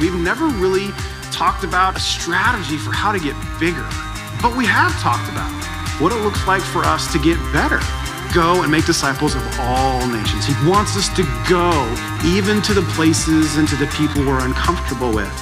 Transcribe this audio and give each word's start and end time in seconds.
We've 0.00 0.14
never 0.14 0.46
really 0.46 0.90
talked 1.30 1.62
about 1.62 1.96
a 1.96 2.00
strategy 2.00 2.76
for 2.76 2.90
how 2.90 3.12
to 3.12 3.20
get 3.20 3.36
bigger, 3.60 3.86
but 4.42 4.56
we 4.56 4.66
have 4.66 4.90
talked 5.00 5.30
about 5.30 5.50
what 6.00 6.10
it 6.10 6.16
looks 6.16 6.44
like 6.48 6.62
for 6.62 6.80
us 6.80 7.12
to 7.12 7.18
get 7.20 7.38
better. 7.52 7.78
Go 8.34 8.62
and 8.62 8.72
make 8.72 8.86
disciples 8.86 9.36
of 9.36 9.60
all 9.60 10.04
nations. 10.08 10.46
He 10.46 10.54
wants 10.68 10.96
us 10.96 11.08
to 11.14 11.22
go 11.48 11.70
even 12.26 12.60
to 12.62 12.74
the 12.74 12.82
places 12.94 13.56
and 13.56 13.68
to 13.68 13.76
the 13.76 13.86
people 13.94 14.26
we're 14.26 14.44
uncomfortable 14.44 15.14
with. 15.14 15.32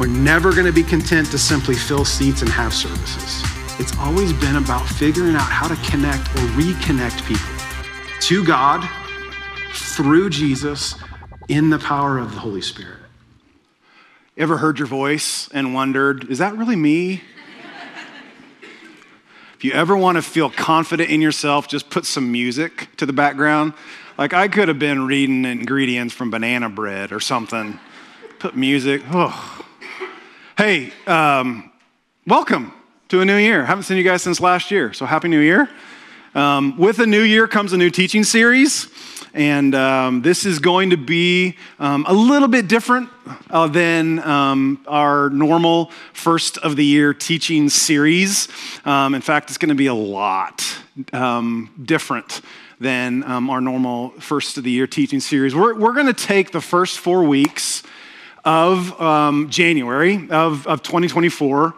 We're 0.00 0.08
never 0.08 0.50
going 0.50 0.66
to 0.66 0.72
be 0.72 0.82
content 0.82 1.30
to 1.30 1.38
simply 1.38 1.76
fill 1.76 2.04
seats 2.04 2.42
and 2.42 2.50
have 2.50 2.74
services. 2.74 3.42
It's 3.78 3.96
always 3.98 4.32
been 4.32 4.56
about 4.56 4.84
figuring 4.88 5.36
out 5.36 5.48
how 5.48 5.68
to 5.68 5.76
connect 5.88 6.28
or 6.34 6.42
reconnect 6.58 7.24
people 7.24 7.54
to 8.22 8.44
God 8.44 8.88
through 9.72 10.30
Jesus 10.30 10.96
in 11.46 11.70
the 11.70 11.78
power 11.78 12.18
of 12.18 12.32
the 12.32 12.40
Holy 12.40 12.62
Spirit. 12.62 13.05
Ever 14.38 14.58
heard 14.58 14.78
your 14.78 14.86
voice 14.86 15.48
and 15.54 15.72
wondered, 15.72 16.28
is 16.30 16.40
that 16.40 16.54
really 16.58 16.76
me? 16.76 17.22
if 19.54 19.64
you 19.64 19.72
ever 19.72 19.96
want 19.96 20.16
to 20.16 20.22
feel 20.22 20.50
confident 20.50 21.08
in 21.08 21.22
yourself, 21.22 21.68
just 21.68 21.88
put 21.88 22.04
some 22.04 22.30
music 22.30 22.88
to 22.98 23.06
the 23.06 23.14
background. 23.14 23.72
Like 24.18 24.34
I 24.34 24.48
could 24.48 24.68
have 24.68 24.78
been 24.78 25.06
reading 25.06 25.46
ingredients 25.46 26.12
from 26.12 26.30
banana 26.30 26.68
bread 26.68 27.12
or 27.12 27.20
something. 27.20 27.80
Put 28.38 28.54
music. 28.54 29.00
Oh. 29.10 29.64
Hey, 30.58 30.92
um, 31.06 31.72
welcome 32.26 32.74
to 33.08 33.22
a 33.22 33.24
new 33.24 33.38
year. 33.38 33.64
Haven't 33.64 33.84
seen 33.84 33.96
you 33.96 34.04
guys 34.04 34.20
since 34.20 34.38
last 34.38 34.70
year, 34.70 34.92
so 34.92 35.06
happy 35.06 35.28
new 35.28 35.40
year. 35.40 35.66
Um, 36.34 36.76
with 36.76 36.98
a 36.98 37.06
new 37.06 37.22
year 37.22 37.48
comes 37.48 37.72
a 37.72 37.78
new 37.78 37.88
teaching 37.88 38.22
series, 38.22 38.88
and 39.36 39.74
um, 39.74 40.22
this 40.22 40.46
is 40.46 40.58
going 40.58 40.90
to 40.90 40.96
be 40.96 41.56
um, 41.78 42.06
a 42.08 42.12
little 42.12 42.48
bit 42.48 42.68
different 42.68 43.10
uh, 43.50 43.66
than 43.66 44.18
um, 44.20 44.82
our 44.88 45.28
normal 45.28 45.90
first 46.14 46.56
of 46.58 46.74
the 46.74 46.84
year 46.84 47.12
teaching 47.12 47.68
series. 47.68 48.48
Um, 48.86 49.14
in 49.14 49.20
fact, 49.20 49.50
it's 49.50 49.58
going 49.58 49.68
to 49.68 49.74
be 49.74 49.88
a 49.88 49.94
lot 49.94 50.64
different 51.84 52.40
than 52.80 53.22
our 53.24 53.60
normal 53.60 54.10
first 54.20 54.56
of 54.56 54.64
the 54.64 54.70
year 54.70 54.86
teaching 54.86 55.20
series. 55.20 55.54
We're, 55.54 55.74
we're 55.74 55.92
going 55.92 56.06
to 56.06 56.14
take 56.14 56.50
the 56.50 56.60
first 56.62 56.98
four 56.98 57.22
weeks 57.24 57.82
of 58.42 58.98
um, 59.00 59.50
January 59.50 60.28
of, 60.30 60.66
of 60.66 60.82
2024 60.82 61.74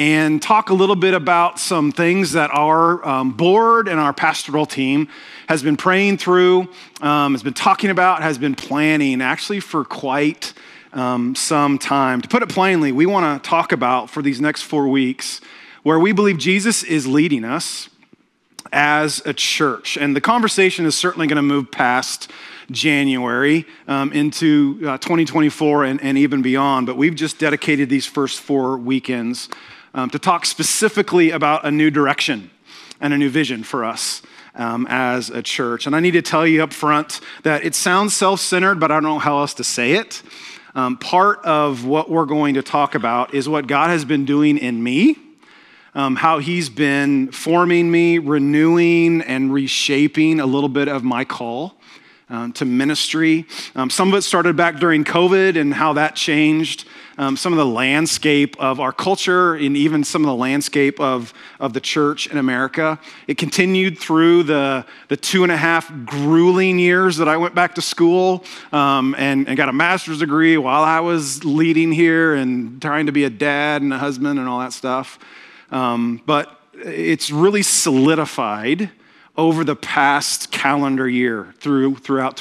and 0.00 0.40
talk 0.40 0.70
a 0.70 0.74
little 0.74 0.96
bit 0.96 1.12
about 1.12 1.58
some 1.58 1.92
things 1.92 2.32
that 2.32 2.50
our 2.54 3.06
um, 3.06 3.32
board 3.32 3.86
and 3.86 4.00
our 4.00 4.14
pastoral 4.14 4.64
team 4.64 5.06
has 5.46 5.62
been 5.62 5.76
praying 5.76 6.16
through, 6.16 6.66
um, 7.02 7.34
has 7.34 7.42
been 7.42 7.52
talking 7.52 7.90
about, 7.90 8.22
has 8.22 8.38
been 8.38 8.54
planning 8.54 9.20
actually 9.20 9.60
for 9.60 9.84
quite 9.84 10.54
um, 10.94 11.34
some 11.34 11.76
time. 11.76 12.22
To 12.22 12.28
put 12.28 12.42
it 12.42 12.48
plainly, 12.48 12.92
we 12.92 13.04
want 13.04 13.42
to 13.42 13.46
talk 13.46 13.72
about 13.72 14.08
for 14.08 14.22
these 14.22 14.40
next 14.40 14.62
four 14.62 14.88
weeks 14.88 15.42
where 15.82 16.00
we 16.00 16.12
believe 16.12 16.38
Jesus 16.38 16.82
is 16.82 17.06
leading 17.06 17.44
us 17.44 17.90
as 18.72 19.20
a 19.26 19.34
church. 19.34 19.98
And 19.98 20.16
the 20.16 20.20
conversation 20.22 20.86
is 20.86 20.94
certainly 20.94 21.26
going 21.26 21.36
to 21.36 21.42
move 21.42 21.70
past 21.70 22.30
January 22.70 23.66
um, 23.86 24.14
into 24.14 24.78
uh, 24.80 24.96
2024 24.96 25.84
and, 25.84 26.00
and, 26.02 26.16
even 26.16 26.40
beyond. 26.40 26.86
But 26.86 26.96
we've 26.96 27.14
just 27.14 27.38
dedicated 27.38 27.90
these 27.90 28.06
first 28.06 28.40
four 28.40 28.78
weekends 28.78 29.50
um, 29.94 30.10
to 30.10 30.18
talk 30.18 30.46
specifically 30.46 31.30
about 31.30 31.64
a 31.64 31.70
new 31.70 31.90
direction 31.90 32.50
and 33.00 33.12
a 33.12 33.18
new 33.18 33.30
vision 33.30 33.62
for 33.62 33.84
us. 33.84 34.22
Um, 34.52 34.88
as 34.90 35.30
a 35.30 35.42
church. 35.42 35.86
And 35.86 35.94
I 35.94 36.00
need 36.00 36.10
to 36.10 36.22
tell 36.22 36.44
you 36.44 36.64
up 36.64 36.72
front 36.72 37.20
that 37.44 37.64
it 37.64 37.76
sounds 37.76 38.16
self 38.16 38.40
centered, 38.40 38.80
but 38.80 38.90
I 38.90 38.94
don't 38.94 39.04
know 39.04 39.20
how 39.20 39.38
else 39.38 39.54
to 39.54 39.64
say 39.64 39.92
it. 39.92 40.22
Um, 40.74 40.96
part 40.98 41.44
of 41.44 41.84
what 41.84 42.10
we're 42.10 42.26
going 42.26 42.54
to 42.54 42.62
talk 42.62 42.96
about 42.96 43.32
is 43.32 43.48
what 43.48 43.68
God 43.68 43.90
has 43.90 44.04
been 44.04 44.24
doing 44.24 44.58
in 44.58 44.82
me, 44.82 45.16
um, 45.94 46.16
how 46.16 46.38
He's 46.38 46.68
been 46.68 47.30
forming 47.32 47.90
me, 47.90 48.18
renewing, 48.18 49.22
and 49.22 49.52
reshaping 49.52 50.40
a 50.40 50.46
little 50.46 50.68
bit 50.68 50.88
of 50.88 51.04
my 51.04 51.24
call 51.24 51.76
um, 52.28 52.52
to 52.52 52.64
ministry. 52.64 53.46
Um, 53.74 53.90
some 53.90 54.08
of 54.08 54.14
it 54.14 54.22
started 54.22 54.56
back 54.56 54.78
during 54.78 55.04
COVID 55.04 55.60
and 55.60 55.74
how 55.74 55.92
that 55.94 56.14
changed 56.14 56.86
um, 57.18 57.36
some 57.36 57.52
of 57.52 57.58
the 57.58 57.66
landscape 57.66 58.56
of 58.58 58.80
our 58.80 58.92
culture 58.92 59.54
and 59.54 59.76
even 59.76 60.04
some 60.04 60.22
of 60.22 60.28
the 60.28 60.34
landscape 60.34 60.98
of, 61.00 61.32
of 61.58 61.72
the 61.72 61.80
church 61.80 62.26
in 62.26 62.38
America. 62.38 62.98
It 63.26 63.36
continued 63.36 63.98
through 63.98 64.44
the, 64.44 64.84
the 65.08 65.16
two 65.16 65.42
and 65.42 65.52
a 65.52 65.56
half 65.56 65.92
grueling 66.04 66.78
years 66.78 67.16
that 67.18 67.28
I 67.28 67.36
went 67.36 67.54
back 67.54 67.74
to 67.76 67.82
school 67.82 68.44
um, 68.72 69.14
and, 69.18 69.48
and 69.48 69.56
got 69.56 69.68
a 69.68 69.72
master's 69.72 70.18
degree 70.18 70.56
while 70.56 70.82
I 70.82 71.00
was 71.00 71.44
leading 71.44 71.92
here 71.92 72.34
and 72.34 72.80
trying 72.80 73.06
to 73.06 73.12
be 73.12 73.24
a 73.24 73.30
dad 73.30 73.82
and 73.82 73.92
a 73.92 73.98
husband 73.98 74.38
and 74.38 74.48
all 74.48 74.60
that 74.60 74.72
stuff. 74.72 75.18
Um, 75.70 76.22
but 76.26 76.58
it's 76.74 77.30
really 77.30 77.62
solidified 77.62 78.90
over 79.36 79.64
the 79.64 79.76
past 79.76 80.50
calendar 80.50 81.08
year 81.08 81.54
through 81.58 81.96
throughout 81.96 82.36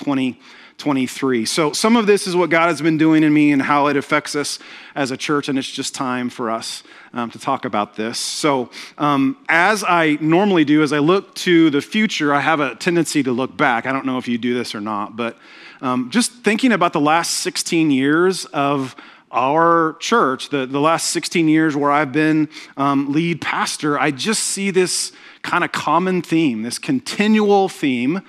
2023. 0.80 1.46
So 1.46 1.74
some 1.74 1.98
of 1.98 2.08
this 2.08 2.26
is 2.26 2.36
what 2.36 2.50
God 2.50 2.68
has 2.68 2.82
been 2.82 2.98
doing 2.98 3.24
in 3.24 3.34
me 3.34 3.52
and 3.52 3.62
how 3.62 3.88
it 3.88 3.98
affects 3.98 4.34
us 4.34 4.60
as 4.96 5.12
a 5.12 5.18
church, 5.18 5.50
and 5.50 5.60
it's 5.60 5.70
just 5.70 5.94
time 5.94 6.30
for 6.30 6.50
us 6.50 6.84
um, 7.14 7.30
to 7.32 7.38
talk 7.40 7.66
about 7.66 7.96
this. 7.96 8.18
So 8.18 8.70
um, 8.98 9.38
as 9.50 9.84
I 9.84 10.18
normally 10.22 10.64
do, 10.64 10.82
as 10.82 10.94
I 10.94 11.00
look 11.00 11.36
to 11.36 11.70
the 11.70 11.82
future, 11.82 12.34
I 12.34 12.40
have 12.40 12.62
a 12.62 12.76
tendency 12.76 13.22
to 13.24 13.32
look 13.32 13.56
back. 13.56 13.86
I 13.86 13.92
don't 13.92 14.06
know 14.06 14.18
if 14.18 14.28
you 14.28 14.38
do 14.38 14.54
this 14.54 14.74
or 14.74 14.80
not, 14.80 15.16
but 15.16 15.38
um, 15.82 16.10
just 16.10 16.32
thinking 16.32 16.72
about 16.72 16.94
the 16.94 17.02
last 17.02 17.36
16 17.36 17.92
years 17.92 18.46
of 18.46 18.96
our 19.32 19.98
church, 20.00 20.50
the, 20.50 20.66
the 20.66 20.80
last 20.80 21.08
16 21.10 21.48
years 21.48 21.76
where 21.76 21.92
I've 21.92 22.12
been 22.12 22.50
um, 22.78 23.12
lead 23.12 23.42
pastor, 23.42 24.00
I 24.00 24.12
just 24.12 24.44
see 24.44 24.72
this 24.72 25.12
kind 25.42 25.64
of 25.64 25.72
common 25.72 26.22
theme, 26.22 26.64
this 26.64 26.80
continual 26.80 27.70
theme 27.70 28.22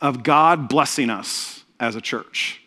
of 0.00 0.22
God 0.22 0.68
blessing 0.68 1.10
us 1.10 1.63
as 1.84 1.96
a 1.96 2.00
church. 2.00 2.60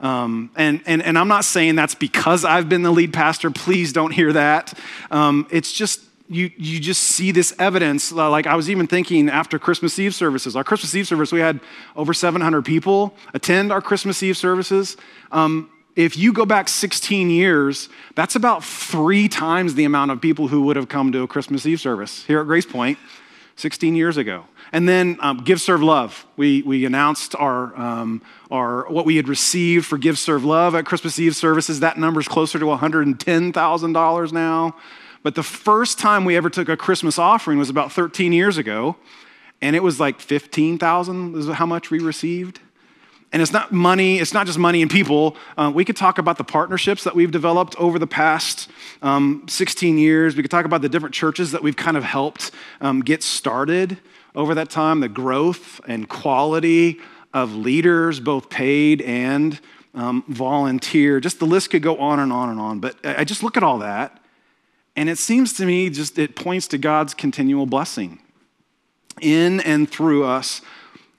Um, 0.00 0.50
and, 0.54 0.80
and, 0.86 1.02
and 1.02 1.18
I'm 1.18 1.28
not 1.28 1.44
saying 1.44 1.74
that's 1.74 1.94
because 1.94 2.44
I've 2.44 2.68
been 2.68 2.82
the 2.82 2.92
lead 2.92 3.12
pastor. 3.12 3.50
Please 3.50 3.92
don't 3.92 4.12
hear 4.12 4.32
that. 4.32 4.78
Um, 5.10 5.48
it's 5.50 5.72
just, 5.72 6.00
you, 6.28 6.50
you 6.56 6.78
just 6.78 7.02
see 7.02 7.32
this 7.32 7.52
evidence. 7.58 8.12
Like 8.12 8.46
I 8.46 8.54
was 8.54 8.70
even 8.70 8.86
thinking 8.86 9.28
after 9.28 9.58
Christmas 9.58 9.98
Eve 9.98 10.14
services, 10.14 10.54
our 10.54 10.62
Christmas 10.62 10.94
Eve 10.94 11.06
service, 11.06 11.32
we 11.32 11.40
had 11.40 11.58
over 11.96 12.14
700 12.14 12.64
people 12.64 13.16
attend 13.34 13.72
our 13.72 13.80
Christmas 13.80 14.22
Eve 14.22 14.36
services. 14.36 14.96
Um, 15.32 15.70
if 15.96 16.16
you 16.16 16.32
go 16.32 16.46
back 16.46 16.68
16 16.68 17.28
years, 17.28 17.88
that's 18.14 18.36
about 18.36 18.62
three 18.62 19.28
times 19.28 19.74
the 19.74 19.84
amount 19.84 20.12
of 20.12 20.20
people 20.20 20.46
who 20.46 20.62
would 20.62 20.76
have 20.76 20.88
come 20.88 21.10
to 21.10 21.22
a 21.22 21.26
Christmas 21.26 21.66
Eve 21.66 21.80
service 21.80 22.24
here 22.24 22.40
at 22.40 22.46
Grace 22.46 22.66
Point. 22.66 22.98
16 23.58 23.96
years 23.96 24.16
ago. 24.16 24.44
And 24.72 24.88
then 24.88 25.18
um, 25.20 25.38
Give, 25.38 25.60
Serve, 25.60 25.82
Love. 25.82 26.26
We, 26.36 26.62
we 26.62 26.84
announced 26.84 27.34
our, 27.34 27.76
um, 27.76 28.22
our, 28.52 28.88
what 28.88 29.04
we 29.04 29.16
had 29.16 29.26
received 29.26 29.84
for 29.84 29.98
Give, 29.98 30.16
Serve, 30.16 30.44
Love 30.44 30.76
at 30.76 30.86
Christmas 30.86 31.18
Eve 31.18 31.34
services. 31.34 31.80
That 31.80 31.98
number 31.98 32.20
is 32.20 32.28
closer 32.28 32.60
to 32.60 32.66
$110,000 32.66 34.32
now. 34.32 34.76
But 35.24 35.34
the 35.34 35.42
first 35.42 35.98
time 35.98 36.24
we 36.24 36.36
ever 36.36 36.48
took 36.48 36.68
a 36.68 36.76
Christmas 36.76 37.18
offering 37.18 37.58
was 37.58 37.68
about 37.68 37.90
13 37.90 38.32
years 38.32 38.58
ago, 38.58 38.96
and 39.60 39.74
it 39.74 39.82
was 39.82 39.98
like 39.98 40.20
15,000 40.20 41.36
is 41.36 41.48
how 41.48 41.66
much 41.66 41.90
we 41.90 41.98
received. 41.98 42.60
And 43.30 43.42
it's 43.42 43.52
not 43.52 43.72
money, 43.72 44.18
it's 44.18 44.32
not 44.32 44.46
just 44.46 44.58
money 44.58 44.80
and 44.80 44.90
people. 44.90 45.36
Uh, 45.56 45.70
we 45.74 45.84
could 45.84 45.96
talk 45.96 46.18
about 46.18 46.38
the 46.38 46.44
partnerships 46.44 47.04
that 47.04 47.14
we've 47.14 47.30
developed 47.30 47.76
over 47.76 47.98
the 47.98 48.06
past 48.06 48.68
um, 49.02 49.44
16 49.48 49.98
years. 49.98 50.34
We 50.34 50.42
could 50.42 50.50
talk 50.50 50.64
about 50.64 50.80
the 50.80 50.88
different 50.88 51.14
churches 51.14 51.52
that 51.52 51.62
we've 51.62 51.76
kind 51.76 51.96
of 51.96 52.04
helped 52.04 52.50
um, 52.80 53.00
get 53.00 53.22
started 53.22 53.98
over 54.34 54.54
that 54.54 54.70
time, 54.70 55.00
the 55.00 55.08
growth 55.08 55.80
and 55.86 56.08
quality 56.08 57.00
of 57.34 57.54
leaders, 57.54 58.18
both 58.18 58.48
paid 58.48 59.02
and 59.02 59.60
um, 59.94 60.24
volunteer. 60.28 61.20
Just 61.20 61.38
the 61.38 61.46
list 61.46 61.70
could 61.70 61.82
go 61.82 61.98
on 61.98 62.20
and 62.20 62.32
on 62.32 62.48
and 62.48 62.60
on. 62.60 62.80
But 62.80 62.96
I 63.04 63.24
just 63.24 63.42
look 63.42 63.56
at 63.56 63.62
all 63.62 63.78
that, 63.80 64.22
and 64.96 65.08
it 65.08 65.18
seems 65.18 65.52
to 65.54 65.66
me 65.66 65.90
just 65.90 66.18
it 66.18 66.34
points 66.36 66.66
to 66.68 66.78
God's 66.78 67.14
continual 67.14 67.66
blessing 67.66 68.20
in 69.20 69.60
and 69.60 69.90
through 69.90 70.24
us 70.24 70.62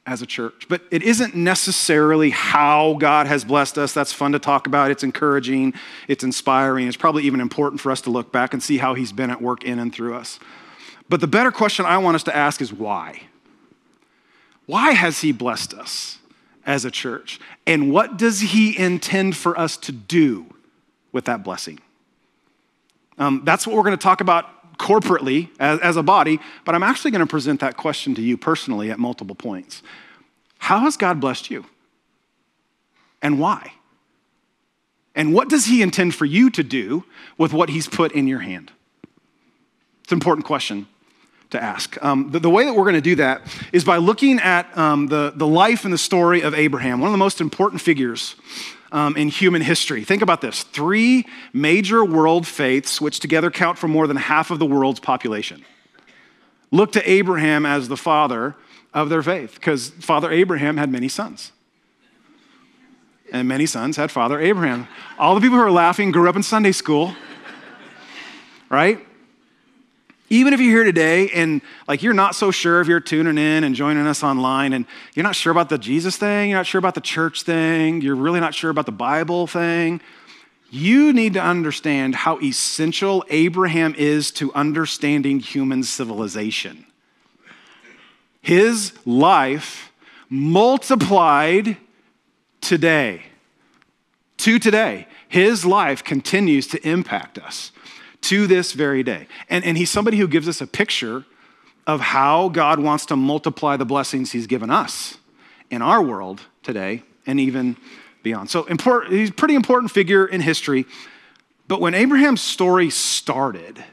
as 0.09 0.23
a 0.23 0.25
church. 0.25 0.65
But 0.67 0.81
it 0.89 1.03
isn't 1.03 1.35
necessarily 1.35 2.31
how 2.31 2.95
God 2.99 3.27
has 3.27 3.45
blessed 3.45 3.77
us. 3.77 3.93
That's 3.93 4.11
fun 4.11 4.31
to 4.31 4.39
talk 4.39 4.65
about. 4.65 4.89
It's 4.89 5.03
encouraging, 5.03 5.75
it's 6.07 6.23
inspiring. 6.23 6.87
It's 6.87 6.97
probably 6.97 7.23
even 7.25 7.39
important 7.39 7.79
for 7.79 7.91
us 7.91 8.01
to 8.01 8.09
look 8.09 8.31
back 8.31 8.53
and 8.53 8.61
see 8.61 8.79
how 8.79 8.95
He's 8.95 9.11
been 9.11 9.29
at 9.29 9.39
work 9.39 9.63
in 9.63 9.77
and 9.77 9.93
through 9.93 10.15
us. 10.15 10.39
But 11.07 11.21
the 11.21 11.27
better 11.27 11.51
question 11.51 11.85
I 11.85 11.99
want 11.99 12.15
us 12.15 12.23
to 12.23 12.35
ask 12.35 12.59
is 12.59 12.73
why? 12.73 13.21
Why 14.65 14.91
has 14.91 15.21
He 15.21 15.31
blessed 15.31 15.75
us 15.75 16.17
as 16.65 16.85
a 16.85 16.91
church? 16.91 17.39
And 17.67 17.93
what 17.93 18.17
does 18.17 18.39
He 18.39 18.75
intend 18.75 19.37
for 19.37 19.57
us 19.59 19.77
to 19.77 19.91
do 19.91 20.47
with 21.11 21.25
that 21.25 21.43
blessing? 21.43 21.79
Um, 23.19 23.43
that's 23.45 23.67
what 23.67 23.75
we're 23.75 23.83
going 23.83 23.97
to 23.97 24.01
talk 24.01 24.21
about 24.21 24.58
corporately 24.79 25.49
as, 25.59 25.79
as 25.81 25.97
a 25.97 26.03
body, 26.03 26.39
but 26.65 26.73
I'm 26.73 26.83
actually 26.83 27.11
going 27.11 27.19
to 27.19 27.27
present 27.27 27.59
that 27.59 27.77
question 27.77 28.15
to 28.15 28.21
you 28.21 28.37
personally 28.37 28.89
at 28.89 28.97
multiple 28.97 29.35
points. 29.35 29.83
How 30.57 30.79
has 30.79 30.97
God 30.97 31.19
blessed 31.19 31.51
you? 31.51 31.65
And 33.21 33.39
why? 33.39 33.73
And 35.13 35.33
what 35.33 35.49
does 35.49 35.65
he 35.65 35.81
intend 35.81 36.15
for 36.15 36.25
you 36.25 36.49
to 36.51 36.63
do 36.63 37.03
with 37.37 37.53
what 37.53 37.69
he's 37.69 37.87
put 37.87 38.13
in 38.13 38.27
your 38.27 38.39
hand? 38.39 38.71
It's 40.03 40.11
an 40.11 40.17
important 40.17 40.45
question 40.45 40.87
to 41.49 41.61
ask. 41.61 42.01
Um, 42.03 42.31
the, 42.31 42.39
the, 42.39 42.49
way 42.49 42.65
that 42.65 42.73
we're 42.73 42.83
going 42.83 42.95
to 42.95 43.01
do 43.01 43.15
that 43.15 43.41
is 43.73 43.83
by 43.83 43.97
looking 43.97 44.39
at 44.39 44.75
um, 44.77 45.07
the, 45.07 45.33
the 45.35 45.47
life 45.47 45.83
and 45.83 45.93
the 45.93 45.97
story 45.97 46.41
of 46.41 46.53
Abraham, 46.53 46.99
one 46.99 47.07
of 47.07 47.11
the 47.11 47.17
most 47.17 47.41
important 47.41 47.81
figures 47.81 48.35
um, 48.91 49.15
in 49.15 49.27
human 49.29 49.61
history. 49.61 50.03
Think 50.03 50.21
about 50.21 50.41
this 50.41 50.63
three 50.63 51.25
major 51.53 52.03
world 52.03 52.47
faiths, 52.47 52.99
which 52.99 53.19
together 53.19 53.51
count 53.51 53.77
for 53.77 53.87
more 53.87 54.07
than 54.07 54.17
half 54.17 54.51
of 54.51 54.59
the 54.59 54.65
world's 54.65 54.99
population. 54.99 55.63
Look 56.71 56.91
to 56.93 57.09
Abraham 57.09 57.65
as 57.65 57.87
the 57.87 57.97
father 57.97 58.55
of 58.93 59.09
their 59.09 59.23
faith, 59.23 59.55
because 59.55 59.89
Father 59.89 60.31
Abraham 60.31 60.77
had 60.77 60.89
many 60.89 61.07
sons. 61.07 61.51
And 63.31 63.47
many 63.47 63.67
sons 63.67 63.97
had 63.97 64.09
Father 64.09 64.39
Abraham. 64.39 64.87
All 65.19 65.35
the 65.35 65.41
people 65.41 65.57
who 65.57 65.63
are 65.63 65.71
laughing 65.71 66.11
grew 66.11 66.27
up 66.27 66.35
in 66.35 66.43
Sunday 66.43 66.71
school, 66.71 67.13
right? 68.69 69.05
Even 70.29 70.53
if 70.53 70.59
you're 70.59 70.71
here 70.71 70.83
today 70.83 71.29
and 71.29 71.61
like 71.87 72.03
you're 72.03 72.13
not 72.13 72.35
so 72.35 72.51
sure 72.51 72.81
if 72.81 72.87
you're 72.87 72.99
tuning 72.99 73.37
in 73.37 73.63
and 73.63 73.73
joining 73.73 74.05
us 74.05 74.23
online 74.23 74.73
and 74.73 74.85
you're 75.15 75.23
not 75.23 75.35
sure 75.35 75.51
about 75.51 75.69
the 75.69 75.77
Jesus 75.77 76.17
thing, 76.17 76.49
you're 76.49 76.59
not 76.59 76.67
sure 76.67 76.79
about 76.79 76.93
the 76.93 77.01
church 77.01 77.43
thing, 77.43 78.01
you're 78.01 78.15
really 78.15 78.39
not 78.39 78.53
sure 78.53 78.69
about 78.69 78.85
the 78.85 78.91
Bible 78.91 79.47
thing, 79.47 80.01
you 80.69 81.11
need 81.13 81.33
to 81.33 81.41
understand 81.41 82.13
how 82.13 82.39
essential 82.39 83.25
Abraham 83.29 83.95
is 83.97 84.29
to 84.33 84.53
understanding 84.53 85.39
human 85.39 85.81
civilization. 85.81 86.85
His 88.41 88.93
life 89.05 89.91
multiplied 90.29 91.77
today 92.61 93.23
to 94.37 94.59
today. 94.59 95.07
His 95.27 95.65
life 95.65 96.03
continues 96.03 96.67
to 96.67 96.87
impact 96.87 97.39
us 97.39 97.71
to 98.21 98.47
this 98.47 98.73
very 98.73 99.03
day. 99.03 99.27
And, 99.49 99.63
and 99.63 99.77
he's 99.77 99.89
somebody 99.89 100.17
who 100.17 100.27
gives 100.27 100.47
us 100.47 100.61
a 100.61 100.67
picture 100.67 101.25
of 101.87 102.01
how 102.01 102.49
God 102.49 102.79
wants 102.79 103.05
to 103.07 103.15
multiply 103.15 103.77
the 103.77 103.85
blessings 103.85 104.31
he's 104.31 104.47
given 104.47 104.69
us 104.69 105.17
in 105.71 105.81
our 105.81 106.01
world 106.01 106.41
today 106.61 107.03
and 107.25 107.39
even 107.39 107.77
beyond. 108.23 108.49
So 108.49 108.65
important, 108.65 109.13
he's 109.13 109.29
a 109.29 109.33
pretty 109.33 109.55
important 109.55 109.91
figure 109.91 110.25
in 110.25 110.41
history. 110.41 110.85
But 111.67 111.81
when 111.81 111.93
Abraham's 111.93 112.41
story 112.41 112.89
started, 112.89 113.83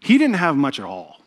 he 0.00 0.18
didn't 0.18 0.36
have 0.36 0.56
much 0.56 0.78
at 0.78 0.84
all. 0.84 1.20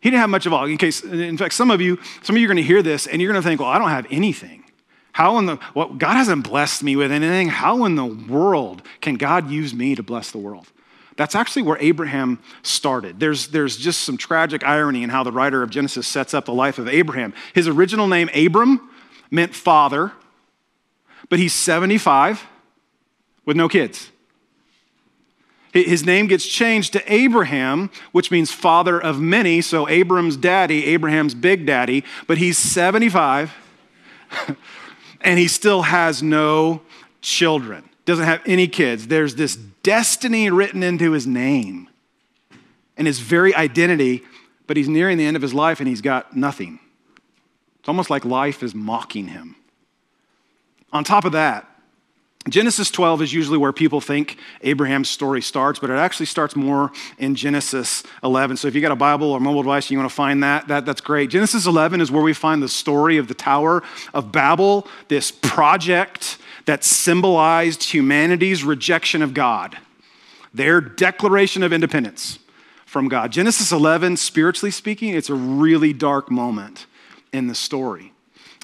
He 0.00 0.10
didn't 0.10 0.20
have 0.20 0.30
much 0.30 0.46
of 0.46 0.52
all. 0.52 0.66
In 0.66 0.76
case, 0.76 1.02
in 1.02 1.38
fact, 1.38 1.54
some 1.54 1.70
of 1.70 1.80
you, 1.80 1.98
some 2.22 2.36
of 2.36 2.40
you 2.40 2.46
are 2.46 2.52
going 2.52 2.58
to 2.58 2.62
hear 2.62 2.82
this 2.82 3.06
and 3.06 3.22
you're 3.22 3.32
going 3.32 3.42
to 3.42 3.48
think, 3.48 3.60
well, 3.60 3.70
I 3.70 3.78
don't 3.78 3.88
have 3.88 4.06
anything. 4.10 4.63
How 5.14 5.38
in 5.38 5.46
the, 5.46 5.60
well, 5.76 5.94
God 5.94 6.14
hasn't 6.14 6.42
blessed 6.42 6.82
me 6.82 6.96
with 6.96 7.12
anything. 7.12 7.46
How 7.48 7.84
in 7.84 7.94
the 7.94 8.04
world 8.04 8.82
can 9.00 9.14
God 9.14 9.48
use 9.48 9.72
me 9.72 9.94
to 9.94 10.02
bless 10.02 10.32
the 10.32 10.38
world? 10.38 10.66
That's 11.16 11.36
actually 11.36 11.62
where 11.62 11.78
Abraham 11.78 12.40
started. 12.64 13.20
There's, 13.20 13.46
there's 13.46 13.76
just 13.76 14.00
some 14.00 14.16
tragic 14.16 14.64
irony 14.64 15.04
in 15.04 15.10
how 15.10 15.22
the 15.22 15.30
writer 15.30 15.62
of 15.62 15.70
Genesis 15.70 16.08
sets 16.08 16.34
up 16.34 16.46
the 16.46 16.52
life 16.52 16.80
of 16.80 16.88
Abraham. 16.88 17.32
His 17.54 17.68
original 17.68 18.08
name, 18.08 18.28
Abram, 18.34 18.90
meant 19.30 19.54
father, 19.54 20.10
but 21.28 21.38
he's 21.38 21.52
75 21.52 22.44
with 23.44 23.56
no 23.56 23.68
kids. 23.68 24.10
His 25.72 26.04
name 26.04 26.26
gets 26.26 26.44
changed 26.44 26.92
to 26.94 27.12
Abraham, 27.12 27.88
which 28.10 28.32
means 28.32 28.50
father 28.50 29.00
of 29.00 29.20
many. 29.20 29.60
So 29.60 29.88
Abram's 29.88 30.36
daddy, 30.36 30.86
Abraham's 30.86 31.36
big 31.36 31.66
daddy, 31.66 32.02
but 32.26 32.38
he's 32.38 32.58
75 32.58 33.54
and 35.24 35.38
he 35.38 35.48
still 35.48 35.82
has 35.82 36.22
no 36.22 36.82
children, 37.20 37.88
doesn't 38.04 38.26
have 38.26 38.42
any 38.46 38.68
kids. 38.68 39.08
There's 39.08 39.34
this 39.34 39.56
destiny 39.56 40.50
written 40.50 40.82
into 40.82 41.12
his 41.12 41.26
name 41.26 41.88
and 42.96 43.06
his 43.06 43.18
very 43.18 43.54
identity, 43.54 44.22
but 44.66 44.76
he's 44.76 44.88
nearing 44.88 45.18
the 45.18 45.24
end 45.24 45.36
of 45.36 45.42
his 45.42 45.54
life 45.54 45.80
and 45.80 45.88
he's 45.88 46.02
got 46.02 46.36
nothing. 46.36 46.78
It's 47.80 47.88
almost 47.88 48.10
like 48.10 48.24
life 48.24 48.62
is 48.62 48.74
mocking 48.74 49.28
him. 49.28 49.56
On 50.92 51.02
top 51.02 51.24
of 51.24 51.32
that, 51.32 51.68
Genesis 52.48 52.90
12 52.90 53.22
is 53.22 53.32
usually 53.32 53.56
where 53.56 53.72
people 53.72 54.02
think 54.02 54.36
Abraham's 54.62 55.08
story 55.08 55.40
starts, 55.40 55.78
but 55.78 55.88
it 55.88 55.94
actually 55.94 56.26
starts 56.26 56.54
more 56.54 56.92
in 57.18 57.34
Genesis 57.34 58.02
11. 58.22 58.58
So 58.58 58.68
if 58.68 58.74
you 58.74 58.82
got 58.82 58.92
a 58.92 58.96
Bible 58.96 59.32
or 59.32 59.40
mobile 59.40 59.62
device 59.62 59.86
and 59.86 59.92
you 59.92 59.98
want 59.98 60.10
to 60.10 60.14
find 60.14 60.42
that, 60.42 60.68
that, 60.68 60.84
that's 60.84 61.00
great. 61.00 61.30
Genesis 61.30 61.66
11 61.66 62.02
is 62.02 62.10
where 62.10 62.22
we 62.22 62.34
find 62.34 62.62
the 62.62 62.68
story 62.68 63.16
of 63.16 63.28
the 63.28 63.34
Tower 63.34 63.82
of 64.12 64.30
Babel, 64.30 64.86
this 65.08 65.30
project 65.30 66.36
that 66.66 66.84
symbolized 66.84 67.82
humanity's 67.82 68.62
rejection 68.62 69.22
of 69.22 69.32
God, 69.32 69.78
their 70.52 70.82
declaration 70.82 71.62
of 71.62 71.72
independence 71.72 72.38
from 72.84 73.08
God. 73.08 73.32
Genesis 73.32 73.72
11, 73.72 74.18
spiritually 74.18 74.70
speaking, 74.70 75.14
it's 75.14 75.30
a 75.30 75.34
really 75.34 75.94
dark 75.94 76.30
moment 76.30 76.86
in 77.32 77.46
the 77.46 77.54
story. 77.54 78.13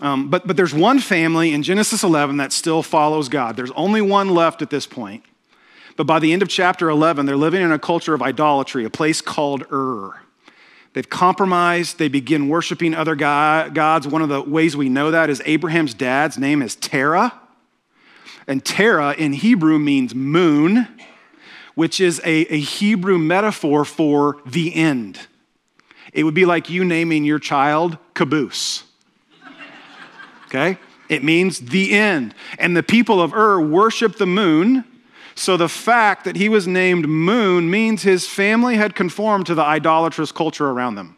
Um, 0.01 0.31
but, 0.31 0.47
but 0.47 0.57
there's 0.57 0.73
one 0.73 0.99
family 0.99 1.53
in 1.53 1.63
Genesis 1.63 2.03
11 2.03 2.39
that 2.39 2.53
still 2.53 2.83
follows 2.83 3.29
God. 3.29 3.57
There's 3.57 3.71
only 3.73 4.01
one 4.01 4.31
left 4.31 4.63
at 4.63 4.71
this 4.71 4.87
point. 4.87 5.25
But 5.97 6.07
by 6.07 6.19
the 6.19 6.33
end 6.33 6.41
of 6.41 6.49
chapter 6.49 6.89
11, 6.89 7.27
they're 7.27 7.37
living 7.37 7.61
in 7.61 7.71
a 7.71 7.79
culture 7.79 8.15
of 8.15 8.23
idolatry, 8.23 8.85
a 8.85 8.91
place 8.91 9.21
called 9.21 9.67
Ur. 9.71 10.19
They've 10.95 11.09
compromised. 11.09 11.99
They 11.99 12.09
begin 12.09 12.49
worshiping 12.49 12.95
other 12.95 13.15
gods. 13.15 14.09
One 14.09 14.23
of 14.23 14.31
the 14.31 14.41
ways 14.41 14.77
we 14.77 14.89
know 14.89 15.11
that 15.11 15.29
is 15.29 15.43
Abraham's 15.45 15.93
dad's 15.93 16.39
name 16.39 16.63
is 16.63 16.75
Terah. 16.75 17.39
And 18.47 18.65
Terah 18.65 19.13
in 19.13 19.35
Hebrew 19.35 19.79
means 19.79 20.15
moon, 20.15 20.89
which 21.75 22.01
is 22.01 22.21
a, 22.25 22.53
a 22.53 22.59
Hebrew 22.59 23.19
metaphor 23.19 23.85
for 23.85 24.39
the 24.47 24.75
end. 24.75 25.21
It 26.13 26.25
would 26.25 26.35
be 26.35 26.47
like 26.47 26.71
you 26.71 26.85
naming 26.85 27.25
your 27.25 27.39
child 27.39 27.99
Caboose 28.15 28.85
okay? 30.51 30.79
It 31.09 31.25
means 31.25 31.61
the 31.61 31.93
end. 31.93 32.35
And 32.59 32.77
the 32.77 32.83
people 32.83 33.21
of 33.21 33.33
Ur 33.33 33.61
worship 33.61 34.17
the 34.17 34.27
moon. 34.27 34.85
So 35.35 35.57
the 35.57 35.69
fact 35.69 36.25
that 36.25 36.37
he 36.37 36.49
was 36.49 36.67
named 36.67 37.09
Moon 37.09 37.71
means 37.71 38.03
his 38.03 38.27
family 38.27 38.77
had 38.77 38.95
conformed 38.95 39.47
to 39.47 39.55
the 39.55 39.63
idolatrous 39.63 40.33
culture 40.33 40.69
around 40.69 40.97
them. 40.97 41.17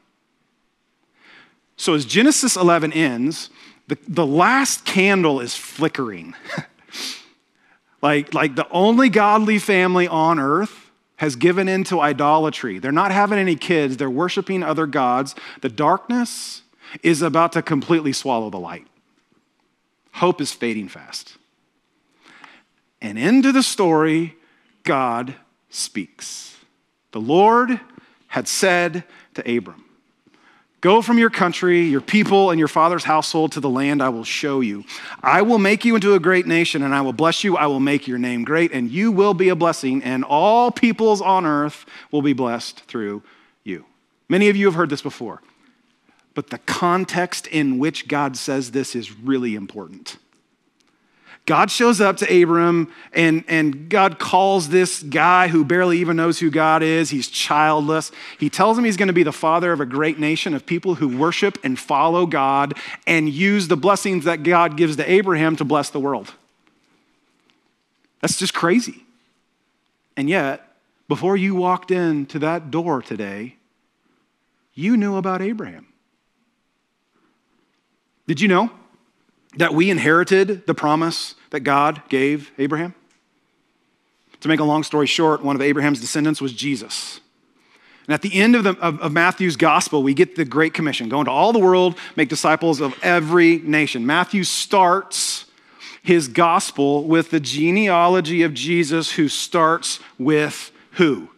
So 1.76 1.94
as 1.94 2.04
Genesis 2.04 2.56
11 2.56 2.92
ends, 2.92 3.50
the, 3.88 3.98
the 4.06 4.26
last 4.26 4.84
candle 4.84 5.40
is 5.40 5.56
flickering. 5.56 6.34
like, 8.02 8.32
like 8.32 8.54
the 8.54 8.68
only 8.70 9.08
godly 9.08 9.58
family 9.58 10.06
on 10.06 10.38
earth 10.38 10.90
has 11.16 11.36
given 11.36 11.68
into 11.68 12.00
idolatry. 12.00 12.78
They're 12.78 12.92
not 12.92 13.12
having 13.12 13.38
any 13.38 13.56
kids, 13.56 13.96
they're 13.96 14.10
worshiping 14.10 14.62
other 14.62 14.86
gods. 14.86 15.34
The 15.60 15.68
darkness 15.68 16.62
is 17.02 17.22
about 17.22 17.52
to 17.52 17.62
completely 17.62 18.12
swallow 18.12 18.50
the 18.50 18.58
light. 18.58 18.86
Hope 20.12 20.40
is 20.40 20.52
fading 20.52 20.88
fast. 20.88 21.36
And 23.00 23.18
into 23.18 23.50
the 23.50 23.62
story, 23.62 24.36
God 24.84 25.34
speaks. 25.70 26.56
The 27.10 27.20
Lord 27.20 27.80
had 28.28 28.46
said 28.46 29.04
to 29.34 29.56
Abram, 29.56 29.84
Go 30.80 31.00
from 31.00 31.16
your 31.16 31.30
country, 31.30 31.82
your 31.82 32.00
people, 32.00 32.50
and 32.50 32.58
your 32.58 32.66
father's 32.66 33.04
household 33.04 33.52
to 33.52 33.60
the 33.60 33.70
land 33.70 34.02
I 34.02 34.08
will 34.08 34.24
show 34.24 34.60
you. 34.60 34.84
I 35.22 35.42
will 35.42 35.58
make 35.58 35.84
you 35.84 35.94
into 35.94 36.14
a 36.14 36.20
great 36.20 36.44
nation, 36.46 36.82
and 36.82 36.92
I 36.92 37.02
will 37.02 37.12
bless 37.12 37.44
you. 37.44 37.56
I 37.56 37.66
will 37.66 37.78
make 37.78 38.08
your 38.08 38.18
name 38.18 38.42
great, 38.42 38.72
and 38.72 38.90
you 38.90 39.12
will 39.12 39.32
be 39.32 39.48
a 39.48 39.54
blessing, 39.54 40.02
and 40.02 40.24
all 40.24 40.72
peoples 40.72 41.20
on 41.20 41.46
earth 41.46 41.86
will 42.10 42.22
be 42.22 42.32
blessed 42.32 42.80
through 42.80 43.22
you. 43.62 43.84
Many 44.28 44.48
of 44.48 44.56
you 44.56 44.66
have 44.66 44.74
heard 44.74 44.90
this 44.90 45.02
before. 45.02 45.40
But 46.34 46.50
the 46.50 46.58
context 46.58 47.46
in 47.46 47.78
which 47.78 48.08
God 48.08 48.36
says 48.36 48.70
this 48.70 48.94
is 48.94 49.12
really 49.12 49.54
important. 49.54 50.16
God 51.44 51.72
shows 51.72 52.00
up 52.00 52.18
to 52.18 52.42
Abram, 52.42 52.92
and, 53.12 53.42
and 53.48 53.88
God 53.88 54.20
calls 54.20 54.68
this 54.68 55.02
guy 55.02 55.48
who 55.48 55.64
barely 55.64 55.98
even 55.98 56.16
knows 56.16 56.38
who 56.38 56.50
God 56.50 56.84
is. 56.84 57.10
He's 57.10 57.28
childless. 57.28 58.12
He 58.38 58.48
tells 58.48 58.78
him 58.78 58.84
he's 58.84 58.96
going 58.96 59.08
to 59.08 59.12
be 59.12 59.24
the 59.24 59.32
father 59.32 59.72
of 59.72 59.80
a 59.80 59.86
great 59.86 60.20
nation 60.20 60.54
of 60.54 60.64
people 60.64 60.94
who 60.94 61.18
worship 61.18 61.58
and 61.64 61.76
follow 61.76 62.26
God 62.26 62.74
and 63.08 63.28
use 63.28 63.66
the 63.66 63.76
blessings 63.76 64.24
that 64.24 64.44
God 64.44 64.76
gives 64.76 64.94
to 64.96 65.10
Abraham 65.10 65.56
to 65.56 65.64
bless 65.64 65.90
the 65.90 65.98
world. 65.98 66.32
That's 68.20 68.38
just 68.38 68.54
crazy. 68.54 69.04
And 70.16 70.28
yet, 70.28 70.76
before 71.08 71.36
you 71.36 71.56
walked 71.56 71.90
into 71.90 72.38
that 72.38 72.70
door 72.70 73.02
today, 73.02 73.56
you 74.74 74.96
knew 74.96 75.16
about 75.16 75.42
Abraham. 75.42 75.88
Did 78.26 78.40
you 78.40 78.48
know 78.48 78.70
that 79.56 79.74
we 79.74 79.90
inherited 79.90 80.66
the 80.66 80.74
promise 80.74 81.34
that 81.50 81.60
God 81.60 82.02
gave 82.08 82.52
Abraham? 82.58 82.94
To 84.40 84.48
make 84.48 84.60
a 84.60 84.64
long 84.64 84.82
story 84.82 85.06
short, 85.06 85.44
one 85.44 85.54
of 85.54 85.62
Abraham's 85.62 86.00
descendants 86.00 86.40
was 86.40 86.52
Jesus. 86.52 87.20
And 88.06 88.14
at 88.14 88.22
the 88.22 88.34
end 88.34 88.56
of, 88.56 88.64
the, 88.64 88.70
of, 88.80 89.00
of, 89.00 89.12
Matthew's 89.12 89.56
gospel, 89.56 90.02
we 90.02 90.14
get 90.14 90.34
the 90.34 90.44
Great 90.44 90.74
Commission 90.74 91.08
go 91.08 91.20
into 91.20 91.30
all 91.30 91.52
the 91.52 91.60
world, 91.60 91.96
make 92.16 92.28
disciples 92.28 92.80
of 92.80 92.98
every 93.02 93.58
nation. 93.58 94.04
Matthew 94.04 94.42
starts 94.42 95.44
his 96.02 96.26
gospel 96.26 97.04
with 97.04 97.30
the 97.30 97.38
genealogy 97.38 98.42
of 98.42 98.54
Jesus 98.54 99.12
who 99.12 99.28
starts 99.28 100.00
with 100.18 100.72
who? 100.92 101.28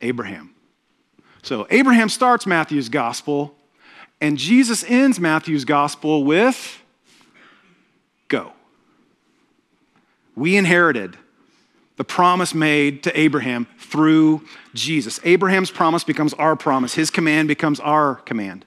Abraham. 0.00 0.54
So 1.42 1.66
Abraham 1.70 2.08
starts 2.08 2.46
Matthew's 2.46 2.88
gospel, 2.88 3.56
and 4.22 4.38
Jesus 4.38 4.84
ends 4.84 5.18
Matthew's 5.18 5.64
gospel 5.64 6.22
with 6.22 6.80
go. 8.28 8.52
We 10.36 10.56
inherited 10.56 11.18
the 11.96 12.04
promise 12.04 12.54
made 12.54 13.02
to 13.02 13.18
Abraham 13.18 13.66
through 13.78 14.42
Jesus. 14.74 15.18
Abraham's 15.24 15.72
promise 15.72 16.04
becomes 16.04 16.34
our 16.34 16.54
promise, 16.54 16.94
his 16.94 17.10
command 17.10 17.48
becomes 17.48 17.80
our 17.80 18.14
command. 18.14 18.64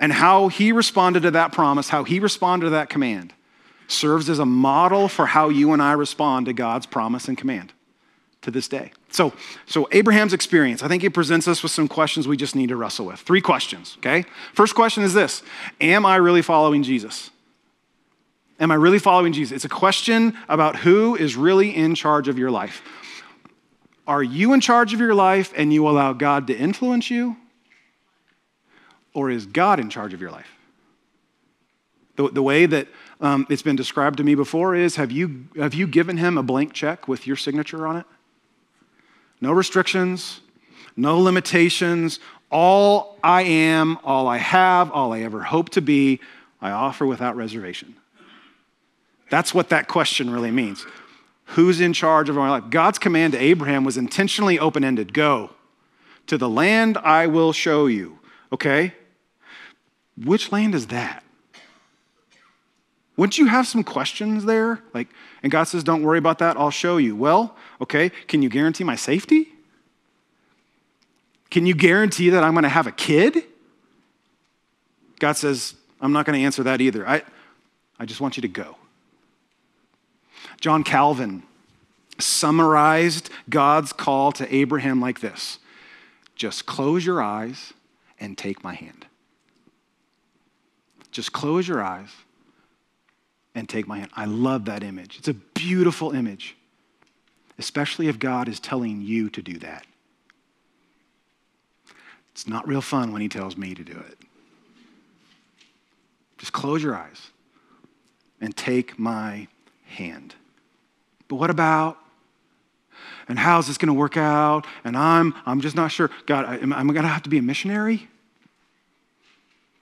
And 0.00 0.10
how 0.10 0.48
he 0.48 0.72
responded 0.72 1.20
to 1.24 1.30
that 1.32 1.52
promise, 1.52 1.90
how 1.90 2.04
he 2.04 2.18
responded 2.18 2.64
to 2.64 2.70
that 2.70 2.88
command, 2.88 3.34
serves 3.88 4.30
as 4.30 4.38
a 4.38 4.46
model 4.46 5.08
for 5.08 5.26
how 5.26 5.50
you 5.50 5.74
and 5.74 5.82
I 5.82 5.92
respond 5.92 6.46
to 6.46 6.54
God's 6.54 6.86
promise 6.86 7.28
and 7.28 7.36
command 7.36 7.74
to 8.40 8.50
this 8.50 8.68
day. 8.68 8.92
So, 9.10 9.32
so 9.66 9.88
Abraham's 9.90 10.32
experience, 10.32 10.82
I 10.82 10.88
think 10.88 11.02
it 11.02 11.10
presents 11.10 11.48
us 11.48 11.62
with 11.62 11.72
some 11.72 11.88
questions 11.88 12.28
we 12.28 12.36
just 12.36 12.54
need 12.54 12.68
to 12.68 12.76
wrestle 12.76 13.06
with. 13.06 13.18
Three 13.20 13.40
questions, 13.40 13.96
okay? 13.98 14.24
First 14.54 14.74
question 14.74 15.02
is 15.02 15.14
this 15.14 15.42
Am 15.80 16.06
I 16.06 16.16
really 16.16 16.42
following 16.42 16.82
Jesus? 16.82 17.30
Am 18.60 18.70
I 18.70 18.74
really 18.74 18.98
following 18.98 19.32
Jesus? 19.32 19.56
It's 19.56 19.64
a 19.64 19.70
question 19.70 20.36
about 20.48 20.76
who 20.76 21.16
is 21.16 21.34
really 21.34 21.74
in 21.74 21.94
charge 21.94 22.28
of 22.28 22.38
your 22.38 22.50
life. 22.50 22.82
Are 24.06 24.22
you 24.22 24.52
in 24.52 24.60
charge 24.60 24.92
of 24.92 25.00
your 25.00 25.14
life 25.14 25.52
and 25.56 25.72
you 25.72 25.88
allow 25.88 26.12
God 26.12 26.46
to 26.48 26.56
influence 26.56 27.10
you? 27.10 27.36
Or 29.14 29.30
is 29.30 29.46
God 29.46 29.80
in 29.80 29.88
charge 29.88 30.12
of 30.12 30.20
your 30.20 30.30
life? 30.30 30.50
The, 32.16 32.28
the 32.28 32.42
way 32.42 32.66
that 32.66 32.86
um, 33.20 33.46
it's 33.48 33.62
been 33.62 33.76
described 33.76 34.18
to 34.18 34.24
me 34.24 34.34
before 34.34 34.74
is 34.74 34.96
have 34.96 35.10
you, 35.10 35.46
have 35.56 35.74
you 35.74 35.86
given 35.86 36.18
him 36.18 36.36
a 36.36 36.42
blank 36.42 36.72
check 36.72 37.08
with 37.08 37.26
your 37.26 37.36
signature 37.36 37.86
on 37.86 37.96
it? 37.96 38.06
No 39.40 39.52
restrictions, 39.52 40.40
no 40.96 41.18
limitations. 41.18 42.20
All 42.50 43.18
I 43.22 43.42
am, 43.42 43.98
all 44.04 44.28
I 44.28 44.38
have, 44.38 44.90
all 44.90 45.12
I 45.12 45.20
ever 45.20 45.42
hope 45.42 45.70
to 45.70 45.80
be, 45.80 46.20
I 46.60 46.70
offer 46.70 47.06
without 47.06 47.36
reservation. 47.36 47.96
That's 49.30 49.54
what 49.54 49.68
that 49.68 49.88
question 49.88 50.30
really 50.30 50.50
means. 50.50 50.84
Who's 51.44 51.80
in 51.80 51.92
charge 51.92 52.28
of 52.28 52.36
my 52.36 52.50
life? 52.50 52.64
God's 52.70 52.98
command 52.98 53.32
to 53.32 53.38
Abraham 53.38 53.84
was 53.84 53.96
intentionally 53.96 54.58
open 54.58 54.84
ended 54.84 55.12
go 55.12 55.50
to 56.26 56.36
the 56.36 56.48
land 56.48 56.98
I 56.98 57.26
will 57.26 57.52
show 57.52 57.86
you. 57.86 58.18
Okay? 58.52 58.94
Which 60.16 60.52
land 60.52 60.74
is 60.74 60.88
that? 60.88 61.24
Wouldn't 63.20 63.36
you 63.36 63.48
have 63.48 63.66
some 63.66 63.84
questions 63.84 64.46
there? 64.46 64.82
Like, 64.94 65.08
and 65.42 65.52
God 65.52 65.64
says, 65.64 65.84
Don't 65.84 66.02
worry 66.02 66.16
about 66.16 66.38
that, 66.38 66.56
I'll 66.56 66.70
show 66.70 66.96
you. 66.96 67.14
Well, 67.14 67.54
okay, 67.78 68.08
can 68.28 68.40
you 68.40 68.48
guarantee 68.48 68.82
my 68.82 68.96
safety? 68.96 69.48
Can 71.50 71.66
you 71.66 71.74
guarantee 71.74 72.30
that 72.30 72.42
I'm 72.42 72.54
going 72.54 72.62
to 72.62 72.70
have 72.70 72.86
a 72.86 72.92
kid? 72.92 73.44
God 75.18 75.34
says, 75.34 75.74
I'm 76.00 76.12
not 76.12 76.24
going 76.24 76.38
to 76.38 76.42
answer 76.42 76.62
that 76.62 76.80
either. 76.80 77.06
I, 77.06 77.20
I 77.98 78.06
just 78.06 78.22
want 78.22 78.38
you 78.38 78.40
to 78.40 78.48
go. 78.48 78.78
John 80.58 80.82
Calvin 80.82 81.42
summarized 82.18 83.28
God's 83.50 83.92
call 83.92 84.32
to 84.32 84.54
Abraham 84.54 84.98
like 84.98 85.20
this 85.20 85.58
just 86.36 86.64
close 86.64 87.04
your 87.04 87.20
eyes 87.20 87.74
and 88.18 88.38
take 88.38 88.64
my 88.64 88.72
hand. 88.72 89.04
Just 91.10 91.34
close 91.34 91.68
your 91.68 91.82
eyes 91.82 92.08
and 93.54 93.68
take 93.68 93.86
my 93.86 93.98
hand. 93.98 94.10
I 94.14 94.26
love 94.26 94.66
that 94.66 94.82
image. 94.82 95.18
It's 95.18 95.28
a 95.28 95.34
beautiful 95.34 96.12
image, 96.12 96.56
especially 97.58 98.08
if 98.08 98.18
God 98.18 98.48
is 98.48 98.60
telling 98.60 99.00
you 99.00 99.30
to 99.30 99.42
do 99.42 99.58
that. 99.58 99.84
It's 102.32 102.46
not 102.46 102.66
real 102.66 102.80
fun 102.80 103.12
when 103.12 103.22
He 103.22 103.28
tells 103.28 103.56
me 103.56 103.74
to 103.74 103.82
do 103.82 103.92
it. 103.92 104.18
Just 106.38 106.52
close 106.52 106.82
your 106.82 106.94
eyes 106.94 107.30
and 108.40 108.56
take 108.56 108.98
my 108.98 109.46
hand. 109.84 110.34
But 111.28 111.36
what 111.36 111.50
about? 111.50 111.98
And 113.28 113.38
how's 113.38 113.66
this 113.66 113.78
going 113.78 113.88
to 113.88 113.94
work 113.94 114.16
out? 114.16 114.66
And 114.82 114.96
I'm, 114.96 115.34
I'm 115.44 115.60
just 115.60 115.76
not 115.76 115.92
sure. 115.92 116.10
God, 116.26 116.62
am 116.62 116.72
I 116.72 116.82
going 116.82 117.02
to 117.02 117.08
have 117.08 117.22
to 117.24 117.30
be 117.30 117.38
a 117.38 117.42
missionary? 117.42 118.08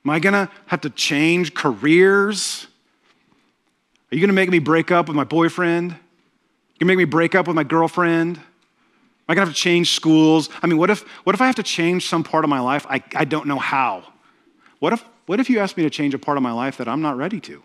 Am 0.05 0.11
I 0.11 0.19
going 0.19 0.35
to 0.35 0.51
have 0.67 0.81
to 0.83 0.91
change 0.91 1.55
careers? 1.55 2.67
Are 4.11 4.15
you 4.15 4.21
going 4.21 4.29
to 4.29 4.35
make 4.35 4.49
me 4.49 4.59
break 4.59 4.91
up 4.91 5.07
with 5.09 5.17
my 5.17 5.25
boyfriend? 5.25 5.91
You 5.91 5.97
going 6.79 6.79
to 6.81 6.85
make 6.87 6.99
me 6.99 7.05
break 7.05 7.35
up 7.35 7.47
with 7.47 7.57
my 7.57 7.65
girlfriend? 7.65 8.39
Am 8.39 8.45
I 9.29 9.35
going 9.35 9.45
to 9.45 9.51
have 9.51 9.55
to 9.55 9.61
change 9.61 9.93
schools? 9.93 10.49
I 10.63 10.67
mean, 10.67 10.79
what 10.79 10.89
if, 10.89 11.03
what 11.25 11.35
if 11.35 11.43
I 11.43 11.47
have 11.47 11.57
to 11.57 11.63
change 11.63 12.09
some 12.09 12.25
part 12.25 12.45
of 12.45 12.51
my 12.51 12.61
life? 12.61 12.87
I, 12.89 13.03
I 13.15 13.27
don't 13.27 13.47
know 13.47 13.59
how. 13.59 14.05
What 14.79 14.95
if, 14.95 15.05
what 15.27 15.41
if 15.41 15.51
you 15.51 15.59
ask 15.59 15.77
me 15.77 15.83
to 15.83 15.91
change 15.91 16.15
a 16.15 16.19
part 16.19 16.39
of 16.39 16.43
my 16.43 16.53
life 16.53 16.79
that 16.79 16.89
I'm 16.89 17.03
not 17.03 17.19
ready 17.19 17.41
to? 17.41 17.63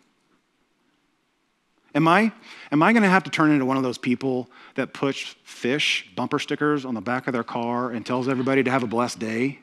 Am 1.95 2.07
I, 2.07 2.33
am 2.71 2.83
I 2.83 2.91
going 2.91 3.03
to 3.03 3.09
have 3.09 3.23
to 3.23 3.29
turn 3.29 3.51
into 3.51 3.65
one 3.65 3.77
of 3.77 3.83
those 3.83 3.97
people 3.97 4.49
that 4.75 4.93
puts 4.93 5.35
fish 5.43 6.09
bumper 6.15 6.39
stickers 6.39 6.83
on 6.83 6.95
the 6.95 7.01
back 7.01 7.27
of 7.27 7.33
their 7.33 7.43
car 7.43 7.91
and 7.91 8.05
tells 8.05 8.27
everybody 8.27 8.63
to 8.63 8.71
have 8.71 8.83
a 8.83 8.87
blessed 8.87 9.19
day? 9.19 9.59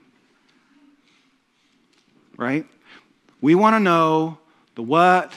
Right? 2.38 2.64
We 3.42 3.54
want 3.54 3.74
to 3.74 3.80
know 3.80 4.38
the 4.76 4.82
what, 4.82 5.32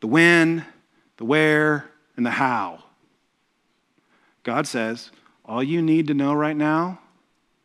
the 0.00 0.06
when, 0.06 0.64
the 1.16 1.24
where, 1.24 1.90
and 2.16 2.24
the 2.24 2.30
how. 2.30 2.84
God 4.42 4.66
says, 4.66 5.10
all 5.44 5.62
you 5.62 5.82
need 5.82 6.06
to 6.08 6.14
know 6.14 6.32
right 6.34 6.56
now 6.56 7.00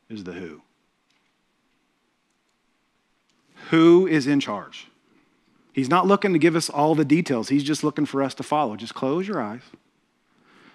is 0.09 0.23
the 0.23 0.33
who. 0.33 0.61
Who 3.69 4.07
is 4.07 4.27
in 4.27 4.39
charge? 4.39 4.87
He's 5.73 5.89
not 5.89 6.05
looking 6.05 6.33
to 6.33 6.39
give 6.39 6.55
us 6.55 6.69
all 6.69 6.95
the 6.95 7.05
details. 7.05 7.49
He's 7.49 7.63
just 7.63 7.83
looking 7.83 8.05
for 8.05 8.21
us 8.21 8.33
to 8.35 8.43
follow. 8.43 8.75
Just 8.75 8.93
close 8.93 9.27
your 9.27 9.41
eyes, 9.41 9.61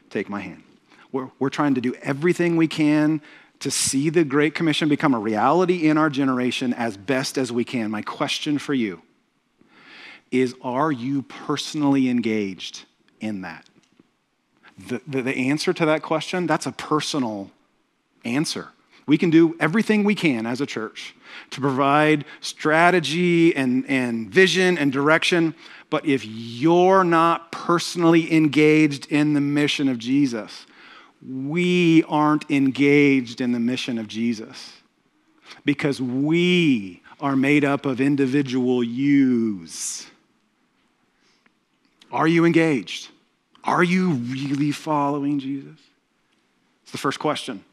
take 0.09 0.29
my 0.29 0.41
hand. 0.41 0.63
We're, 1.13 1.31
we're 1.39 1.51
trying 1.51 1.75
to 1.75 1.81
do 1.81 1.95
everything 2.03 2.57
we 2.57 2.69
can 2.69 3.21
to 3.61 3.71
see 3.71 4.11
the 4.11 4.25
Great 4.25 4.55
Commission 4.55 4.89
become 4.89 5.15
a 5.15 5.19
reality 5.19 5.89
in 5.89 5.99
our 5.99 6.11
generation 6.11 6.73
as 6.75 6.97
best 6.97 7.39
as 7.39 7.53
we 7.53 7.65
can. 7.65 7.91
My 7.91 8.03
question 8.03 8.59
for 8.59 8.75
you 8.75 9.03
is 10.31 10.55
Are 10.63 10.93
you 10.93 11.23
personally 11.23 12.09
engaged 12.09 12.85
in 13.21 13.43
that? 13.43 13.67
The, 14.89 15.01
the, 15.07 15.23
the 15.23 15.49
answer 15.51 15.73
to 15.73 15.87
that 15.87 16.03
question, 16.03 16.47
that's 16.47 16.67
a 16.67 16.73
personal 16.73 17.51
answer. 18.25 18.69
We 19.07 19.17
can 19.17 19.31
do 19.31 19.57
everything 19.61 20.03
we 20.05 20.15
can 20.15 20.47
as 20.47 20.61
a 20.61 20.67
church 20.67 21.15
to 21.51 21.61
provide 21.61 22.25
strategy 22.41 23.55
and, 23.55 23.85
and 23.89 24.29
vision 24.29 24.77
and 24.77 24.93
direction. 24.93 25.55
But 25.91 26.05
if 26.07 26.25
you're 26.25 27.05
not 27.05 27.53
personally 27.53 28.33
engaged 28.33 29.11
in 29.11 29.35
the 29.35 29.41
mission 29.41 29.89
of 29.89 29.99
Jesus, 29.99 30.67
we 31.27 32.03
aren't 32.05 32.51
engaged 32.51 33.41
in 33.41 33.53
the 33.53 33.61
mission 33.61 33.97
of 33.99 34.09
Jesus 34.09 34.73
because 35.65 36.01
we 36.01 37.03
are 37.21 37.37
made 37.37 37.65
up 37.65 37.87
of 37.87 38.01
individual 38.01 38.83
yous. 38.83 40.07
Are 42.13 42.27
you 42.27 42.45
engaged? 42.45 43.09
Are 43.65 43.83
you 43.83 44.11
really 44.11 44.73
following 44.73 45.39
Jesus? 45.39 45.79
It's 46.83 46.93
the 46.93 46.99
first 46.99 47.19
question. 47.19 47.65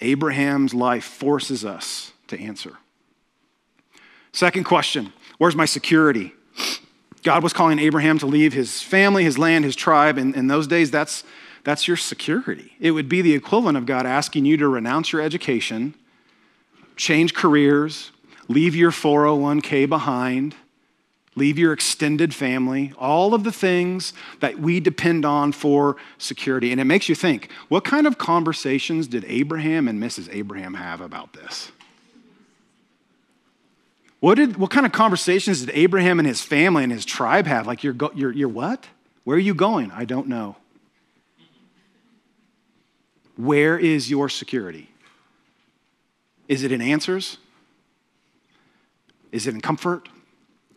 Abraham's 0.00 0.74
life 0.74 1.04
forces 1.04 1.64
us 1.64 2.12
to 2.28 2.38
answer. 2.40 2.78
Second 4.32 4.64
question 4.64 5.12
Where's 5.38 5.56
my 5.56 5.66
security? 5.66 6.32
God 7.22 7.42
was 7.42 7.52
calling 7.52 7.78
Abraham 7.78 8.18
to 8.18 8.26
leave 8.26 8.52
his 8.52 8.82
family, 8.82 9.22
his 9.22 9.38
land, 9.38 9.64
his 9.64 9.76
tribe. 9.76 10.18
And 10.18 10.34
in 10.34 10.48
those 10.48 10.66
days, 10.66 10.90
that's, 10.90 11.22
that's 11.62 11.86
your 11.86 11.96
security. 11.96 12.72
It 12.80 12.92
would 12.92 13.08
be 13.08 13.22
the 13.22 13.34
equivalent 13.34 13.78
of 13.78 13.86
God 13.86 14.06
asking 14.06 14.44
you 14.44 14.56
to 14.56 14.66
renounce 14.66 15.12
your 15.12 15.22
education, 15.22 15.94
change 16.96 17.32
careers, 17.32 18.10
leave 18.48 18.74
your 18.74 18.90
401k 18.90 19.88
behind, 19.88 20.56
Leave 21.34 21.58
your 21.58 21.72
extended 21.72 22.34
family, 22.34 22.92
all 22.98 23.32
of 23.32 23.42
the 23.42 23.52
things 23.52 24.12
that 24.40 24.58
we 24.58 24.80
depend 24.80 25.24
on 25.24 25.50
for 25.50 25.96
security. 26.18 26.72
And 26.72 26.80
it 26.80 26.84
makes 26.84 27.08
you 27.08 27.14
think 27.14 27.50
what 27.68 27.84
kind 27.84 28.06
of 28.06 28.18
conversations 28.18 29.06
did 29.06 29.24
Abraham 29.26 29.88
and 29.88 30.02
Mrs. 30.02 30.28
Abraham 30.30 30.74
have 30.74 31.00
about 31.00 31.32
this? 31.32 31.72
What, 34.20 34.36
did, 34.36 34.56
what 34.56 34.70
kind 34.70 34.86
of 34.86 34.92
conversations 34.92 35.64
did 35.64 35.74
Abraham 35.74 36.20
and 36.20 36.28
his 36.28 36.42
family 36.42 36.84
and 36.84 36.92
his 36.92 37.04
tribe 37.04 37.46
have? 37.46 37.66
Like, 37.66 37.82
you're, 37.82 37.96
you're, 38.14 38.30
you're 38.30 38.48
what? 38.48 38.86
Where 39.24 39.36
are 39.36 39.40
you 39.40 39.54
going? 39.54 39.90
I 39.90 40.04
don't 40.04 40.28
know. 40.28 40.56
Where 43.36 43.78
is 43.78 44.10
your 44.10 44.28
security? 44.28 44.90
Is 46.46 46.62
it 46.62 46.70
in 46.70 46.80
answers? 46.80 47.38
Is 49.32 49.46
it 49.46 49.54
in 49.54 49.60
comfort? 49.60 50.08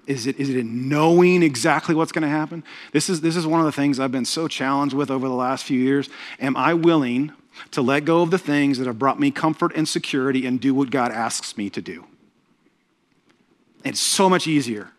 Is 0.08 0.28
it, 0.28 0.40
is 0.40 0.50
it 0.50 0.58
in 0.58 0.88
knowing 0.88 1.42
exactly 1.42 1.96
what's 1.96 2.12
going 2.12 2.22
to 2.22 2.28
happen? 2.28 2.64
This 2.92 3.10
is, 3.10 3.22
this 3.22 3.36
is 3.36 3.48
one 3.48 3.60
of 3.60 3.66
the 3.66 3.72
things 3.72 4.00
I've 4.00 4.12
been 4.12 4.26
so 4.26 4.48
challenged 4.48 4.96
with 4.96 5.10
over 5.10 5.28
the 5.28 5.34
last 5.34 5.64
few 5.64 5.80
years. 5.80 6.10
Am 6.40 6.56
I 6.56 6.74
willing 6.76 7.32
to 7.72 7.82
let 7.82 8.06
go 8.06 8.22
of 8.22 8.30
the 8.30 8.38
things 8.38 8.78
that 8.78 8.86
have 8.86 9.00
brought 9.00 9.20
me 9.20 9.32
comfort 9.32 9.72
and 9.76 9.88
security 9.88 10.46
and 10.46 10.60
do 10.60 10.76
what 10.76 10.92
God 10.92 11.12
asks 11.12 11.58
me 11.58 11.70
to 11.72 11.82
do? 11.82 12.06
It's 13.84 14.00
so 14.00 14.30
much 14.30 14.48
easier. 14.48 14.92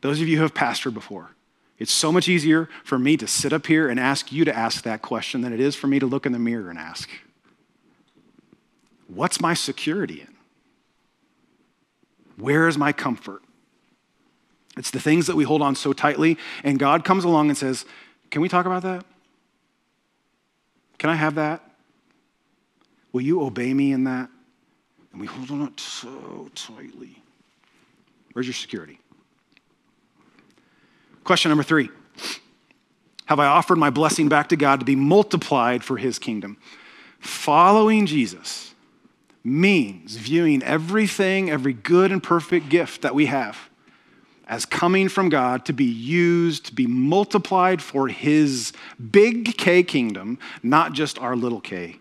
Those 0.00 0.20
of 0.20 0.28
you 0.28 0.36
who 0.36 0.42
have 0.42 0.54
pastored 0.54 0.94
before, 0.94 1.30
it's 1.78 1.92
so 1.92 2.12
much 2.12 2.28
easier 2.28 2.68
for 2.82 2.98
me 2.98 3.16
to 3.16 3.26
sit 3.26 3.52
up 3.52 3.66
here 3.66 3.88
and 3.88 4.00
ask 4.00 4.32
you 4.32 4.44
to 4.44 4.56
ask 4.56 4.84
that 4.84 5.02
question 5.02 5.40
than 5.40 5.52
it 5.52 5.60
is 5.60 5.74
for 5.74 5.86
me 5.86 5.98
to 5.98 6.06
look 6.06 6.24
in 6.24 6.32
the 6.32 6.38
mirror 6.38 6.70
and 6.70 6.78
ask, 6.78 7.10
What's 9.06 9.40
my 9.40 9.54
security 9.54 10.22
in? 10.22 10.34
Where 12.36 12.66
is 12.68 12.76
my 12.78 12.92
comfort? 12.92 13.43
It's 14.76 14.90
the 14.90 15.00
things 15.00 15.26
that 15.26 15.36
we 15.36 15.44
hold 15.44 15.62
on 15.62 15.76
so 15.76 15.92
tightly, 15.92 16.36
and 16.64 16.78
God 16.78 17.04
comes 17.04 17.24
along 17.24 17.48
and 17.48 17.56
says, 17.56 17.84
Can 18.30 18.42
we 18.42 18.48
talk 18.48 18.66
about 18.66 18.82
that? 18.82 19.04
Can 20.98 21.10
I 21.10 21.14
have 21.14 21.36
that? 21.36 21.62
Will 23.12 23.20
you 23.20 23.42
obey 23.42 23.72
me 23.72 23.92
in 23.92 24.04
that? 24.04 24.28
And 25.12 25.20
we 25.20 25.26
hold 25.26 25.50
on 25.50 25.78
so 25.78 26.50
tightly. 26.54 27.22
Where's 28.32 28.46
your 28.46 28.54
security? 28.54 28.98
Question 31.22 31.50
number 31.50 31.62
three 31.62 31.90
Have 33.26 33.38
I 33.38 33.46
offered 33.46 33.76
my 33.76 33.90
blessing 33.90 34.28
back 34.28 34.48
to 34.48 34.56
God 34.56 34.80
to 34.80 34.86
be 34.86 34.96
multiplied 34.96 35.84
for 35.84 35.96
his 35.96 36.18
kingdom? 36.18 36.56
Following 37.20 38.06
Jesus 38.06 38.74
means 39.44 40.16
viewing 40.16 40.62
everything, 40.62 41.50
every 41.50 41.74
good 41.74 42.10
and 42.10 42.22
perfect 42.22 42.68
gift 42.68 43.02
that 43.02 43.14
we 43.14 43.26
have 43.26 43.70
as 44.46 44.66
coming 44.66 45.08
from 45.08 45.28
God 45.28 45.64
to 45.66 45.72
be 45.72 45.84
used, 45.84 46.66
to 46.66 46.74
be 46.74 46.86
multiplied 46.86 47.80
for 47.80 48.08
his 48.08 48.72
big 49.10 49.56
K 49.56 49.82
kingdom, 49.82 50.38
not 50.62 50.92
just 50.92 51.18
our 51.18 51.34
little 51.36 51.60
k 51.60 51.98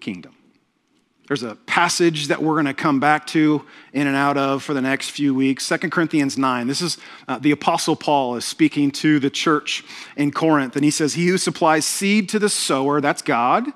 kingdom. 0.00 0.34
There's 1.30 1.44
a 1.44 1.54
passage 1.54 2.26
that 2.26 2.42
we're 2.42 2.54
going 2.54 2.66
to 2.66 2.74
come 2.74 2.98
back 2.98 3.24
to 3.28 3.64
in 3.92 4.08
and 4.08 4.16
out 4.16 4.36
of 4.36 4.64
for 4.64 4.74
the 4.74 4.80
next 4.80 5.10
few 5.10 5.32
weeks. 5.32 5.68
2 5.68 5.78
Corinthians 5.88 6.36
9. 6.36 6.66
This 6.66 6.82
is 6.82 6.98
uh, 7.28 7.38
the 7.38 7.52
Apostle 7.52 7.94
Paul 7.94 8.34
is 8.34 8.44
speaking 8.44 8.90
to 8.92 9.20
the 9.20 9.30
church 9.30 9.84
in 10.16 10.32
Corinth, 10.32 10.74
and 10.74 10.84
he 10.84 10.90
says, 10.90 11.14
He 11.14 11.28
who 11.28 11.38
supplies 11.38 11.84
seed 11.84 12.28
to 12.30 12.40
the 12.40 12.48
sower, 12.48 13.00
that's 13.00 13.22
God, 13.22 13.66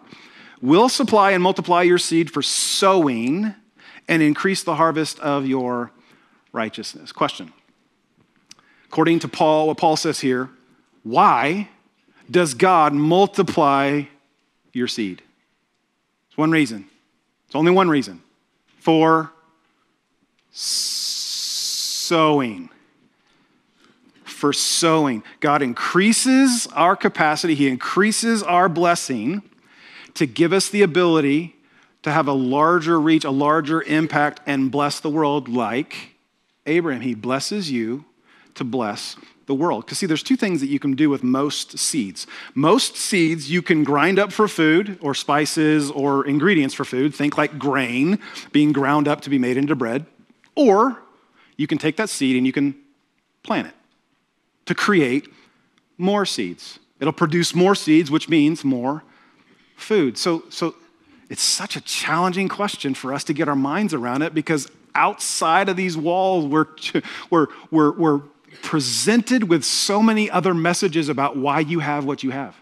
will 0.61 0.89
supply 0.89 1.31
and 1.31 1.45
multiply 1.45 1.83
your 1.83 1.99
seed 1.99 2.29
for 2.29 2.43
sowing 2.43 3.55
and 4.09 4.21
increase 4.21 4.65
the 4.65 4.75
harvest 4.75 5.21
of 5.21 5.47
your 5.47 5.93
righteousness. 6.53 7.13
Question 7.13 7.53
According 8.95 9.19
to 9.19 9.29
Paul, 9.29 9.67
what 9.67 9.77
Paul 9.77 9.97
says 9.97 10.21
here, 10.21 10.51
why 11.03 11.69
does 12.31 12.55
God 12.55 12.93
multiply 12.93 14.05
your 14.73 14.87
seed? 14.87 15.21
It's 16.29 16.39
one 16.39 16.53
reason. 16.53 16.87
It's 17.47 17.57
only 17.57 17.73
one 17.73 17.89
reason 17.89 18.23
for 18.79 19.33
sowing. 20.53 21.11
For 24.23 24.53
sowing. 24.53 25.25
God 25.41 25.61
increases 25.61 26.69
our 26.69 26.95
capacity, 26.95 27.57
He 27.57 27.67
increases 27.67 28.45
our 28.45 28.69
blessing 28.69 29.43
to 30.15 30.25
give 30.25 30.53
us 30.53 30.69
the 30.69 30.83
ability 30.83 31.57
to 32.05 32.13
have 32.13 32.29
a 32.29 32.33
larger 32.33 33.01
reach, 33.01 33.25
a 33.25 33.33
larger 33.33 33.83
impact, 33.83 34.39
and 34.47 34.71
bless 34.71 35.01
the 35.01 35.11
world 35.11 35.49
like 35.49 36.11
Abraham. 36.65 37.01
He 37.01 37.17
blesses 37.17 37.73
you 37.73 38.05
to 38.55 38.65
bless 38.65 39.17
the 39.47 39.55
world. 39.55 39.85
Because, 39.85 39.99
see, 39.99 40.07
there's 40.07 40.23
two 40.23 40.37
things 40.37 40.61
that 40.61 40.69
you 40.69 40.79
can 40.79 40.95
do 40.95 41.11
with 41.11 41.23
most 41.23 41.79
seeds. 41.79 42.27
Most 42.55 42.97
seeds 42.97 43.51
you 43.51 43.63
can 43.63 43.85
grind 43.85 44.19
up 44.19 44.33
for 44.33 44.49
food 44.49 44.99
or 45.01 45.15
spices 45.15 45.91
or 45.91 46.27
ingredients 46.27 46.75
for 46.75 46.85
food. 46.85 47.15
Think 47.15 47.37
like 47.37 47.59
grain 47.59 48.19
being 48.53 48.73
ground 48.73 49.09
up 49.09 49.21
to 49.23 49.31
be 49.31 49.39
made 49.39 49.57
into 49.57 49.75
bread. 49.75 50.07
Or 50.55 50.99
you 51.57 51.67
can 51.67 51.79
take 51.79 51.97
that 51.97 52.09
seed 52.09 52.37
and 52.37 52.47
you 52.47 52.53
can 52.53 52.75
plant 53.43 53.69
it 53.69 53.75
to 54.67 54.75
create 54.75 55.29
more 55.99 56.25
seeds. 56.25 56.79
It'll 57.01 57.13
produce 57.13 57.55
more 57.55 57.75
seeds, 57.75 58.11
which 58.11 58.29
means 58.29 58.65
more 58.65 59.03
food. 59.77 60.17
So, 60.17 60.45
so 60.49 60.75
it's 61.29 61.43
such 61.43 61.77
a 61.77 61.81
challenging 61.81 62.49
question 62.49 62.95
for 62.95 63.13
us 63.13 63.25
to 63.25 63.33
get 63.33 63.49
our 63.49 63.57
minds 63.57 63.93
around 63.93 64.23
it 64.23 64.35
because 64.35 64.71
outside 64.95 65.69
of 65.69 65.77
these 65.77 65.97
walls, 65.97 66.47
we're, 66.47 66.67
we're, 67.31 67.49
we're, 67.71 67.93
we're 67.93 68.21
presented 68.63 69.49
with 69.49 69.65
so 69.65 70.03
many 70.03 70.31
other 70.31 70.55
messages 70.55 71.09
about 71.09 71.37
why 71.37 71.61
you 71.61 71.81
have 71.81 72.05
what 72.05 72.23
you 72.23 72.31
have. 72.31 72.57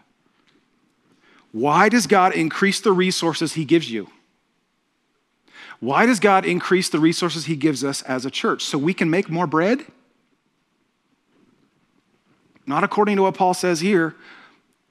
Why 1.52 1.88
does 1.88 2.06
God 2.06 2.34
increase 2.34 2.80
the 2.80 2.92
resources 2.92 3.54
He 3.54 3.64
gives 3.64 3.90
you? 3.90 4.08
Why 5.80 6.06
does 6.06 6.20
God 6.20 6.46
increase 6.46 6.88
the 6.88 6.98
resources 6.98 7.46
He 7.46 7.56
gives 7.56 7.84
us 7.84 8.02
as 8.02 8.24
a 8.24 8.30
church? 8.30 8.64
So 8.64 8.78
we 8.78 8.94
can 8.94 9.10
make 9.10 9.28
more 9.28 9.46
bread? 9.46 9.84
Not 12.66 12.84
according 12.84 13.16
to 13.16 13.22
what 13.22 13.34
Paul 13.34 13.54
says 13.54 13.80
here. 13.80 14.14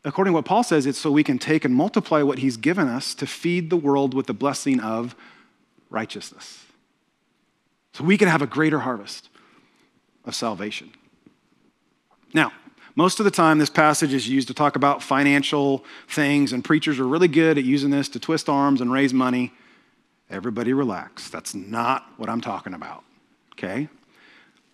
According 0.03 0.31
to 0.31 0.35
what 0.35 0.45
Paul 0.45 0.63
says, 0.63 0.85
it's 0.85 0.99
so 0.99 1.11
we 1.11 1.23
can 1.23 1.39
take 1.39 1.63
and 1.63 1.73
multiply 1.73 2.21
what 2.21 2.39
He's 2.39 2.57
given 2.57 2.87
us 2.87 3.15
to 3.15 3.25
feed 3.25 3.69
the 3.69 3.77
world 3.77 4.13
with 4.13 4.27
the 4.27 4.33
blessing 4.33 4.79
of 4.79 5.15
righteousness. 5.89 6.65
So 7.93 8.03
we 8.03 8.17
can 8.17 8.27
have 8.27 8.41
a 8.41 8.47
greater 8.47 8.79
harvest 8.79 9.29
of 10.25 10.36
salvation. 10.36 10.91
Now, 12.34 12.51
most 12.95 13.19
of 13.19 13.23
the 13.23 13.31
time, 13.31 13.57
this 13.57 13.69
passage 13.69 14.13
is 14.13 14.27
used 14.27 14.47
to 14.49 14.53
talk 14.53 14.75
about 14.75 15.01
financial 15.01 15.86
things, 16.10 16.51
and 16.53 16.63
preachers 16.63 16.99
are 16.99 17.07
really 17.07 17.27
good 17.27 17.57
at 17.57 17.63
using 17.63 17.89
this 17.89 18.10
to 18.10 18.19
twist 18.19 18.49
arms 18.49 18.81
and 18.81 18.91
raise 18.91 19.13
money. 19.13 19.53
Everybody 20.29 20.73
relax. 20.73 21.29
That's 21.29 21.55
not 21.55 22.05
what 22.17 22.29
I'm 22.29 22.41
talking 22.41 22.73
about, 22.73 23.03
okay? 23.53 23.88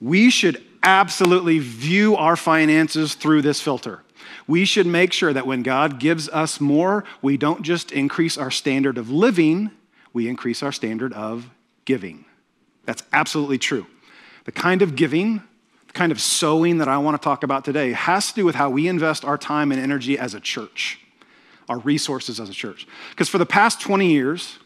We 0.02 0.30
should 0.30 0.64
absolutely 0.84 1.60
view 1.60 2.16
our 2.16 2.36
finances 2.36 3.14
through 3.14 3.42
this 3.44 3.62
filter. 3.62 4.04
We 4.48 4.66
should 4.66 4.88
make 4.88 5.14
sure 5.14 5.34
that 5.34 5.46
when 5.46 5.62
God 5.62 6.00
gives 6.00 6.30
us 6.30 6.60
more, 6.60 7.04
we 7.22 7.38
don't 7.38 7.62
just 7.62 7.92
increase 7.92 8.38
our 8.38 8.52
standard 8.52 8.98
of 8.98 9.10
living, 9.10 9.72
we 10.14 10.28
increase 10.28 10.64
our 10.64 10.72
standard 10.72 11.14
of 11.14 11.50
giving. 11.86 12.26
That's 12.86 13.04
absolutely 13.14 13.58
true. 13.58 13.86
The 14.48 14.54
kind 14.54 14.82
of 14.82 14.96
giving, 14.96 15.42
the 15.88 15.94
kind 15.94 16.10
of 16.10 16.22
sowing 16.22 16.78
that 16.78 16.88
I 16.88 16.98
want 17.00 17.22
to 17.22 17.24
talk 17.24 17.44
about 17.44 17.66
today 17.66 17.92
has 17.92 18.30
to 18.30 18.36
do 18.36 18.46
with 18.46 18.56
how 18.56 18.70
we 18.70 18.88
invest 18.88 19.26
our 19.26 19.38
time 19.38 19.74
and 19.74 19.82
energy 19.82 20.18
as 20.18 20.34
a 20.34 20.40
church, 20.40 21.02
our 21.68 21.80
resources 21.80 22.40
as 22.40 22.50
a 22.50 22.54
church. 22.54 22.88
Because 23.10 23.28
for 23.28 23.40
the 23.40 23.46
past 23.46 23.82
20 23.82 24.10
years, 24.10 24.58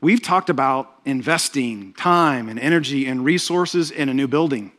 we've 0.00 0.20
talked 0.20 0.50
about 0.50 0.92
investing 1.04 1.92
time 1.92 2.48
and 2.48 2.58
energy 2.58 3.06
and 3.06 3.24
resources 3.24 3.92
in 3.92 4.08
a 4.08 4.14
new 4.14 4.26
building, 4.26 4.72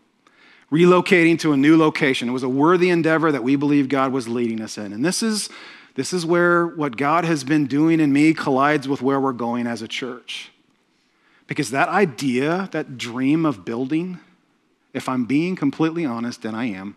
relocating 0.69 1.39
to 1.39 1.53
a 1.53 1.57
new 1.57 1.77
location. 1.77 2.27
It 2.27 2.33
was 2.33 2.43
a 2.43 2.49
worthy 2.49 2.89
endeavor 2.89 3.31
that 3.31 3.43
we 3.43 3.55
believe 3.55 3.87
God 3.87 4.11
was 4.11 4.27
leading 4.27 4.59
us 4.59 4.77
in. 4.77 4.91
And 4.91 5.05
this 5.05 5.23
is, 5.23 5.47
this 5.95 6.11
is 6.11 6.25
where 6.25 6.67
what 6.67 6.97
God 6.97 7.23
has 7.23 7.45
been 7.45 7.65
doing 7.65 8.01
in 8.01 8.11
me 8.11 8.33
collides 8.33 8.89
with 8.89 9.01
where 9.01 9.21
we're 9.21 9.31
going 9.31 9.67
as 9.67 9.81
a 9.81 9.87
church. 9.87 10.51
Because 11.47 11.71
that 11.71 11.87
idea, 11.87 12.67
that 12.73 12.97
dream 12.97 13.45
of 13.45 13.63
building, 13.63 14.19
if 14.93 15.09
I'm 15.09 15.25
being 15.25 15.55
completely 15.55 16.05
honest, 16.05 16.45
and 16.45 16.55
I 16.55 16.65
am, 16.65 16.95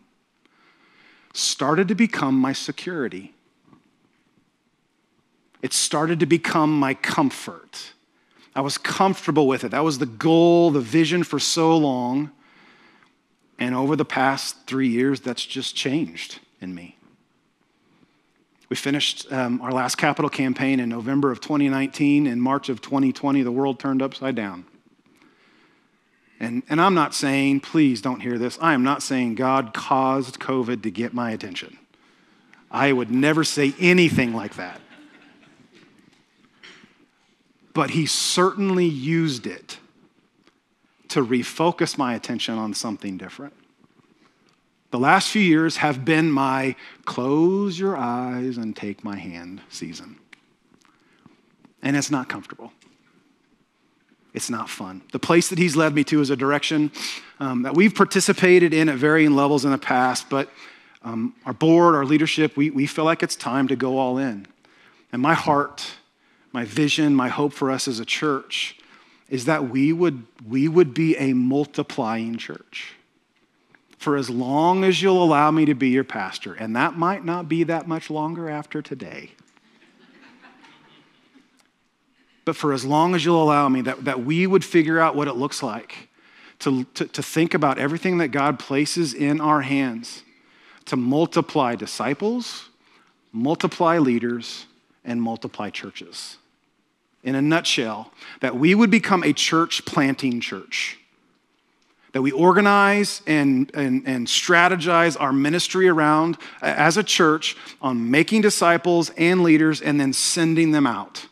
started 1.32 1.88
to 1.88 1.94
become 1.94 2.38
my 2.38 2.52
security. 2.52 3.34
It 5.62 5.72
started 5.72 6.20
to 6.20 6.26
become 6.26 6.78
my 6.78 6.94
comfort. 6.94 7.92
I 8.54 8.60
was 8.60 8.78
comfortable 8.78 9.46
with 9.46 9.64
it. 9.64 9.70
That 9.70 9.84
was 9.84 9.98
the 9.98 10.06
goal, 10.06 10.70
the 10.70 10.80
vision 10.80 11.24
for 11.24 11.38
so 11.38 11.76
long. 11.76 12.30
And 13.58 13.74
over 13.74 13.96
the 13.96 14.04
past 14.04 14.66
three 14.66 14.88
years, 14.88 15.20
that's 15.20 15.44
just 15.44 15.74
changed 15.74 16.40
in 16.60 16.74
me. 16.74 16.96
We 18.68 18.76
finished 18.76 19.30
um, 19.32 19.60
our 19.60 19.72
last 19.72 19.96
capital 19.96 20.28
campaign 20.28 20.80
in 20.80 20.88
November 20.88 21.30
of 21.30 21.40
2019. 21.40 22.26
In 22.26 22.40
March 22.40 22.68
of 22.68 22.80
2020, 22.80 23.42
the 23.42 23.52
world 23.52 23.78
turned 23.78 24.02
upside 24.02 24.34
down. 24.34 24.66
And, 26.38 26.62
and 26.68 26.80
I'm 26.80 26.94
not 26.94 27.14
saying, 27.14 27.60
please 27.60 28.02
don't 28.02 28.20
hear 28.20 28.38
this, 28.38 28.58
I 28.60 28.74
am 28.74 28.84
not 28.84 29.02
saying 29.02 29.36
God 29.36 29.72
caused 29.72 30.38
COVID 30.38 30.82
to 30.82 30.90
get 30.90 31.14
my 31.14 31.30
attention. 31.30 31.78
I 32.70 32.92
would 32.92 33.10
never 33.10 33.44
say 33.44 33.74
anything 33.78 34.34
like 34.34 34.56
that. 34.56 34.80
But 37.72 37.90
He 37.90 38.06
certainly 38.06 38.86
used 38.86 39.46
it 39.46 39.78
to 41.08 41.24
refocus 41.24 41.96
my 41.96 42.14
attention 42.14 42.58
on 42.58 42.74
something 42.74 43.16
different. 43.16 43.54
The 44.90 44.98
last 44.98 45.28
few 45.30 45.42
years 45.42 45.78
have 45.78 46.04
been 46.04 46.30
my 46.30 46.76
close 47.04 47.78
your 47.78 47.96
eyes 47.96 48.56
and 48.56 48.74
take 48.74 49.04
my 49.04 49.16
hand 49.16 49.60
season. 49.68 50.18
And 51.82 51.96
it's 51.96 52.10
not 52.10 52.28
comfortable. 52.28 52.72
It's 54.36 54.50
not 54.50 54.68
fun. 54.68 55.00
The 55.12 55.18
place 55.18 55.48
that 55.48 55.58
he's 55.58 55.76
led 55.76 55.94
me 55.94 56.04
to 56.04 56.20
is 56.20 56.28
a 56.28 56.36
direction 56.36 56.92
um, 57.40 57.62
that 57.62 57.74
we've 57.74 57.94
participated 57.94 58.74
in 58.74 58.90
at 58.90 58.96
varying 58.96 59.34
levels 59.34 59.64
in 59.64 59.70
the 59.70 59.78
past, 59.78 60.28
but 60.28 60.50
um, 61.02 61.34
our 61.46 61.54
board, 61.54 61.94
our 61.94 62.04
leadership, 62.04 62.54
we, 62.54 62.68
we 62.68 62.86
feel 62.86 63.06
like 63.06 63.22
it's 63.22 63.34
time 63.34 63.66
to 63.68 63.76
go 63.76 63.96
all 63.98 64.18
in. 64.18 64.46
And 65.10 65.22
my 65.22 65.32
heart, 65.32 65.86
my 66.52 66.66
vision, 66.66 67.14
my 67.14 67.28
hope 67.28 67.54
for 67.54 67.70
us 67.70 67.88
as 67.88 67.98
a 67.98 68.04
church 68.04 68.78
is 69.30 69.46
that 69.46 69.70
we 69.70 69.92
would, 69.92 70.26
we 70.46 70.68
would 70.68 70.92
be 70.92 71.16
a 71.16 71.32
multiplying 71.32 72.36
church 72.36 72.92
for 73.96 74.16
as 74.16 74.28
long 74.28 74.84
as 74.84 75.00
you'll 75.00 75.22
allow 75.22 75.50
me 75.50 75.64
to 75.64 75.74
be 75.74 75.88
your 75.88 76.04
pastor. 76.04 76.52
And 76.52 76.76
that 76.76 76.94
might 76.94 77.24
not 77.24 77.48
be 77.48 77.64
that 77.64 77.88
much 77.88 78.10
longer 78.10 78.50
after 78.50 78.82
today. 78.82 79.30
But 82.46 82.56
for 82.56 82.72
as 82.72 82.84
long 82.84 83.14
as 83.14 83.24
you'll 83.24 83.42
allow 83.42 83.68
me, 83.68 83.82
that, 83.82 84.04
that 84.04 84.24
we 84.24 84.46
would 84.46 84.64
figure 84.64 85.00
out 85.00 85.16
what 85.16 85.28
it 85.28 85.34
looks 85.34 85.62
like 85.62 86.08
to, 86.60 86.84
to, 86.94 87.04
to 87.06 87.22
think 87.22 87.52
about 87.52 87.76
everything 87.76 88.18
that 88.18 88.28
God 88.28 88.58
places 88.58 89.12
in 89.12 89.40
our 89.40 89.60
hands 89.60 90.22
to 90.86 90.96
multiply 90.96 91.74
disciples, 91.74 92.68
multiply 93.32 93.98
leaders, 93.98 94.66
and 95.04 95.20
multiply 95.20 95.70
churches. 95.70 96.36
In 97.24 97.34
a 97.34 97.42
nutshell, 97.42 98.12
that 98.40 98.56
we 98.56 98.76
would 98.76 98.90
become 98.92 99.24
a 99.24 99.32
church 99.32 99.84
planting 99.84 100.40
church. 100.40 100.98
That 102.12 102.22
we 102.22 102.30
organize 102.30 103.22
and, 103.26 103.72
and, 103.74 104.06
and 104.06 104.28
strategize 104.28 105.20
our 105.20 105.32
ministry 105.32 105.88
around 105.88 106.38
as 106.62 106.96
a 106.96 107.02
church 107.02 107.56
on 107.82 108.12
making 108.12 108.42
disciples 108.42 109.10
and 109.18 109.42
leaders 109.42 109.82
and 109.82 110.00
then 110.00 110.12
sending 110.12 110.70
them 110.70 110.86
out 110.86 111.26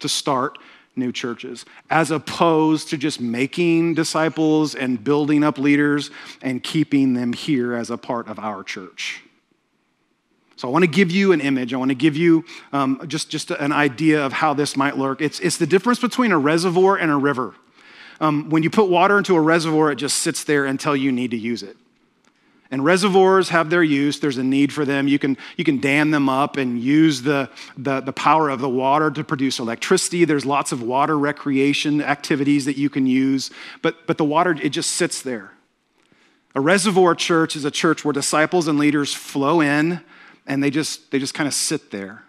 to 0.00 0.08
start 0.08 0.58
new 0.96 1.12
churches, 1.12 1.64
as 1.88 2.10
opposed 2.10 2.88
to 2.90 2.96
just 2.96 3.20
making 3.20 3.94
disciples 3.94 4.74
and 4.74 5.02
building 5.02 5.44
up 5.44 5.58
leaders 5.58 6.10
and 6.42 6.62
keeping 6.62 7.14
them 7.14 7.32
here 7.32 7.74
as 7.74 7.90
a 7.90 7.96
part 7.96 8.28
of 8.28 8.38
our 8.38 8.62
church. 8.62 9.22
So 10.56 10.68
I 10.68 10.70
want 10.72 10.82
to 10.82 10.90
give 10.90 11.10
you 11.10 11.32
an 11.32 11.40
image. 11.40 11.72
I 11.72 11.78
want 11.78 11.90
to 11.90 11.94
give 11.94 12.16
you 12.16 12.44
um, 12.72 13.00
just, 13.06 13.30
just 13.30 13.50
an 13.50 13.72
idea 13.72 14.24
of 14.26 14.32
how 14.32 14.52
this 14.52 14.76
might 14.76 14.98
look. 14.98 15.22
It's, 15.22 15.40
it's 15.40 15.56
the 15.56 15.66
difference 15.66 16.00
between 16.00 16.32
a 16.32 16.38
reservoir 16.38 16.98
and 16.98 17.10
a 17.10 17.16
river. 17.16 17.54
Um, 18.20 18.50
when 18.50 18.62
you 18.62 18.68
put 18.68 18.90
water 18.90 19.16
into 19.16 19.34
a 19.36 19.40
reservoir, 19.40 19.90
it 19.90 19.96
just 19.96 20.18
sits 20.18 20.44
there 20.44 20.66
until 20.66 20.94
you 20.94 21.12
need 21.12 21.30
to 21.30 21.38
use 21.38 21.62
it. 21.62 21.78
And 22.72 22.84
reservoirs 22.84 23.48
have 23.48 23.68
their 23.68 23.82
use. 23.82 24.20
There's 24.20 24.38
a 24.38 24.44
need 24.44 24.72
for 24.72 24.84
them. 24.84 25.08
You 25.08 25.18
can, 25.18 25.36
you 25.56 25.64
can 25.64 25.78
dam 25.78 26.12
them 26.12 26.28
up 26.28 26.56
and 26.56 26.80
use 26.80 27.22
the, 27.22 27.50
the, 27.76 28.00
the 28.00 28.12
power 28.12 28.48
of 28.48 28.60
the 28.60 28.68
water 28.68 29.10
to 29.10 29.24
produce 29.24 29.58
electricity. 29.58 30.24
There's 30.24 30.46
lots 30.46 30.70
of 30.70 30.80
water 30.80 31.18
recreation 31.18 32.00
activities 32.00 32.66
that 32.66 32.76
you 32.76 32.88
can 32.88 33.06
use. 33.06 33.50
But, 33.82 34.06
but 34.06 34.18
the 34.18 34.24
water, 34.24 34.56
it 34.62 34.68
just 34.68 34.92
sits 34.92 35.20
there. 35.20 35.52
A 36.54 36.60
reservoir 36.60 37.16
church 37.16 37.56
is 37.56 37.64
a 37.64 37.70
church 37.72 38.04
where 38.04 38.12
disciples 38.12 38.68
and 38.68 38.78
leaders 38.78 39.14
flow 39.14 39.60
in 39.60 40.00
and 40.46 40.62
they 40.62 40.70
just, 40.70 41.10
they 41.10 41.18
just 41.18 41.34
kind 41.34 41.48
of 41.48 41.54
sit 41.54 41.90
there. 41.90 42.22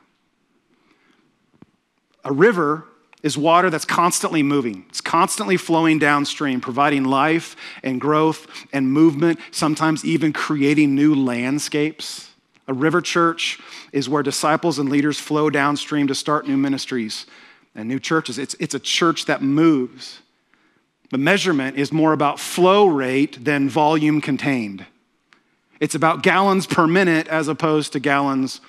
A 2.24 2.34
river 2.34 2.86
is 3.24 3.38
water 3.38 3.70
that's 3.70 3.86
constantly 3.86 4.42
moving. 4.42 4.86
It's 4.90 5.02
constantly 5.02 5.58
flowing 5.58 6.00
downstream, 6.00 6.60
providing 6.60 7.04
life 7.04 7.56
and 7.84 8.02
growth 8.02 8.48
and 8.74 8.92
movement, 8.92 9.40
sometimes 9.52 10.04
even 10.04 10.34
creating 10.34 10.96
new 10.96 11.14
landscapes. 11.14 12.30
A 12.68 12.74
river 12.74 13.02
church 13.02 13.60
is 13.92 14.10
where 14.10 14.24
disciples 14.24 14.80
and 14.80 14.90
leaders 14.90 15.20
flow 15.20 15.50
downstream 15.50 16.08
to 16.08 16.16
start 16.16 16.48
new 16.48 16.58
ministries 16.58 17.26
and 17.76 17.88
new 17.88 18.00
churches. 18.00 18.38
It's, 18.40 18.56
it's 18.60 18.74
a 18.76 18.80
church 18.80 19.26
that 19.26 19.42
moves. 19.42 20.22
The 21.12 21.18
measurement 21.18 21.78
is 21.78 21.92
more 21.92 22.14
about 22.14 22.40
flow 22.40 22.88
rate 22.88 23.44
than 23.44 23.70
volume 23.70 24.22
contained. 24.22 24.86
It's 25.80 25.96
about 25.96 26.24
gallons 26.24 26.68
per 26.68 26.88
minute 26.88 27.28
as 27.28 27.48
opposed 27.48 27.94
to 27.94 28.00
gallons 28.00 28.62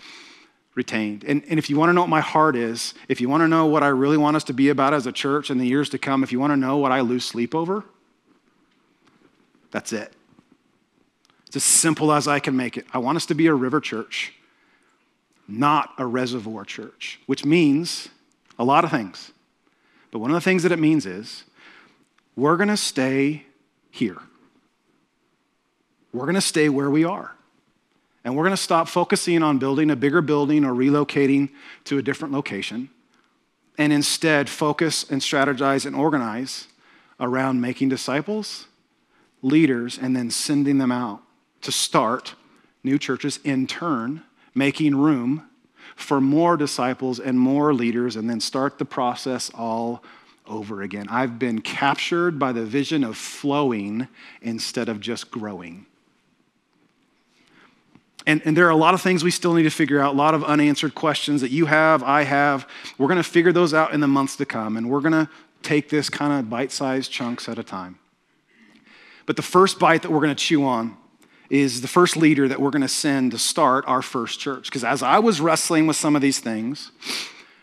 retained. 0.74 1.24
And, 1.24 1.42
and 1.48 1.58
if 1.58 1.68
you 1.68 1.76
want 1.76 1.90
to 1.90 1.92
know 1.92 2.00
what 2.00 2.11
my 2.11 2.20
heart 2.20 2.56
is, 2.56 2.94
if 3.08 3.20
you 3.20 3.28
want 3.28 3.42
to 3.42 3.48
know 3.48 3.66
what 3.66 3.82
I 3.82 3.88
really 3.88 4.16
want 4.16 4.37
us 4.37 4.44
to 4.44 4.54
be 4.54 4.70
about 4.70 4.94
as 4.94 5.06
a 5.06 5.12
church 5.12 5.50
in 5.50 5.58
the 5.58 5.66
years 5.66 5.90
to 5.90 5.98
come, 5.98 6.22
if 6.22 6.32
you 6.32 6.40
want 6.40 6.52
to 6.52 6.56
know 6.56 6.78
what 6.78 6.92
I 6.92 7.00
lose 7.00 7.24
sleep 7.24 7.54
over, 7.54 7.85
that's 9.70 9.92
it. 9.92 10.12
It's 11.46 11.56
as 11.56 11.64
simple 11.64 12.12
as 12.12 12.26
I 12.26 12.38
can 12.38 12.56
make 12.56 12.78
it. 12.78 12.87
I 12.92 12.98
want 12.98 13.16
us 13.16 13.26
to 13.26 13.35
be 13.35 13.46
a 13.46 13.54
river 13.54 13.80
church, 13.80 14.32
not 15.46 15.90
a 15.98 16.06
reservoir 16.06 16.64
church, 16.64 17.20
which 17.26 17.44
means 17.44 18.08
a 18.58 18.64
lot 18.64 18.85
of 18.85 18.90
things. 18.90 19.32
But 20.11 20.20
one 20.20 20.30
of 20.30 20.35
the 20.35 20.40
things 20.40 20.62
that 20.62 20.72
it 20.72 20.78
means 20.78 21.04
is 21.04 21.44
we're 22.37 22.56
going 22.56 22.68
to 22.68 22.76
stay 22.76 23.44
here. 23.90 24.18
We're 26.12 26.24
going 26.24 26.35
to 26.35 26.40
stay 26.40 26.68
where 26.68 26.90
we 26.90 27.04
are. 27.04 27.35
And 28.24 28.37
we're 28.37 28.44
going 28.44 28.56
to 28.56 28.62
stop 28.62 28.88
focusing 28.88 29.42
on 29.42 29.58
building 29.58 29.90
a 29.90 29.96
bigger 29.96 30.20
building 30.20 30.64
or 30.64 30.72
relocating 30.72 31.50
to 31.85 31.98
a 31.98 32.02
different 32.02 32.32
location 32.32 32.88
and 33.78 33.92
instead 33.92 34.48
focus 34.48 35.11
and 35.11 35.20
strategize 35.20 35.87
and 35.87 35.96
organize 35.96 36.68
around 37.18 37.61
making 37.61 37.88
disciples, 37.88 38.66
leaders, 39.40 39.98
and 39.98 40.14
then 40.14 40.30
sending 40.30 40.78
them 40.78 40.92
out 40.92 41.22
to 41.62 41.72
start 41.72 42.35
new 42.85 42.98
churches, 42.98 43.38
in 43.44 43.66
turn, 43.66 44.22
making 44.54 44.94
room 44.96 45.48
for 45.94 46.20
more 46.20 46.56
disciples 46.56 47.20
and 47.20 47.38
more 47.38 47.72
leaders, 47.72 48.16
and 48.16 48.28
then 48.28 48.40
start 48.40 48.78
the 48.78 48.85
process 48.85 49.50
all 49.54 50.02
over 50.46 50.82
again. 50.82 51.06
I've 51.08 51.38
been 51.38 51.61
captured 51.61 52.38
by 52.38 52.52
the 52.52 52.64
vision 52.64 53.04
of 53.04 53.16
flowing 53.16 54.08
instead 54.40 54.88
of 54.88 55.00
just 55.00 55.30
growing. 55.30 55.87
And, 58.26 58.40
and, 58.44 58.56
there 58.56 58.66
are 58.66 58.70
a 58.70 58.76
lot 58.76 58.94
of 58.94 59.02
things 59.02 59.24
we 59.24 59.30
still 59.30 59.54
need 59.54 59.64
to 59.64 59.70
figure 59.70 60.00
out, 60.00 60.14
a 60.14 60.16
lot 60.16 60.35
of 60.35 60.44
unanswered 60.44 60.94
questions 60.94 61.40
that 61.40 61.50
you 61.50 61.66
have, 61.66 62.02
I 62.02 62.22
have. 62.22 62.68
We're 62.96 63.08
going 63.08 63.16
to 63.16 63.28
figure 63.28 63.52
those 63.52 63.74
out 63.74 63.92
in 63.92 64.00
the 64.00 64.06
months 64.06 64.37
to 64.37 64.46
come, 64.46 64.76
and 64.76 64.88
we're 64.88 65.00
going 65.00 65.12
to 65.12 65.28
take 65.62 65.88
this 65.88 66.08
kind 66.08 66.32
of 66.32 66.48
bite 66.48 66.70
sized 66.70 67.11
chunks 67.11 67.48
at 67.48 67.58
a 67.58 67.62
time. 67.64 67.98
But 69.26 69.37
the 69.37 69.42
first 69.42 69.78
bite 69.78 70.02
that 70.02 70.11
we're 70.11 70.20
going 70.20 70.35
to 70.35 70.40
chew 70.44 70.64
on 70.64 70.96
is 71.50 71.80
the 71.80 71.88
first 71.88 72.16
leader 72.16 72.48
that 72.48 72.61
we're 72.61 72.70
going 72.70 72.82
to 72.82 72.88
send 72.88 73.32
to 73.32 73.38
start 73.38 73.85
our 73.87 74.02
first 74.02 74.40
church. 74.40 74.64
Because 74.64 74.85
as 74.85 75.02
I 75.02 75.18
was 75.18 75.40
wrestling 75.40 75.87
with 75.87 75.96
some 75.96 76.16
of 76.16 76.22
these 76.22 76.38
things, 76.38 76.92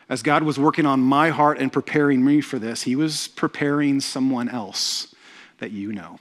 as 0.09 0.21
God 0.21 0.43
was 0.43 0.59
working 0.59 0.85
on 0.85 0.99
my 0.99 1.29
heart 1.29 1.59
and 1.59 1.71
preparing 1.71 2.23
me 2.23 2.41
for 2.41 2.59
this, 2.59 2.83
He 2.83 2.95
was 2.95 3.27
preparing 3.29 3.99
someone 3.99 4.49
else 4.49 5.13
that 5.59 5.71
you 5.71 5.91
know. 5.93 6.19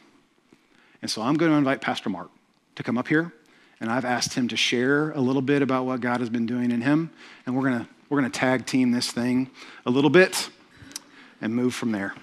And 1.03 1.11
so 1.11 1.23
I'm 1.23 1.35
going 1.35 1.51
to 1.51 1.59
invite 1.59 1.81
Pastor 1.81 2.11
Mark 2.11 2.31
to 2.77 2.83
come 2.83 2.99
up 2.99 3.09
here 3.09 3.33
and 3.81 3.91
I've 3.91 4.05
asked 4.05 4.35
him 4.35 4.49
to 4.49 4.57
share 4.57 5.11
a 5.13 5.21
little 5.21 5.43
bit 5.43 5.63
about 5.63 5.87
what 5.87 6.01
God 6.01 6.21
has 6.21 6.31
been 6.31 6.47
doing 6.47 6.71
in 6.71 6.81
him. 6.81 7.11
And 7.47 7.57
we're 7.57 7.69
going 7.69 7.81
to 7.81 7.89
we're 8.09 8.21
going 8.21 8.31
to 8.31 8.39
tag 8.39 8.65
team 8.65 8.91
this 8.91 9.11
thing 9.11 9.51
a 9.85 9.91
little 9.91 10.11
bit 10.11 10.49
and 11.41 11.55
move 11.55 11.75
from 11.75 11.93
there. 11.93 12.15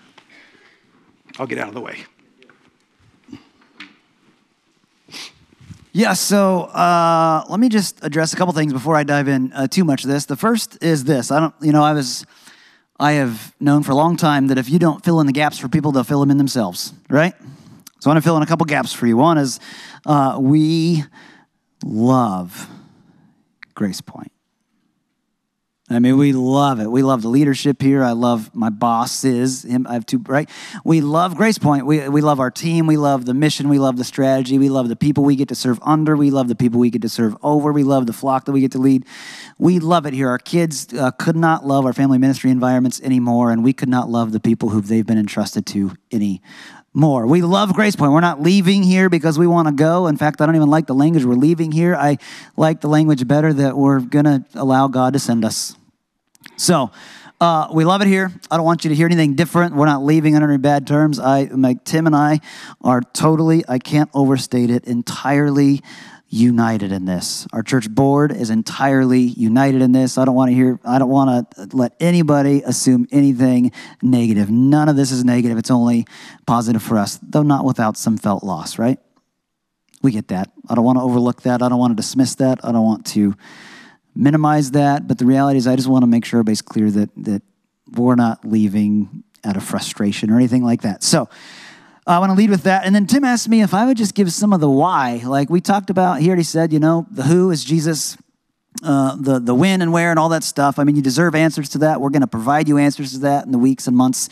I'll 1.38 1.46
get 1.46 1.60
out 1.60 1.68
of 1.68 1.74
the 1.74 1.82
way. 1.82 2.06
Yeah, 5.92 6.12
so 6.14 6.64
uh, 6.64 7.46
let 7.48 7.60
me 7.60 7.70
just 7.70 8.04
address 8.04 8.34
a 8.34 8.36
couple 8.36 8.54
things 8.54 8.74
before 8.74 8.98
I 8.98 9.04
dive 9.04 9.30
in 9.30 9.54
uh, 9.54 9.68
too 9.68 9.86
much 9.86 10.04
of 10.04 10.10
this. 10.10 10.26
The 10.26 10.36
first 10.36 10.84
is 10.84 11.06
this: 11.06 11.32
I 11.32 11.40
don't, 11.40 11.54
you 11.62 11.72
know, 11.72 11.84
I 11.84 11.94
was, 11.94 12.26
I 13.00 13.14
have 13.14 13.56
known 13.62 13.82
for 13.82 13.94
a 13.94 13.96
long 13.96 14.18
time 14.18 14.48
that 14.48 14.58
if 14.58 14.70
you 14.70 14.78
don't 14.78 15.06
fill 15.06 15.22
in 15.22 15.28
the 15.28 15.32
gaps 15.32 15.58
for 15.58 15.70
people, 15.70 15.94
they'll 15.94 16.04
fill 16.04 16.20
them 16.20 16.32
in 16.32 16.38
themselves, 16.38 16.94
right? 17.10 17.34
So 18.00 18.10
I 18.10 18.14
want 18.14 18.18
to 18.18 18.28
fill 18.28 18.36
in 18.36 18.44
a 18.44 18.46
couple 18.46 18.66
gaps 18.66 18.92
for 18.92 19.08
you. 19.08 19.16
One 19.16 19.38
is 19.38 19.62
uh, 20.06 20.38
we 20.42 21.06
love 21.84 22.68
Grace 23.74 24.02
Point. 24.02 24.32
I 25.88 26.00
mean, 26.00 26.18
we 26.18 26.34
love 26.34 26.80
it. 26.80 26.90
We 26.90 27.04
love 27.04 27.22
the 27.22 27.28
leadership 27.28 27.80
here. 27.80 28.04
I 28.04 28.14
love 28.14 28.56
my 28.56 28.70
boss 28.72 29.24
is 29.24 29.64
him. 29.64 29.86
I 29.88 29.94
have 29.94 30.06
two, 30.08 30.18
right? 30.26 30.50
We 30.84 31.00
love 31.00 31.36
Grace 31.36 31.60
Point. 31.60 31.86
We, 31.86 32.10
we 32.10 32.22
love 32.22 32.40
our 32.40 32.50
team. 32.50 32.88
We 32.88 32.98
love 32.98 33.26
the 33.26 33.36
mission. 33.36 33.70
We 33.70 33.78
love 33.78 33.98
the 33.98 34.04
strategy. 34.04 34.58
We 34.58 34.70
love 34.70 34.90
the 34.90 34.96
people 34.96 35.24
we 35.24 35.36
get 35.36 35.48
to 35.50 35.56
serve 35.56 35.80
under. 35.84 36.18
We 36.18 36.32
love 36.32 36.48
the 36.48 36.56
people 36.56 36.80
we 36.80 36.90
get 36.90 37.04
to 37.04 37.10
serve 37.10 37.38
over. 37.44 37.72
We 37.72 37.84
love 37.84 38.08
the 38.08 38.14
flock 38.14 38.46
that 38.46 38.52
we 38.52 38.62
get 38.62 38.72
to 38.72 38.80
lead. 38.80 39.06
We 39.60 39.78
love 39.78 40.08
it 40.08 40.16
here. 40.16 40.30
Our 40.30 40.40
kids 40.40 40.92
uh, 40.92 41.12
could 41.12 41.36
not 41.36 41.68
love 41.68 41.86
our 41.86 41.94
family 41.94 42.18
ministry 42.18 42.50
environments 42.50 43.00
anymore, 43.02 43.52
and 43.52 43.64
we 43.64 43.72
could 43.72 43.90
not 43.90 44.10
love 44.10 44.32
the 44.32 44.40
people 44.40 44.70
who 44.70 44.82
they've 44.82 45.06
been 45.06 45.20
entrusted 45.20 45.68
to 45.68 45.92
any 46.12 46.42
more. 46.96 47.28
We 47.28 47.42
love 47.42 47.74
Grace 47.74 47.96
Point. 47.96 48.14
We're 48.14 48.22
not 48.22 48.42
leaving 48.42 48.84
here 48.84 49.10
because 49.10 49.38
we 49.38 49.48
want 49.48 49.68
to 49.68 49.74
go. 49.74 50.08
In 50.08 50.18
fact, 50.18 50.42
I 50.42 50.46
don't 50.46 50.56
even 50.56 50.70
like 50.70 50.88
the 50.88 50.96
language 50.96 51.26
we're 51.26 51.34
leaving 51.34 51.72
here. 51.72 51.96
I 51.96 52.18
like 52.56 52.82
the 52.82 52.88
language 52.88 53.28
better 53.28 53.52
that 53.54 53.78
we're 53.78 54.00
going 54.00 54.26
to 54.26 54.46
allow 54.54 54.88
God 54.88 55.14
to 55.14 55.20
send 55.20 55.44
us. 55.44 55.76
So, 56.58 56.92
uh, 57.42 57.68
we 57.74 57.84
love 57.84 58.02
it 58.02 58.08
here. 58.08 58.32
I 58.50 58.56
don't 58.56 58.66
want 58.66 58.86
you 58.86 58.90
to 58.90 58.96
hear 58.96 59.08
anything 59.08 59.36
different. 59.36 59.76
We're 59.76 59.88
not 59.88 60.04
leaving 60.04 60.36
under 60.36 60.50
any 60.50 60.58
bad 60.58 60.88
terms. 60.88 61.20
I, 61.20 61.44
like 61.44 61.84
Tim 61.84 62.08
and 62.08 62.16
I, 62.16 62.40
are 62.82 63.02
totally. 63.02 63.66
I 63.68 63.78
can't 63.78 64.10
overstate 64.14 64.70
it. 64.70 64.86
Entirely 64.86 65.82
united 66.36 66.92
in 66.92 67.06
this. 67.06 67.48
Our 67.54 67.64
church 67.64 67.90
board 67.90 68.32
is 68.34 68.50
entirely 68.50 69.22
united 69.22 69.82
in 69.82 69.94
this. 69.94 70.18
I 70.18 70.26
don't 70.26 70.36
want 70.36 70.52
to 70.52 70.56
hear, 70.56 70.80
I 70.84 71.00
don't 71.00 71.10
want 71.10 71.50
to 71.52 71.70
let 71.76 71.94
anybody 72.00 72.62
assume 72.62 73.08
anything 73.12 73.72
negative. 74.02 74.50
None 74.50 74.90
of 74.90 74.98
this 74.98 75.12
is 75.12 75.24
negative. 75.24 75.58
It's 75.58 75.72
only 75.72 76.06
positive 76.46 76.84
for 76.84 76.98
us, 76.98 77.18
though 77.24 77.44
not 77.44 77.64
without 77.64 77.96
some 77.96 78.18
felt 78.18 78.44
loss, 78.44 78.78
right? 78.78 79.00
We 80.02 80.12
get 80.12 80.28
that. 80.28 80.52
I 80.68 80.76
don't 80.76 80.84
want 80.84 80.98
to 80.98 81.04
overlook 81.04 81.44
that. 81.44 81.62
I 81.62 81.70
don't 81.70 81.80
want 81.80 81.92
to 81.92 81.96
dismiss 81.96 82.36
that. 82.36 82.60
I 82.64 82.74
don't 82.74 82.84
want 82.84 83.06
to 83.08 83.34
minimize 84.14 84.72
that. 84.72 85.08
But 85.08 85.18
the 85.18 85.26
reality 85.26 85.58
is, 85.58 85.68
I 85.68 85.78
just 85.78 85.88
want 85.88 86.04
to 86.04 86.08
make 86.08 86.26
sure 86.26 86.40
everybody's 86.40 86.62
clear 86.62 86.92
that, 86.92 87.10
that 87.24 87.44
we're 87.94 88.16
not 88.16 88.44
leaving 88.44 89.24
out 89.46 89.56
of 89.56 89.64
frustration 89.64 90.30
or 90.32 90.36
anything 90.36 90.64
like 90.64 90.82
that. 90.82 91.02
So, 91.02 91.30
I 92.08 92.20
want 92.20 92.30
to 92.30 92.36
lead 92.36 92.52
with 92.52 92.64
that. 92.64 92.86
And 92.86 92.94
then 92.94 93.08
Tim 93.08 93.24
asked 93.24 93.50
me 93.50 93.64
if 93.64 93.74
I 93.74 93.88
would 93.88 93.98
just 93.98 94.14
give 94.14 94.32
some 94.32 94.54
of 94.54 94.60
the 94.60 94.70
why. 94.70 95.24
Like 95.26 95.50
we 95.50 95.60
talked 95.60 95.90
about, 95.90 96.22
he 96.22 96.28
already 96.28 96.44
said, 96.44 96.72
you 96.72 96.80
know, 96.80 97.08
the 97.10 97.24
who 97.24 97.50
is 97.50 97.64
Jesus, 97.64 98.16
uh, 98.84 99.16
the, 99.16 99.40
the 99.40 99.56
when 99.56 99.82
and 99.82 99.92
where 99.92 100.12
and 100.12 100.20
all 100.20 100.30
that 100.30 100.44
stuff. 100.44 100.78
I 100.78 100.84
mean, 100.84 100.96
you 100.96 101.02
deserve 101.02 101.34
answers 101.34 101.68
to 101.70 101.80
that. 101.80 102.00
We're 102.00 102.12
going 102.12 102.22
to 102.22 102.28
provide 102.28 102.68
you 102.68 102.78
answers 102.78 103.14
to 103.14 103.20
that 103.20 103.46
in 103.46 103.52
the 103.52 103.58
weeks 103.58 103.88
and 103.88 103.98
months 103.98 104.30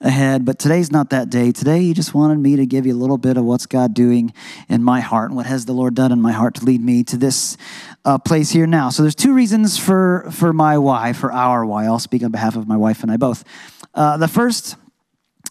ahead. 0.00 0.44
But 0.44 0.60
today's 0.60 0.92
not 0.92 1.10
that 1.10 1.28
day. 1.28 1.50
Today, 1.50 1.80
he 1.80 1.94
just 1.94 2.14
wanted 2.14 2.38
me 2.38 2.54
to 2.54 2.66
give 2.66 2.86
you 2.86 2.94
a 2.94 3.00
little 3.00 3.18
bit 3.18 3.36
of 3.36 3.44
what's 3.44 3.66
God 3.66 3.92
doing 3.92 4.32
in 4.68 4.84
my 4.84 5.00
heart 5.00 5.30
and 5.30 5.36
what 5.36 5.46
has 5.46 5.64
the 5.64 5.72
Lord 5.72 5.96
done 5.96 6.12
in 6.12 6.22
my 6.22 6.32
heart 6.32 6.54
to 6.56 6.64
lead 6.64 6.80
me 6.80 7.02
to 7.04 7.16
this 7.16 7.56
uh, 8.04 8.18
place 8.18 8.50
here 8.50 8.68
now. 8.68 8.90
So 8.90 9.02
there's 9.02 9.16
two 9.16 9.34
reasons 9.34 9.76
for, 9.76 10.28
for 10.30 10.52
my 10.52 10.78
why, 10.78 11.12
for 11.12 11.32
our 11.32 11.66
why. 11.66 11.86
I'll 11.86 11.98
speak 11.98 12.22
on 12.22 12.30
behalf 12.30 12.54
of 12.54 12.68
my 12.68 12.76
wife 12.76 13.02
and 13.02 13.10
I 13.10 13.16
both. 13.16 13.42
Uh, 13.94 14.16
the 14.16 14.28
first 14.28 14.76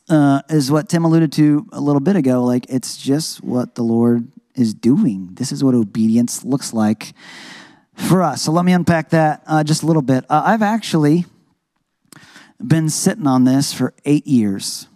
uh, 0.10 0.41
is 0.50 0.72
what 0.72 0.89
Tim 0.89 1.06
alluded 1.06 1.32
to 1.34 1.68
a 1.72 1.82
little 1.82 2.00
bit 2.00 2.15
ago. 2.15 2.44
Like, 2.44 2.65
it's 2.70 2.98
just 2.98 3.44
what 3.44 3.76
the 3.76 3.84
Lord 3.84 4.32
is 4.56 4.74
doing. 4.74 5.30
This 5.34 5.52
is 5.52 5.63
what 5.63 5.76
obedience 5.76 6.44
looks 6.44 6.74
like 6.74 7.13
for 7.96 8.22
us. 8.22 8.41
So, 8.44 8.52
let 8.52 8.65
me 8.65 8.74
unpack 8.74 9.10
that 9.10 9.44
uh, 9.48 9.63
just 9.63 9.84
a 9.84 9.86
little 9.86 10.02
bit. 10.02 10.26
Uh, 10.30 10.44
I've 10.46 10.62
actually 10.62 11.26
been 12.65 12.89
sitting 12.89 13.28
on 13.28 13.44
this 13.44 13.74
for 13.74 13.94
eight 14.06 14.28
years. 14.28 14.88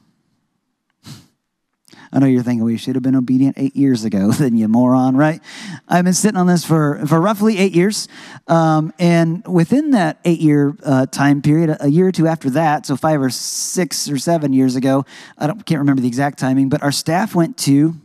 I 2.12 2.20
know 2.20 2.26
you're 2.26 2.44
thinking 2.44 2.64
we 2.64 2.78
should 2.78 2.96
have 2.96 3.04
been 3.04 3.16
obedient 3.16 3.58
eight 3.58 3.76
years 3.76 4.04
ago, 4.04 4.32
then 4.32 4.58
you 4.58 4.68
moron, 4.68 5.16
right? 5.16 5.42
I've 5.88 6.04
been 6.04 6.14
sitting 6.14 6.38
on 6.38 6.48
this 6.48 6.66
for, 6.66 7.06
for 7.06 7.20
roughly 7.20 7.58
eight 7.58 7.74
years. 7.74 8.08
Um, 8.48 8.94
and 9.00 9.46
within 9.48 9.92
that 9.92 10.20
eight 10.26 10.40
year 10.40 10.76
uh, 10.84 11.06
time 11.06 11.42
period, 11.42 11.78
a 11.80 11.90
year 11.90 12.08
or 12.08 12.12
two 12.12 12.28
after 12.28 12.50
that, 12.52 12.86
so 12.86 12.96
five 12.96 13.22
or 13.22 13.30
six 13.30 14.10
or 14.10 14.18
seven 14.18 14.54
years 14.54 14.76
ago, 14.76 15.06
I 15.38 15.48
don't, 15.48 15.66
can't 15.66 15.80
remember 15.80 16.02
the 16.02 16.08
exact 16.08 16.40
timing, 16.40 16.70
but 16.70 16.82
our 16.84 16.92
staff 16.92 17.36
went 17.36 17.58
to 17.60 17.96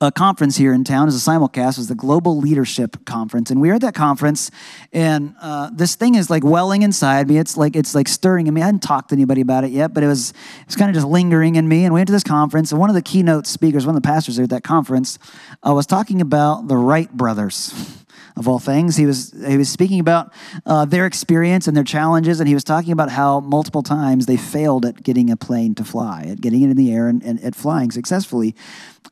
a 0.00 0.10
conference 0.10 0.56
here 0.56 0.72
in 0.72 0.84
town 0.84 1.08
as 1.08 1.14
a 1.14 1.30
simulcast 1.30 1.78
was 1.78 1.88
the 1.88 1.94
global 1.94 2.38
leadership 2.38 3.04
conference 3.04 3.50
and 3.50 3.60
we 3.60 3.68
were 3.68 3.74
at 3.74 3.80
that 3.80 3.94
conference 3.94 4.50
and 4.92 5.34
uh, 5.40 5.70
this 5.72 5.94
thing 5.94 6.14
is 6.14 6.30
like 6.30 6.44
welling 6.44 6.82
inside 6.82 7.28
me 7.28 7.38
it's 7.38 7.56
like 7.56 7.76
it's 7.76 7.94
like 7.94 8.08
stirring 8.08 8.46
in 8.46 8.54
me 8.54 8.62
i 8.62 8.66
hadn't 8.66 8.82
talked 8.82 9.10
to 9.10 9.14
anybody 9.14 9.40
about 9.40 9.64
it 9.64 9.70
yet 9.70 9.94
but 9.94 10.02
it 10.02 10.06
was 10.06 10.32
it's 10.66 10.76
kind 10.76 10.90
of 10.90 10.94
just 10.94 11.06
lingering 11.06 11.56
in 11.56 11.68
me 11.68 11.84
and 11.84 11.92
we 11.92 11.98
went 11.98 12.06
to 12.06 12.12
this 12.12 12.24
conference 12.24 12.70
and 12.72 12.80
one 12.80 12.90
of 12.90 12.94
the 12.94 13.02
keynote 13.02 13.46
speakers 13.46 13.86
one 13.86 13.94
of 13.94 14.02
the 14.02 14.06
pastors 14.06 14.36
there 14.36 14.44
at 14.44 14.50
that 14.50 14.64
conference 14.64 15.18
uh, 15.66 15.72
was 15.72 15.86
talking 15.86 16.20
about 16.20 16.68
the 16.68 16.76
wright 16.76 17.12
brothers 17.12 18.04
of 18.38 18.46
all 18.46 18.60
things. 18.60 18.96
He 18.96 19.04
was 19.04 19.34
he 19.46 19.56
was 19.56 19.68
speaking 19.68 19.98
about 19.98 20.32
uh, 20.64 20.84
their 20.84 21.06
experience 21.06 21.66
and 21.66 21.76
their 21.76 21.84
challenges, 21.84 22.38
and 22.40 22.48
he 22.48 22.54
was 22.54 22.64
talking 22.64 22.92
about 22.92 23.10
how 23.10 23.40
multiple 23.40 23.82
times 23.82 24.26
they 24.26 24.36
failed 24.36 24.86
at 24.86 25.02
getting 25.02 25.28
a 25.30 25.36
plane 25.36 25.74
to 25.74 25.84
fly, 25.84 26.24
at 26.28 26.40
getting 26.40 26.62
it 26.62 26.70
in 26.70 26.76
the 26.76 26.92
air 26.92 27.08
and, 27.08 27.22
and 27.22 27.42
at 27.42 27.54
flying 27.54 27.90
successfully. 27.90 28.54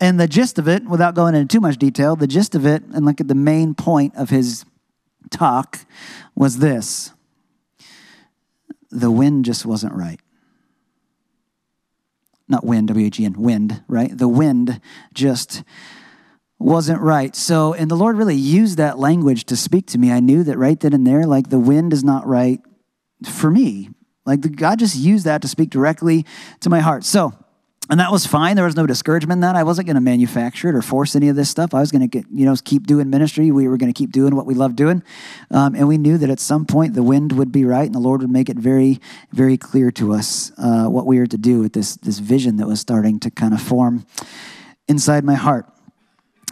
And 0.00 0.20
the 0.20 0.28
gist 0.28 0.58
of 0.58 0.68
it, 0.68 0.84
without 0.84 1.14
going 1.14 1.34
into 1.34 1.54
too 1.54 1.60
much 1.60 1.78
detail, 1.78 2.16
the 2.16 2.26
gist 2.26 2.54
of 2.54 2.66
it, 2.66 2.82
and 2.92 3.06
look 3.06 3.20
at 3.20 3.28
the 3.28 3.34
main 3.34 3.74
point 3.74 4.14
of 4.16 4.30
his 4.30 4.64
talk, 5.30 5.78
was 6.34 6.58
this: 6.58 7.12
the 8.90 9.10
wind 9.10 9.44
just 9.44 9.64
wasn't 9.64 9.94
right 9.94 10.20
not 12.48 12.64
wind, 12.64 12.88
W 12.88 13.06
H 13.06 13.20
E 13.20 13.24
N, 13.24 13.34
wind, 13.34 13.82
right? 13.88 14.16
The 14.16 14.28
wind 14.28 14.80
just 15.12 15.62
wasn't 16.58 17.00
right. 17.00 17.34
So, 17.34 17.74
and 17.74 17.90
the 17.90 17.96
Lord 17.96 18.16
really 18.16 18.36
used 18.36 18.78
that 18.78 18.98
language 18.98 19.44
to 19.46 19.56
speak 19.56 19.86
to 19.88 19.98
me. 19.98 20.12
I 20.12 20.20
knew 20.20 20.42
that 20.44 20.56
right 20.56 20.78
then 20.78 20.92
and 20.92 21.06
there, 21.06 21.26
like 21.26 21.50
the 21.50 21.58
wind 21.58 21.92
is 21.92 22.04
not 22.04 22.26
right 22.26 22.60
for 23.24 23.50
me. 23.50 23.90
Like 24.24 24.42
the, 24.42 24.48
God 24.48 24.78
just 24.78 24.96
used 24.96 25.24
that 25.24 25.42
to 25.42 25.48
speak 25.48 25.70
directly 25.70 26.24
to 26.60 26.70
my 26.70 26.80
heart. 26.80 27.04
So, 27.04 27.32
and 27.88 28.00
that 28.00 28.10
was 28.10 28.26
fine. 28.26 28.56
There 28.56 28.64
was 28.64 28.74
no 28.74 28.86
discouragement 28.86 29.36
in 29.36 29.40
that. 29.42 29.54
I 29.54 29.62
wasn't 29.62 29.86
going 29.86 29.94
to 29.94 30.00
manufacture 30.00 30.68
it 30.68 30.74
or 30.74 30.82
force 30.82 31.14
any 31.14 31.28
of 31.28 31.36
this 31.36 31.48
stuff. 31.48 31.72
I 31.72 31.80
was 31.80 31.92
going 31.92 32.02
to 32.02 32.08
get, 32.08 32.26
you 32.32 32.44
know, 32.44 32.56
keep 32.64 32.86
doing 32.86 33.10
ministry. 33.10 33.52
We 33.52 33.68
were 33.68 33.76
going 33.76 33.92
to 33.92 33.96
keep 33.96 34.10
doing 34.10 34.34
what 34.34 34.44
we 34.44 34.54
love 34.54 34.74
doing. 34.74 35.04
Um, 35.52 35.76
and 35.76 35.86
we 35.86 35.96
knew 35.96 36.18
that 36.18 36.28
at 36.28 36.40
some 36.40 36.66
point 36.66 36.94
the 36.94 37.04
wind 37.04 37.32
would 37.32 37.52
be 37.52 37.64
right 37.64 37.86
and 37.86 37.94
the 37.94 38.00
Lord 38.00 38.22
would 38.22 38.30
make 38.30 38.48
it 38.48 38.56
very, 38.56 39.00
very 39.30 39.56
clear 39.56 39.92
to 39.92 40.14
us 40.14 40.50
uh, 40.58 40.86
what 40.86 41.06
we 41.06 41.20
were 41.20 41.28
to 41.28 41.38
do 41.38 41.60
with 41.60 41.74
this, 41.74 41.96
this 41.96 42.18
vision 42.18 42.56
that 42.56 42.66
was 42.66 42.80
starting 42.80 43.20
to 43.20 43.30
kind 43.30 43.54
of 43.54 43.62
form 43.62 44.04
inside 44.88 45.24
my 45.24 45.34
heart 45.34 45.66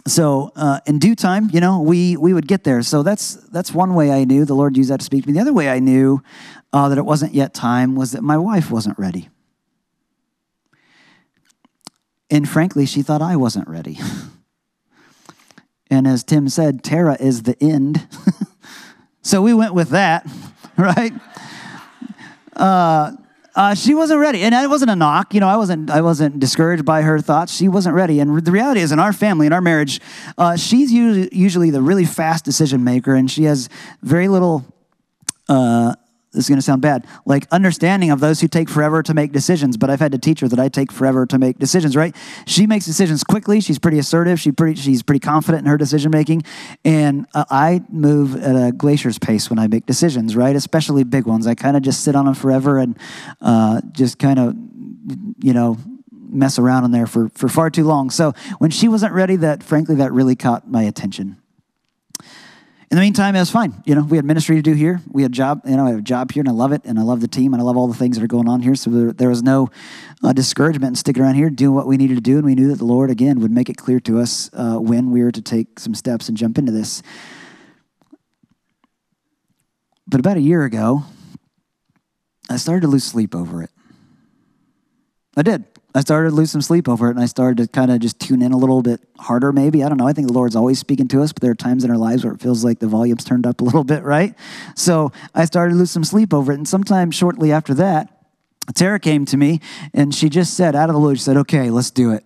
so 0.07 0.51
uh, 0.55 0.79
in 0.85 0.99
due 0.99 1.15
time 1.15 1.49
you 1.51 1.59
know 1.59 1.79
we 1.79 2.15
we 2.17 2.33
would 2.33 2.47
get 2.47 2.63
there 2.63 2.83
so 2.83 3.01
that's 3.01 3.35
that's 3.49 3.73
one 3.73 3.95
way 3.95 4.11
i 4.11 4.23
knew 4.23 4.45
the 4.45 4.53
lord 4.53 4.77
used 4.77 4.89
that 4.89 4.99
to 4.99 5.05
speak 5.05 5.23
to 5.23 5.27
me 5.29 5.33
the 5.33 5.39
other 5.39 5.53
way 5.53 5.69
i 5.69 5.79
knew 5.79 6.21
uh, 6.73 6.89
that 6.89 6.97
it 6.97 7.05
wasn't 7.05 7.33
yet 7.33 7.53
time 7.53 7.95
was 7.95 8.11
that 8.11 8.21
my 8.21 8.37
wife 8.37 8.69
wasn't 8.69 8.97
ready 8.99 9.29
and 12.29 12.47
frankly 12.47 12.85
she 12.85 13.01
thought 13.01 13.21
i 13.21 13.35
wasn't 13.35 13.67
ready 13.67 13.99
and 15.89 16.07
as 16.07 16.23
tim 16.23 16.49
said 16.49 16.83
tara 16.83 17.17
is 17.19 17.43
the 17.43 17.61
end 17.61 18.07
so 19.21 19.41
we 19.41 19.53
went 19.53 19.73
with 19.73 19.89
that 19.89 20.27
right 20.77 21.13
uh, 22.55 23.11
uh, 23.55 23.73
she 23.73 23.93
wasn't 23.93 24.19
ready, 24.19 24.41
and 24.41 24.53
it 24.53 24.69
wasn't 24.69 24.91
a 24.91 24.95
knock. 24.95 25.33
You 25.33 25.39
know, 25.39 25.47
I 25.47 25.55
wasn't 25.55 25.89
I 25.89 26.01
wasn't 26.01 26.39
discouraged 26.39 26.83
by 26.83 27.03
her 27.03 27.19
thoughts. 27.19 27.53
She 27.53 27.69
wasn't 27.69 27.95
ready, 27.95 28.19
and 28.19 28.43
the 28.43 28.51
reality 28.51 28.81
is, 28.81 28.91
in 28.91 28.99
our 28.99 29.13
family, 29.13 29.47
in 29.47 29.53
our 29.53 29.61
marriage, 29.61 30.01
uh, 30.37 30.57
she's 30.57 30.91
usually, 30.91 31.69
the 31.69 31.81
really 31.81 32.03
fast 32.03 32.43
decision 32.43 32.83
maker, 32.83 33.15
and 33.15 33.31
she 33.31 33.43
has 33.43 33.69
very 34.01 34.27
little. 34.27 34.65
Uh, 35.47 35.95
this 36.35 36.45
is 36.45 36.49
going 36.49 36.59
to 36.59 36.61
sound 36.61 36.81
bad, 36.81 37.07
like 37.25 37.47
understanding 37.51 38.11
of 38.11 38.19
those 38.19 38.41
who 38.41 38.47
take 38.47 38.69
forever 38.69 39.01
to 39.03 39.13
make 39.13 39.31
decisions. 39.31 39.77
But 39.77 39.89
I've 39.89 39.99
had 39.99 40.11
to 40.11 40.17
teach 40.17 40.41
her 40.41 40.47
that 40.47 40.59
I 40.59 40.69
take 40.69 40.91
forever 40.91 41.25
to 41.25 41.37
make 41.37 41.57
decisions. 41.57 41.95
Right? 41.95 42.15
She 42.45 42.67
makes 42.67 42.85
decisions 42.85 43.23
quickly. 43.23 43.61
She's 43.61 43.79
pretty 43.79 43.99
assertive. 43.99 44.39
She 44.39 44.51
pretty, 44.51 44.79
she's 44.79 45.01
pretty 45.01 45.19
confident 45.19 45.65
in 45.65 45.69
her 45.69 45.77
decision 45.77 46.11
making, 46.11 46.43
and 46.83 47.25
uh, 47.33 47.45
I 47.49 47.81
move 47.89 48.35
at 48.35 48.55
a 48.55 48.71
glacier's 48.71 49.17
pace 49.17 49.49
when 49.49 49.59
I 49.59 49.67
make 49.67 49.85
decisions. 49.85 50.35
Right? 50.35 50.55
Especially 50.55 51.03
big 51.03 51.25
ones. 51.25 51.47
I 51.47 51.55
kind 51.55 51.77
of 51.77 51.83
just 51.83 52.03
sit 52.03 52.15
on 52.15 52.25
them 52.25 52.35
forever 52.35 52.77
and 52.77 52.97
uh, 53.41 53.81
just 53.91 54.19
kind 54.19 54.39
of, 54.39 54.55
you 55.41 55.53
know, 55.53 55.77
mess 56.11 56.59
around 56.59 56.83
in 56.83 56.91
there 56.91 57.07
for 57.07 57.29
for 57.29 57.47
far 57.47 57.69
too 57.69 57.85
long. 57.85 58.09
So 58.09 58.33
when 58.59 58.71
she 58.71 58.87
wasn't 58.87 59.13
ready, 59.13 59.37
that 59.37 59.63
frankly 59.63 59.95
that 59.95 60.11
really 60.11 60.35
caught 60.35 60.69
my 60.69 60.83
attention. 60.83 61.37
In 62.95 62.99
the 62.99 63.03
meantime, 63.07 63.35
it 63.35 63.39
was 63.39 63.51
fine. 63.51 63.83
You 63.85 63.93
know, 63.93 64.03
we 64.03 64.15
had 64.15 64.23
ministry 64.23 64.55
to 64.55 64.61
do 64.61 64.71
here. 64.71 65.01
We 65.11 65.21
had 65.21 65.33
job, 65.33 65.63
you 65.65 65.75
know, 65.75 65.85
I 65.85 65.89
have 65.89 65.99
a 65.99 66.01
job 66.01 66.31
here, 66.31 66.39
and 66.39 66.47
I 66.47 66.53
love 66.53 66.71
it, 66.71 66.83
and 66.85 66.97
I 66.97 67.01
love 67.01 67.19
the 67.19 67.27
team, 67.27 67.53
and 67.53 67.59
I 67.61 67.65
love 67.65 67.75
all 67.75 67.89
the 67.89 67.93
things 67.93 68.15
that 68.15 68.23
are 68.23 68.27
going 68.27 68.47
on 68.47 68.61
here. 68.61 68.73
So 68.73 68.89
there, 68.89 69.11
there 69.11 69.27
was 69.27 69.43
no 69.43 69.69
uh, 70.23 70.31
discouragement 70.31 70.91
in 70.91 70.95
sticking 70.95 71.21
around 71.21 71.35
here, 71.35 71.49
doing 71.49 71.75
what 71.75 71.87
we 71.87 71.97
needed 71.97 72.15
to 72.15 72.21
do, 72.21 72.37
and 72.37 72.45
we 72.45 72.55
knew 72.55 72.69
that 72.69 72.77
the 72.77 72.85
Lord 72.85 73.09
again 73.09 73.41
would 73.41 73.51
make 73.51 73.67
it 73.67 73.75
clear 73.75 73.99
to 73.99 74.19
us 74.19 74.49
uh, 74.53 74.77
when 74.77 75.11
we 75.11 75.23
were 75.23 75.31
to 75.33 75.41
take 75.41 75.77
some 75.77 75.93
steps 75.93 76.29
and 76.29 76.37
jump 76.37 76.57
into 76.57 76.71
this. 76.71 77.03
But 80.07 80.21
about 80.21 80.37
a 80.37 80.41
year 80.41 80.63
ago, 80.63 81.03
I 82.49 82.55
started 82.55 82.83
to 82.83 82.87
lose 82.87 83.03
sleep 83.03 83.35
over 83.35 83.61
it. 83.61 83.71
I 85.35 85.41
did. 85.41 85.65
I 85.95 86.01
started 86.01 86.31
to 86.31 86.35
lose 86.35 86.51
some 86.51 86.61
sleep 86.61 86.89
over 86.89 87.07
it 87.07 87.11
and 87.11 87.21
I 87.21 87.25
started 87.25 87.57
to 87.63 87.67
kind 87.69 87.89
of 87.89 88.01
just 88.01 88.19
tune 88.19 88.41
in 88.41 88.51
a 88.51 88.57
little 88.57 88.81
bit 88.81 88.99
harder, 89.17 89.53
maybe. 89.53 89.81
I 89.81 89.87
don't 89.87 89.97
know. 89.97 90.07
I 90.07 90.11
think 90.11 90.27
the 90.27 90.33
Lord's 90.33 90.55
always 90.55 90.77
speaking 90.77 91.07
to 91.07 91.21
us, 91.21 91.31
but 91.31 91.41
there 91.41 91.51
are 91.51 91.55
times 91.55 91.85
in 91.85 91.89
our 91.89 91.97
lives 91.97 92.25
where 92.25 92.33
it 92.33 92.41
feels 92.41 92.65
like 92.65 92.79
the 92.79 92.87
volume's 92.87 93.23
turned 93.23 93.47
up 93.47 93.61
a 93.61 93.63
little 93.63 93.85
bit, 93.85 94.03
right? 94.03 94.35
So 94.75 95.13
I 95.33 95.45
started 95.45 95.71
to 95.71 95.77
lose 95.77 95.91
some 95.91 96.03
sleep 96.03 96.33
over 96.33 96.51
it. 96.51 96.55
And 96.55 96.67
sometime 96.67 97.11
shortly 97.11 97.53
after 97.53 97.73
that, 97.75 98.11
Tara 98.73 98.99
came 98.99 99.25
to 99.25 99.37
me 99.37 99.61
and 99.93 100.13
she 100.13 100.27
just 100.27 100.55
said, 100.55 100.75
out 100.75 100.89
of 100.89 100.95
the 100.95 100.99
blue, 100.99 101.15
she 101.15 101.21
said, 101.21 101.37
okay, 101.37 101.69
let's 101.69 101.91
do 101.91 102.11
it. 102.11 102.25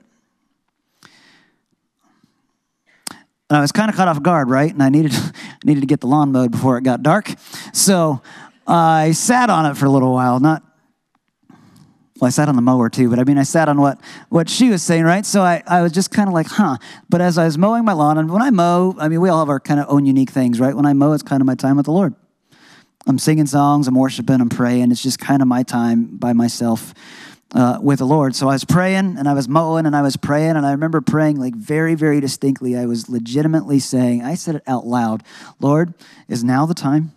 And 3.51 3.57
I 3.57 3.61
was 3.61 3.71
kind 3.71 3.89
of 3.89 3.95
caught 3.95 4.07
off 4.07 4.23
guard, 4.23 4.49
right? 4.49 4.71
And 4.71 4.81
I 4.81 4.89
needed, 4.89 5.13
needed 5.63 5.81
to 5.81 5.87
get 5.87 6.01
the 6.01 6.07
lawn 6.07 6.31
mowed 6.31 6.51
before 6.51 6.79
it 6.79 6.83
got 6.83 7.03
dark. 7.03 7.31
So 7.73 8.23
I 8.65 9.11
sat 9.11 9.51
on 9.51 9.67
it 9.67 9.77
for 9.77 9.85
a 9.85 9.89
little 9.89 10.13
while, 10.13 10.39
not 10.39 10.63
well, 12.19 12.27
I 12.27 12.31
sat 12.31 12.49
on 12.49 12.55
the 12.55 12.61
mower 12.61 12.89
too, 12.89 13.09
but 13.09 13.17
I 13.17 13.23
mean, 13.23 13.37
I 13.37 13.43
sat 13.43 13.69
on 13.69 13.79
what, 13.79 13.99
what 14.27 14.49
she 14.49 14.69
was 14.69 14.83
saying, 14.83 15.05
right? 15.05 15.25
So 15.25 15.41
I, 15.41 15.63
I 15.65 15.81
was 15.81 15.91
just 15.91 16.11
kind 16.11 16.27
of 16.27 16.33
like, 16.33 16.47
huh. 16.47 16.77
But 17.07 17.21
as 17.21 17.37
I 17.37 17.45
was 17.45 17.57
mowing 17.57 17.85
my 17.85 17.93
lawn, 17.93 18.17
and 18.17 18.29
when 18.29 18.41
I 18.41 18.49
mow, 18.49 18.95
I 18.99 19.07
mean, 19.07 19.21
we 19.21 19.29
all 19.29 19.39
have 19.39 19.49
our 19.49 19.59
kind 19.59 19.79
of 19.79 19.85
own 19.89 20.05
unique 20.05 20.29
things, 20.29 20.59
right? 20.59 20.75
When 20.75 20.85
I 20.85 20.93
mow, 20.93 21.13
it's 21.13 21.23
kind 21.23 21.41
of 21.41 21.45
my 21.45 21.55
time 21.55 21.77
with 21.77 21.85
the 21.85 21.93
Lord. 21.93 22.13
I'm 23.07 23.17
singing 23.17 23.45
songs, 23.45 23.87
I'm 23.87 23.95
worshiping, 23.95 24.41
I'm 24.41 24.49
praying. 24.49 24.91
It's 24.91 25.01
just 25.01 25.17
kind 25.17 25.41
of 25.41 25.47
my 25.47 25.63
time 25.63 26.17
by 26.17 26.33
myself 26.33 26.93
uh, 27.55 27.79
with 27.81 27.99
the 27.99 28.05
Lord. 28.05 28.35
So 28.35 28.49
I 28.49 28.53
was 28.53 28.65
praying 28.65 29.15
and 29.17 29.27
I 29.27 29.33
was 29.33 29.47
mowing 29.47 29.85
and 29.85 29.95
I 29.95 30.01
was 30.01 30.17
praying 30.17 30.51
and 30.51 30.65
I 30.65 30.71
remember 30.71 31.01
praying 31.01 31.39
like 31.39 31.55
very, 31.55 31.95
very 31.95 32.19
distinctly. 32.19 32.77
I 32.77 32.85
was 32.85 33.09
legitimately 33.09 33.79
saying, 33.79 34.23
I 34.23 34.35
said 34.35 34.55
it 34.55 34.63
out 34.67 34.85
loud, 34.85 35.23
Lord, 35.59 35.93
is 36.27 36.43
now 36.43 36.65
the 36.65 36.73
time? 36.73 37.13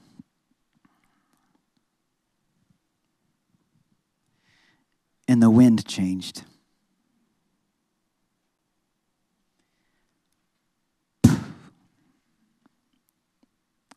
And 5.32 5.42
the 5.42 5.48
wind 5.48 5.86
changed. 5.86 6.42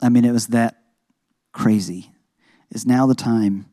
I 0.01 0.07
mean, 0.09 0.23
it 0.23 0.31
was 0.31 0.47
that 0.47 0.77
crazy. 1.51 2.09
Is 2.71 2.85
now 2.85 3.05
the 3.05 3.15
time 3.15 3.65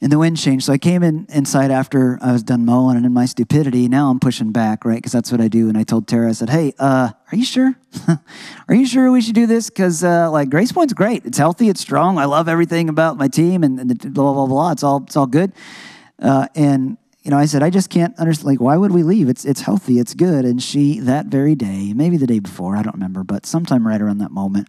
and 0.00 0.12
the 0.12 0.20
wind 0.20 0.36
changed. 0.36 0.66
So 0.66 0.72
I 0.72 0.78
came 0.78 1.02
in 1.02 1.26
inside 1.30 1.72
after 1.72 2.16
I 2.22 2.30
was 2.30 2.44
done 2.44 2.64
mowing, 2.64 2.96
and 2.96 3.04
in 3.04 3.12
my 3.12 3.24
stupidity, 3.24 3.88
now 3.88 4.08
I'm 4.08 4.20
pushing 4.20 4.52
back, 4.52 4.84
right? 4.84 4.98
Because 4.98 5.10
that's 5.10 5.32
what 5.32 5.40
I 5.40 5.48
do. 5.48 5.68
And 5.68 5.76
I 5.76 5.82
told 5.82 6.06
Tara, 6.06 6.28
I 6.28 6.32
said, 6.32 6.48
"Hey, 6.48 6.74
uh, 6.78 7.10
are 7.32 7.36
you 7.36 7.44
sure? 7.44 7.74
are 8.68 8.74
you 8.76 8.86
sure 8.86 9.10
we 9.10 9.20
should 9.20 9.34
do 9.34 9.48
this? 9.48 9.68
Because 9.68 10.04
uh, 10.04 10.30
like 10.30 10.48
Grace 10.48 10.70
Point's 10.70 10.92
great. 10.92 11.26
It's 11.26 11.38
healthy. 11.38 11.68
It's 11.70 11.80
strong. 11.80 12.18
I 12.18 12.26
love 12.26 12.48
everything 12.48 12.88
about 12.88 13.16
my 13.16 13.26
team, 13.26 13.64
and, 13.64 13.80
and 13.80 14.14
blah 14.14 14.32
blah 14.32 14.46
blah. 14.46 14.70
It's 14.70 14.84
all 14.84 15.02
it's 15.02 15.16
all 15.16 15.26
good. 15.26 15.52
Uh, 16.20 16.48
and 16.54 16.96
you 17.22 17.30
know, 17.30 17.38
I 17.38 17.46
said, 17.46 17.62
I 17.62 17.70
just 17.70 17.90
can't 17.90 18.18
understand. 18.18 18.46
Like, 18.46 18.60
why 18.60 18.76
would 18.76 18.92
we 18.92 19.02
leave? 19.02 19.28
It's 19.28 19.44
it's 19.44 19.60
healthy. 19.60 19.98
It's 19.98 20.14
good. 20.14 20.44
And 20.44 20.62
she 20.62 21.00
that 21.00 21.26
very 21.26 21.54
day, 21.54 21.92
maybe 21.92 22.16
the 22.16 22.26
day 22.26 22.38
before, 22.38 22.76
I 22.76 22.82
don't 22.82 22.94
remember, 22.94 23.24
but 23.24 23.44
sometime 23.44 23.86
right 23.86 24.00
around 24.00 24.18
that 24.18 24.30
moment 24.30 24.68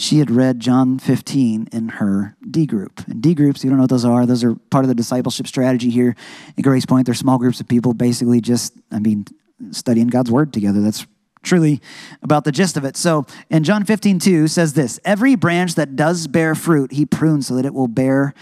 she 0.00 0.18
had 0.18 0.30
read 0.30 0.60
John 0.60 0.98
15 0.98 1.68
in 1.72 1.88
her 1.90 2.34
D 2.48 2.64
group. 2.64 3.06
And 3.06 3.22
D 3.22 3.34
groups, 3.34 3.62
you 3.62 3.68
don't 3.68 3.76
know 3.76 3.82
what 3.82 3.90
those 3.90 4.04
are. 4.06 4.24
Those 4.24 4.42
are 4.42 4.54
part 4.54 4.84
of 4.84 4.88
the 4.88 4.94
discipleship 4.94 5.46
strategy 5.46 5.90
here 5.90 6.16
at 6.56 6.64
Grace 6.64 6.86
Point. 6.86 7.04
They're 7.04 7.14
small 7.14 7.38
groups 7.38 7.60
of 7.60 7.68
people 7.68 7.92
basically 7.92 8.40
just, 8.40 8.72
I 8.90 8.98
mean, 8.98 9.26
studying 9.72 10.06
God's 10.06 10.30
word 10.30 10.54
together. 10.54 10.80
That's 10.80 11.06
truly 11.42 11.82
about 12.22 12.44
the 12.44 12.52
gist 12.52 12.78
of 12.78 12.84
it. 12.84 12.96
So 12.96 13.26
in 13.50 13.62
John 13.62 13.84
15, 13.84 14.18
2 14.20 14.48
says 14.48 14.72
this 14.72 14.98
Every 15.04 15.34
branch 15.34 15.74
that 15.74 15.96
does 15.96 16.26
bear 16.26 16.54
fruit, 16.54 16.92
he 16.92 17.04
prunes 17.04 17.46
so 17.46 17.54
that 17.56 17.66
it 17.66 17.74
will 17.74 17.88
bear, 17.88 18.32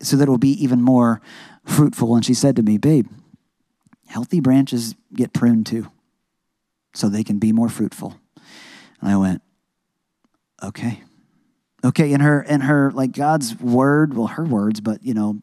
so 0.00 0.16
that 0.16 0.24
it 0.24 0.30
will 0.30 0.36
be 0.36 0.62
even 0.62 0.82
more 0.82 1.22
fruitful. 1.66 2.14
And 2.14 2.24
she 2.24 2.34
said 2.34 2.56
to 2.56 2.62
me, 2.62 2.78
Babe, 2.78 3.06
healthy 4.06 4.40
branches 4.40 4.94
get 5.12 5.32
pruned 5.32 5.66
too, 5.66 5.90
so 6.94 7.08
they 7.08 7.24
can 7.24 7.38
be 7.38 7.52
more 7.52 7.68
fruitful. 7.68 8.18
And 9.00 9.10
I 9.10 9.16
went, 9.16 9.42
okay. 10.62 11.02
Okay 11.84 12.12
in 12.12 12.20
her 12.20 12.42
in 12.42 12.62
her 12.62 12.90
like 12.90 13.12
god's 13.12 13.54
word 13.60 14.14
well 14.14 14.26
her 14.26 14.42
words 14.42 14.80
but 14.80 15.04
you 15.04 15.14
know 15.14 15.38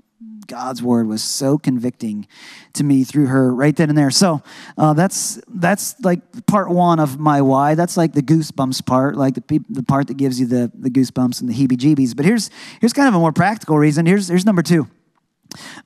god's 0.48 0.84
word 0.84 1.08
was 1.08 1.24
so 1.24 1.58
convicting 1.58 2.28
to 2.74 2.84
me 2.84 3.04
through 3.04 3.28
her 3.28 3.54
right 3.54 3.76
then 3.76 3.90
and 3.90 3.98
there. 3.98 4.12
So 4.12 4.42
uh, 4.78 4.94
that's 4.94 5.42
that's 5.48 5.96
like 6.02 6.46
part 6.46 6.70
one 6.70 7.00
of 7.00 7.20
my 7.20 7.42
why. 7.42 7.76
That's 7.76 7.98
like 7.98 8.14
the 8.14 8.22
goosebumps 8.22 8.86
part 8.86 9.16
like 9.16 9.36
the, 9.36 9.60
the 9.70 9.84
part 9.84 10.08
that 10.08 10.18
gives 10.18 10.40
you 10.40 10.46
the, 10.46 10.72
the 10.74 10.90
goosebumps 10.90 11.42
and 11.42 11.50
the 11.50 11.54
heebie 11.54 11.78
jeebies 11.78 12.16
but 12.16 12.26
here's 12.26 12.50
here's 12.80 12.94
kind 12.94 13.08
of 13.08 13.16
a 13.16 13.20
more 13.20 13.32
practical 13.32 13.78
reason. 13.78 14.06
Here's 14.06 14.28
here's 14.28 14.46
number 14.46 14.62
two 14.62 14.88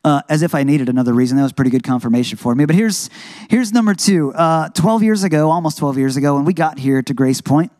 uh, 0.04 0.22
as 0.30 0.42
if 0.42 0.56
I 0.56 0.64
needed 0.64 0.90
another 0.90 1.14
reason. 1.14 1.38
That 1.38 1.44
was 1.44 1.54
pretty 1.54 1.72
good 1.72 1.84
confirmation 1.84 2.38
for 2.38 2.56
me. 2.56 2.66
But 2.66 2.76
here's 2.76 3.10
here's 3.50 3.74
number 3.74 3.94
two. 3.94 4.34
Uh, 4.34 4.70
Twelve 4.70 5.04
years 5.04 5.24
ago, 5.24 5.50
almost 5.50 5.78
twelve 5.78 5.98
years 5.98 6.18
ago, 6.18 6.36
when 6.36 6.46
we 6.46 6.54
got 6.54 6.80
here 6.80 7.02
to 7.02 7.14
Grace 7.14 7.42
Point, 7.42 7.72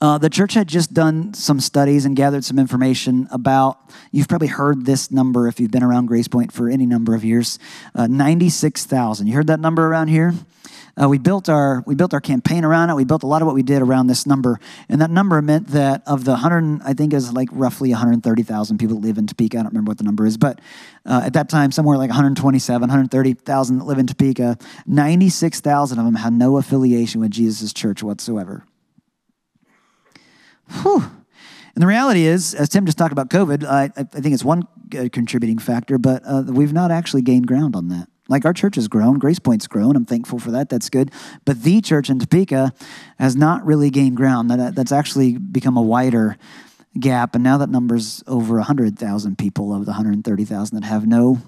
uh, 0.00 0.18
the 0.18 0.30
church 0.30 0.54
had 0.54 0.68
just 0.68 0.94
done 0.94 1.34
some 1.34 1.60
studies 1.60 2.04
and 2.04 2.14
gathered 2.14 2.44
some 2.44 2.58
information 2.58 3.28
about, 3.32 3.78
you've 4.12 4.28
probably 4.28 4.48
heard 4.48 4.86
this 4.86 5.10
number 5.10 5.48
if 5.48 5.58
you've 5.58 5.70
been 5.70 5.82
around 5.82 6.06
Grace 6.06 6.28
Point 6.28 6.52
for 6.52 6.68
any 6.68 6.86
number 6.86 7.14
of 7.14 7.24
years 7.24 7.58
uh, 7.94 8.06
96,000. 8.06 9.26
You 9.26 9.34
heard 9.34 9.48
that 9.48 9.60
number 9.60 9.86
around 9.86 10.08
here? 10.08 10.34
Uh, 11.00 11.08
we 11.08 11.18
built 11.18 11.48
our 11.48 11.82
we 11.86 11.94
built 11.94 12.12
our 12.12 12.20
campaign 12.20 12.64
around 12.64 12.90
it. 12.90 12.94
We 12.94 13.04
built 13.04 13.22
a 13.22 13.26
lot 13.26 13.42
of 13.42 13.46
what 13.46 13.54
we 13.54 13.62
did 13.62 13.82
around 13.82 14.08
this 14.08 14.26
number, 14.26 14.58
and 14.88 15.00
that 15.00 15.10
number 15.10 15.40
meant 15.40 15.68
that 15.68 16.02
of 16.06 16.24
the 16.24 16.36
hundred, 16.36 16.82
I 16.84 16.92
think 16.94 17.12
is 17.12 17.32
like 17.32 17.48
roughly 17.52 17.90
130,000 17.90 18.78
people 18.78 18.96
that 18.96 19.06
live 19.06 19.18
in 19.18 19.26
Topeka. 19.26 19.58
I 19.58 19.62
don't 19.62 19.70
remember 19.70 19.90
what 19.90 19.98
the 19.98 20.04
number 20.04 20.26
is, 20.26 20.36
but 20.36 20.60
uh, 21.06 21.22
at 21.24 21.34
that 21.34 21.48
time, 21.48 21.70
somewhere 21.70 21.96
like 21.96 22.10
127, 22.10 22.80
130,000 22.80 23.78
that 23.78 23.84
live 23.84 23.98
in 23.98 24.06
Topeka. 24.06 24.58
96,000 24.86 25.98
of 25.98 26.04
them 26.04 26.14
had 26.16 26.32
no 26.32 26.56
affiliation 26.56 27.20
with 27.20 27.30
Jesus' 27.30 27.72
church 27.72 28.02
whatsoever. 28.02 28.64
Whew. 30.82 31.04
And 31.74 31.82
the 31.82 31.86
reality 31.86 32.26
is, 32.26 32.54
as 32.54 32.68
Tim 32.68 32.86
just 32.86 32.98
talked 32.98 33.12
about 33.12 33.30
COVID, 33.30 33.64
I, 33.64 33.84
I 33.96 34.02
think 34.02 34.34
it's 34.34 34.44
one 34.44 34.66
uh, 34.98 35.08
contributing 35.12 35.58
factor, 35.58 35.96
but 35.96 36.22
uh, 36.26 36.42
we've 36.46 36.72
not 36.72 36.90
actually 36.90 37.22
gained 37.22 37.46
ground 37.46 37.76
on 37.76 37.88
that. 37.88 38.08
Like 38.28 38.44
our 38.44 38.52
church 38.52 38.76
has 38.76 38.88
grown, 38.88 39.18
Grace 39.18 39.38
Point's 39.38 39.66
grown. 39.66 39.96
I'm 39.96 40.04
thankful 40.04 40.38
for 40.38 40.50
that. 40.50 40.68
That's 40.68 40.90
good. 40.90 41.10
But 41.44 41.62
the 41.62 41.80
church 41.80 42.10
in 42.10 42.18
Topeka 42.18 42.72
has 43.18 43.34
not 43.34 43.64
really 43.64 43.90
gained 43.90 44.16
ground. 44.16 44.50
That, 44.50 44.74
that's 44.74 44.92
actually 44.92 45.38
become 45.38 45.76
a 45.76 45.82
wider 45.82 46.36
gap. 46.98 47.34
And 47.34 47.42
now 47.42 47.58
that 47.58 47.70
number's 47.70 48.22
over 48.26 48.56
100,000 48.56 49.38
people 49.38 49.74
of 49.74 49.86
the 49.86 49.92
130,000 49.92 50.80
that 50.80 50.86
have 50.86 51.06
no 51.06 51.38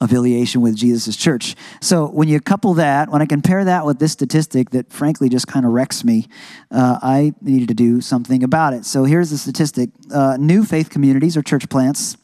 affiliation 0.00 0.60
with 0.60 0.76
Jesus' 0.76 1.16
church. 1.16 1.54
So 1.80 2.06
when 2.06 2.28
you 2.28 2.40
couple 2.40 2.74
that, 2.74 3.08
when 3.08 3.22
I 3.22 3.26
compare 3.26 3.64
that 3.64 3.86
with 3.86 3.98
this 3.98 4.12
statistic 4.12 4.70
that 4.70 4.92
frankly 4.92 5.28
just 5.28 5.46
kind 5.46 5.64
of 5.64 5.72
wrecks 5.72 6.04
me, 6.04 6.28
uh, 6.70 6.98
I 7.02 7.32
needed 7.40 7.68
to 7.68 7.74
do 7.74 8.00
something 8.00 8.42
about 8.42 8.74
it. 8.74 8.84
So 8.84 9.04
here's 9.04 9.30
the 9.30 9.38
statistic 9.38 9.90
uh, 10.12 10.36
new 10.38 10.64
faith 10.64 10.90
communities 10.90 11.36
or 11.36 11.42
church 11.42 11.68
plants 11.68 12.16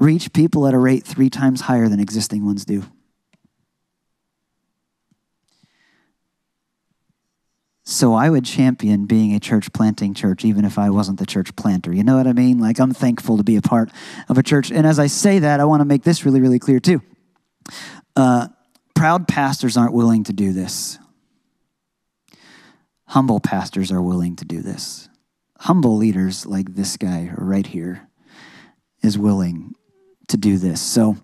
reach 0.00 0.32
people 0.32 0.66
at 0.66 0.74
a 0.74 0.78
rate 0.78 1.04
three 1.04 1.30
times 1.30 1.60
higher 1.60 1.88
than 1.88 2.00
existing 2.00 2.44
ones 2.44 2.64
do. 2.64 2.84
So 7.84 8.14
I 8.14 8.30
would 8.30 8.44
champion 8.44 9.06
being 9.06 9.34
a 9.34 9.40
church 9.40 9.72
planting 9.72 10.14
church, 10.14 10.44
even 10.44 10.64
if 10.64 10.78
I 10.78 10.90
wasn't 10.90 11.18
the 11.18 11.26
church 11.26 11.54
planter. 11.56 11.92
You 11.92 12.04
know 12.04 12.16
what 12.16 12.26
I 12.26 12.32
mean? 12.32 12.58
Like, 12.58 12.78
I'm 12.78 12.94
thankful 12.94 13.36
to 13.36 13.42
be 13.42 13.56
a 13.56 13.62
part 13.62 13.90
of 14.28 14.38
a 14.38 14.42
church. 14.42 14.70
And 14.70 14.86
as 14.86 14.98
I 14.98 15.08
say 15.08 15.40
that, 15.40 15.60
I 15.60 15.64
want 15.64 15.80
to 15.80 15.84
make 15.84 16.04
this 16.04 16.24
really, 16.24 16.40
really 16.40 16.60
clear 16.60 16.80
too. 16.80 17.02
Uh, 18.14 18.48
proud 18.94 19.28
pastors 19.28 19.76
aren't 19.76 19.92
willing 19.92 20.24
to 20.24 20.32
do 20.32 20.52
this, 20.52 20.98
humble 23.06 23.40
pastors 23.40 23.92
are 23.92 24.02
willing 24.02 24.36
to 24.36 24.44
do 24.44 24.62
this. 24.62 25.08
Humble 25.58 25.96
leaders 25.96 26.46
like 26.46 26.74
this 26.74 26.96
guy 26.96 27.32
right 27.36 27.66
here 27.66 28.08
is 29.02 29.18
willing 29.18 29.74
to 30.30 30.36
do 30.36 30.58
this. 30.58 30.80
So, 30.80 31.16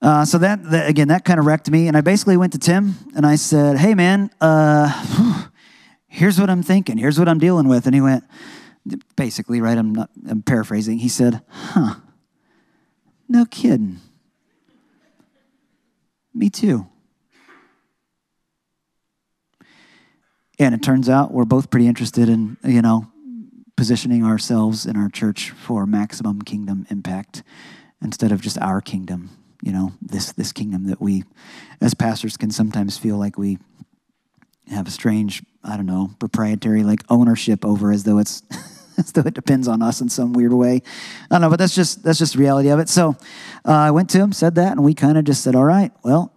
uh, 0.00 0.24
so 0.24 0.38
that, 0.38 0.62
that, 0.70 0.88
again, 0.88 1.08
that 1.08 1.24
kind 1.24 1.40
of 1.40 1.46
wrecked 1.46 1.70
me, 1.70 1.88
and 1.88 1.96
I 1.96 2.00
basically 2.00 2.36
went 2.36 2.52
to 2.52 2.58
Tim 2.58 2.94
and 3.16 3.26
I 3.26 3.36
said, 3.36 3.78
"Hey, 3.78 3.94
man, 3.94 4.30
uh, 4.40 5.48
here's 6.06 6.40
what 6.40 6.50
I'm 6.50 6.62
thinking. 6.62 6.98
Here's 6.98 7.18
what 7.18 7.28
I'm 7.28 7.38
dealing 7.38 7.68
with." 7.68 7.86
And 7.86 7.94
he 7.94 8.00
went, 8.00 8.24
basically, 9.16 9.60
right? 9.60 9.76
I'm 9.76 9.92
not. 9.92 10.10
I'm 10.28 10.42
paraphrasing. 10.42 10.98
He 10.98 11.08
said, 11.08 11.42
"Huh? 11.48 11.96
No 13.28 13.44
kidding. 13.44 13.98
Me 16.32 16.48
too." 16.48 16.86
And 20.60 20.74
it 20.74 20.82
turns 20.82 21.08
out 21.08 21.32
we're 21.32 21.44
both 21.44 21.70
pretty 21.70 21.86
interested 21.86 22.28
in, 22.28 22.56
you 22.64 22.82
know, 22.82 23.06
positioning 23.76 24.24
ourselves 24.24 24.86
in 24.86 24.96
our 24.96 25.08
church 25.08 25.50
for 25.50 25.86
maximum 25.86 26.42
kingdom 26.42 26.84
impact 26.90 27.44
instead 28.02 28.32
of 28.32 28.40
just 28.40 28.58
our 28.58 28.80
kingdom 28.80 29.30
you 29.62 29.72
know 29.72 29.92
this 30.00 30.32
this 30.32 30.52
kingdom 30.52 30.86
that 30.86 31.00
we 31.00 31.24
as 31.80 31.94
pastors 31.94 32.36
can 32.36 32.50
sometimes 32.50 32.96
feel 32.96 33.16
like 33.16 33.36
we 33.36 33.58
have 34.70 34.86
a 34.86 34.90
strange 34.90 35.42
i 35.64 35.76
don't 35.76 35.86
know 35.86 36.10
proprietary 36.18 36.84
like 36.84 37.02
ownership 37.08 37.64
over 37.64 37.90
as 37.90 38.04
though 38.04 38.18
it's 38.18 38.42
as 38.98 39.12
though 39.12 39.22
it 39.22 39.34
depends 39.34 39.68
on 39.68 39.80
us 39.80 40.00
in 40.00 40.08
some 40.08 40.32
weird 40.32 40.52
way. 40.52 40.82
I 41.30 41.34
don't 41.34 41.40
know 41.40 41.50
but 41.50 41.58
that's 41.58 41.74
just 41.74 42.02
that's 42.02 42.18
just 42.18 42.34
the 42.34 42.40
reality 42.40 42.68
of 42.68 42.80
it. 42.80 42.88
So 42.88 43.16
uh, 43.64 43.72
i 43.72 43.90
went 43.90 44.10
to 44.10 44.18
him 44.18 44.32
said 44.32 44.56
that 44.56 44.72
and 44.72 44.84
we 44.84 44.92
kind 44.92 45.16
of 45.16 45.24
just 45.24 45.42
said 45.42 45.54
all 45.54 45.64
right 45.64 45.92
well 46.02 46.32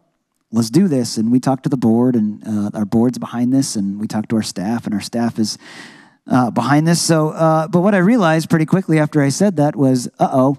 let's 0.53 0.69
do 0.69 0.87
this. 0.87 1.17
And 1.17 1.31
we 1.31 1.39
talked 1.39 1.63
to 1.63 1.69
the 1.69 1.77
board 1.77 2.15
and 2.15 2.45
uh, 2.45 2.71
our 2.73 2.85
board's 2.85 3.17
behind 3.17 3.53
this 3.53 3.75
and 3.75 3.99
we 3.99 4.07
talked 4.07 4.29
to 4.29 4.35
our 4.35 4.43
staff 4.43 4.85
and 4.85 4.93
our 4.93 5.01
staff 5.01 5.39
is 5.39 5.57
uh, 6.27 6.51
behind 6.51 6.87
this. 6.87 7.01
So 7.01 7.29
uh, 7.29 7.67
but 7.67 7.81
what 7.81 7.95
i 7.95 7.99
realized 7.99 8.49
pretty 8.49 8.65
quickly 8.65 8.99
after 8.99 9.21
i 9.21 9.29
said 9.29 9.57
that 9.57 9.75
was 9.75 10.07
uh-oh 10.19 10.57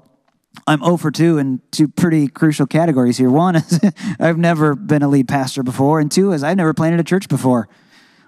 I'm 0.67 0.81
0 0.81 0.97
for 0.97 1.11
2 1.11 1.39
in 1.39 1.61
two 1.71 1.89
pretty 1.89 2.29
crucial 2.29 2.67
categories 2.67 3.17
here. 3.19 3.31
One 3.31 3.57
is 3.57 3.81
I've 4.21 4.39
never 4.39 4.75
been 4.75 5.03
a 5.03 5.09
lead 5.09 5.29
pastor 5.29 5.63
before, 5.63 6.01
and 6.01 6.11
two 6.11 6.33
is 6.33 6.45
I've 6.45 6.57
never 6.57 6.75
planted 6.75 7.01
a 7.01 7.05
church 7.05 7.29
before. 7.29 7.69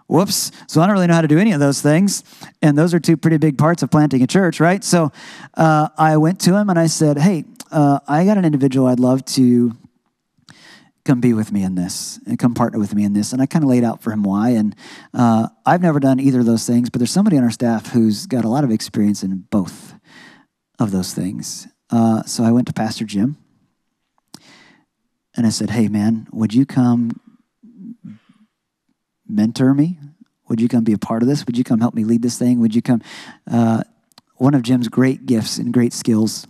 Whoops. 0.07 0.53
So 0.66 0.81
I 0.81 0.87
don't 0.87 0.95
really 0.95 1.07
know 1.07 1.14
how 1.14 1.22
to 1.22 1.29
do 1.29 1.39
any 1.39 1.53
of 1.53 1.61
those 1.61 1.81
things. 1.81 2.25
And 2.61 2.77
those 2.77 2.93
are 2.93 3.01
two 3.01 3.16
pretty 3.16 3.39
big 3.39 3.57
parts 3.57 3.83
of 3.83 3.91
planting 3.91 4.22
a 4.22 4.27
church, 4.27 4.61
right? 4.61 4.85
So 4.85 5.12
uh, 5.55 5.89
I 5.97 6.18
went 6.18 6.41
to 6.41 6.55
him 6.55 6.68
and 6.68 6.79
I 6.79 6.87
said, 6.87 7.18
Hey, 7.18 7.45
uh, 7.70 8.01
I 8.07 8.27
got 8.27 8.37
an 8.37 8.45
individual 8.45 8.87
I'd 8.87 9.01
love 9.01 9.25
to 9.27 9.72
come 11.05 11.20
be 11.20 11.33
with 11.33 11.53
me 11.53 11.62
in 11.62 11.75
this 11.75 12.18
and 12.27 12.39
come 12.39 12.55
partner 12.55 12.79
with 12.79 12.95
me 12.95 13.05
in 13.05 13.12
this. 13.12 13.33
And 13.33 13.41
I 13.41 13.47
kind 13.47 13.62
of 13.62 13.68
laid 13.68 13.85
out 13.85 14.03
for 14.03 14.11
him 14.11 14.22
why. 14.22 14.51
And 14.51 14.75
uh, 15.12 15.49
I've 15.64 15.83
never 15.83 16.01
done 16.01 16.20
either 16.20 16.41
of 16.41 16.47
those 16.47 16.66
things, 16.66 16.91
but 16.91 16.99
there's 16.99 17.11
somebody 17.11 17.37
on 17.39 17.45
our 17.45 17.51
staff 17.51 17.93
who's 17.93 18.27
got 18.27 18.45
a 18.45 18.49
lot 18.49 18.64
of 18.64 18.70
experience 18.70 19.22
in 19.22 19.45
both 19.51 19.95
of 20.79 20.91
those 20.91 21.14
things. 21.14 21.66
Uh, 21.91 22.22
so 22.24 22.45
I 22.45 22.51
went 22.51 22.66
to 22.68 22.72
Pastor 22.72 23.05
Jim 23.05 23.37
and 25.37 25.47
I 25.47 25.51
said, 25.51 25.70
Hey, 25.70 25.89
man, 25.89 26.26
would 26.32 26.55
you 26.55 26.66
come 26.66 27.20
mentor 29.28 29.74
me? 29.74 29.99
Would 30.49 30.61
you 30.61 30.68
come 30.68 30.85
be 30.85 30.93
a 30.93 30.99
part 30.99 31.22
of 31.22 31.28
this? 31.28 31.47
Would 31.47 31.57
you 31.57 31.64
come 31.64 31.80
help 31.80 31.95
me 31.95 32.05
lead 32.05 32.22
this 32.22 32.39
thing? 32.39 32.61
Would 32.61 32.74
you 32.74 32.82
come? 32.82 33.03
Uh, 33.51 33.82
one 34.37 34.55
of 34.55 34.62
Jim's 34.62 34.89
great 34.89 35.26
gifts 35.26 35.59
and 35.59 35.72
great 35.72 35.93
skills 35.93 36.47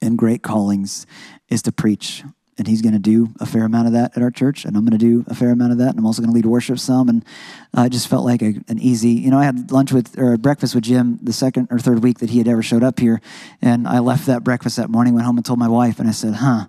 and 0.00 0.16
great 0.16 0.42
callings 0.42 1.06
is 1.48 1.62
to 1.62 1.72
preach. 1.72 2.22
And 2.58 2.66
he's 2.66 2.82
going 2.82 2.92
to 2.92 2.98
do 2.98 3.28
a 3.38 3.46
fair 3.46 3.64
amount 3.64 3.86
of 3.86 3.92
that 3.92 4.16
at 4.16 4.22
our 4.22 4.32
church, 4.32 4.64
and 4.64 4.76
I'm 4.76 4.84
going 4.84 4.98
to 4.98 5.04
do 5.04 5.24
a 5.28 5.34
fair 5.34 5.50
amount 5.50 5.70
of 5.70 5.78
that. 5.78 5.90
And 5.90 5.98
I'm 5.98 6.06
also 6.06 6.20
going 6.20 6.30
to 6.30 6.34
lead 6.34 6.44
worship 6.44 6.80
some. 6.80 7.08
And 7.08 7.24
I 7.72 7.88
just 7.88 8.08
felt 8.08 8.24
like 8.24 8.42
a, 8.42 8.54
an 8.66 8.80
easy, 8.80 9.10
you 9.10 9.30
know, 9.30 9.38
I 9.38 9.44
had 9.44 9.70
lunch 9.70 9.92
with 9.92 10.18
or 10.18 10.36
breakfast 10.36 10.74
with 10.74 10.82
Jim 10.82 11.20
the 11.22 11.32
second 11.32 11.68
or 11.70 11.78
third 11.78 12.02
week 12.02 12.18
that 12.18 12.30
he 12.30 12.38
had 12.38 12.48
ever 12.48 12.62
showed 12.62 12.82
up 12.82 12.98
here, 12.98 13.20
and 13.62 13.86
I 13.86 14.00
left 14.00 14.26
that 14.26 14.42
breakfast 14.42 14.76
that 14.76 14.90
morning, 14.90 15.14
went 15.14 15.24
home 15.24 15.36
and 15.36 15.46
told 15.46 15.60
my 15.60 15.68
wife, 15.68 16.00
and 16.00 16.08
I 16.08 16.12
said, 16.12 16.34
"Huh, 16.34 16.66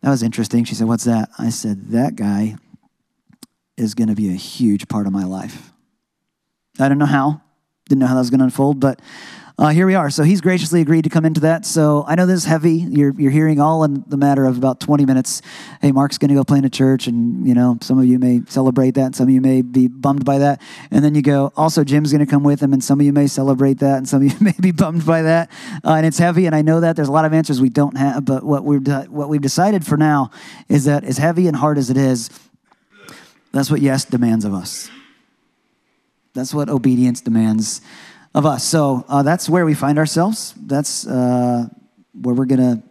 that 0.00 0.10
was 0.10 0.22
interesting." 0.22 0.64
She 0.64 0.74
said, 0.74 0.88
"What's 0.88 1.04
that?" 1.04 1.28
I 1.38 1.50
said, 1.50 1.90
"That 1.90 2.16
guy 2.16 2.56
is 3.76 3.94
going 3.94 4.08
to 4.08 4.14
be 4.14 4.30
a 4.30 4.36
huge 4.36 4.88
part 4.88 5.06
of 5.06 5.12
my 5.12 5.24
life." 5.24 5.72
I 6.78 6.88
don't 6.88 6.98
know 6.98 7.06
how, 7.06 7.42
didn't 7.88 8.00
know 8.00 8.06
how 8.06 8.14
that 8.14 8.20
was 8.20 8.30
going 8.30 8.40
to 8.40 8.44
unfold, 8.44 8.80
but 8.80 9.00
uh, 9.58 9.70
here 9.70 9.86
we 9.88 9.96
are. 9.96 10.08
So 10.08 10.22
he's 10.22 10.40
graciously 10.40 10.80
agreed 10.80 11.02
to 11.02 11.10
come 11.10 11.24
into 11.24 11.40
that. 11.40 11.66
So 11.66 12.04
I 12.06 12.14
know 12.14 12.26
this 12.26 12.36
is 12.36 12.44
heavy. 12.44 12.76
You're, 12.76 13.12
you're 13.18 13.32
hearing 13.32 13.60
all 13.60 13.82
in 13.82 14.04
the 14.06 14.16
matter 14.16 14.44
of 14.44 14.56
about 14.56 14.78
20 14.78 15.04
minutes. 15.04 15.42
Hey, 15.82 15.90
Mark's 15.90 16.16
going 16.16 16.28
to 16.28 16.36
go 16.36 16.44
play 16.44 16.58
in 16.58 16.64
a 16.64 16.70
church, 16.70 17.08
and 17.08 17.44
you 17.44 17.54
know 17.54 17.76
some 17.80 17.98
of 17.98 18.04
you 18.04 18.20
may 18.20 18.42
celebrate 18.46 18.92
that, 18.92 19.16
some 19.16 19.26
of 19.26 19.34
you 19.34 19.40
may 19.40 19.62
be 19.62 19.88
bummed 19.88 20.24
by 20.24 20.38
that. 20.38 20.62
And 20.92 21.04
then 21.04 21.16
you 21.16 21.22
go, 21.22 21.52
also 21.56 21.82
Jim's 21.82 22.12
going 22.12 22.24
to 22.24 22.30
come 22.30 22.44
with 22.44 22.62
him, 22.62 22.72
and 22.72 22.84
some 22.84 23.00
of 23.00 23.06
you 23.06 23.12
may 23.12 23.26
celebrate 23.26 23.80
that, 23.80 23.98
and 23.98 24.08
some 24.08 24.22
of 24.22 24.32
you 24.32 24.38
may 24.40 24.54
be 24.60 24.70
bummed 24.70 25.04
by 25.04 25.22
that. 25.22 25.50
Uh, 25.84 25.94
and 25.94 26.06
it's 26.06 26.18
heavy, 26.18 26.46
and 26.46 26.54
I 26.54 26.62
know 26.62 26.78
that 26.78 26.94
there's 26.94 27.08
a 27.08 27.12
lot 27.12 27.24
of 27.24 27.32
answers 27.32 27.60
we 27.60 27.68
don't 27.68 27.96
have. 27.96 28.24
But 28.24 28.44
what 28.44 28.62
we've 28.62 28.86
what 29.08 29.28
we've 29.28 29.42
decided 29.42 29.84
for 29.84 29.96
now 29.96 30.30
is 30.68 30.84
that 30.84 31.02
as 31.02 31.18
heavy 31.18 31.48
and 31.48 31.56
hard 31.56 31.78
as 31.78 31.90
it 31.90 31.96
is, 31.96 32.30
that's 33.50 33.72
what 33.72 33.80
yes 33.80 34.04
demands 34.04 34.44
of 34.44 34.54
us. 34.54 34.88
That's 36.34 36.54
what 36.54 36.68
obedience 36.68 37.20
demands 37.20 37.80
of 38.34 38.46
us. 38.46 38.64
So 38.64 39.04
uh, 39.08 39.22
that's 39.22 39.48
where 39.48 39.64
we 39.64 39.74
find 39.74 39.98
ourselves. 39.98 40.54
That's 40.56 41.06
uh, 41.06 41.68
where 42.12 42.34
we're 42.34 42.46
going 42.46 42.60
to 42.60 42.82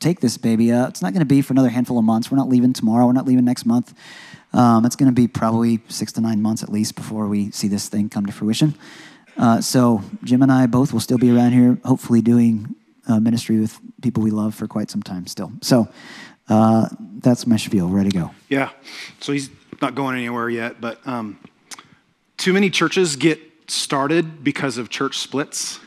take 0.00 0.20
this 0.20 0.36
baby. 0.36 0.72
Uh, 0.72 0.88
it's 0.88 1.02
not 1.02 1.12
going 1.12 1.20
to 1.20 1.26
be 1.26 1.42
for 1.42 1.52
another 1.52 1.68
handful 1.68 1.98
of 1.98 2.04
months. 2.04 2.30
We're 2.30 2.38
not 2.38 2.48
leaving 2.48 2.72
tomorrow. 2.72 3.06
We're 3.06 3.12
not 3.12 3.26
leaving 3.26 3.44
next 3.44 3.66
month. 3.66 3.94
Um, 4.52 4.84
it's 4.84 4.96
going 4.96 5.10
to 5.10 5.14
be 5.14 5.28
probably 5.28 5.80
six 5.88 6.12
to 6.12 6.20
nine 6.20 6.42
months 6.42 6.62
at 6.62 6.68
least 6.68 6.94
before 6.94 7.26
we 7.26 7.50
see 7.50 7.68
this 7.68 7.88
thing 7.88 8.08
come 8.08 8.26
to 8.26 8.32
fruition. 8.32 8.74
Uh, 9.36 9.60
so 9.60 10.02
Jim 10.24 10.42
and 10.42 10.52
I 10.52 10.66
both 10.66 10.92
will 10.92 11.00
still 11.00 11.18
be 11.18 11.30
around 11.30 11.52
here, 11.52 11.78
hopefully 11.84 12.20
doing 12.20 12.74
uh, 13.08 13.18
ministry 13.18 13.58
with 13.58 13.78
people 14.02 14.22
we 14.22 14.30
love 14.30 14.54
for 14.54 14.66
quite 14.66 14.90
some 14.90 15.02
time 15.02 15.26
still. 15.26 15.52
So 15.62 15.88
uh, 16.48 16.88
that's 17.18 17.46
my 17.46 17.56
spiel. 17.56 17.88
Ready 17.88 18.10
to 18.10 18.18
go. 18.18 18.30
Yeah. 18.48 18.70
So 19.20 19.32
he's 19.32 19.50
not 19.80 19.94
going 19.94 20.16
anywhere 20.16 20.50
yet, 20.50 20.80
but 20.80 21.04
um, 21.06 21.38
too 22.36 22.52
many 22.52 22.70
churches 22.70 23.16
get 23.16 23.40
started 23.68 24.42
because 24.44 24.78
of 24.78 24.88
church 24.88 25.18
splits. 25.18 25.80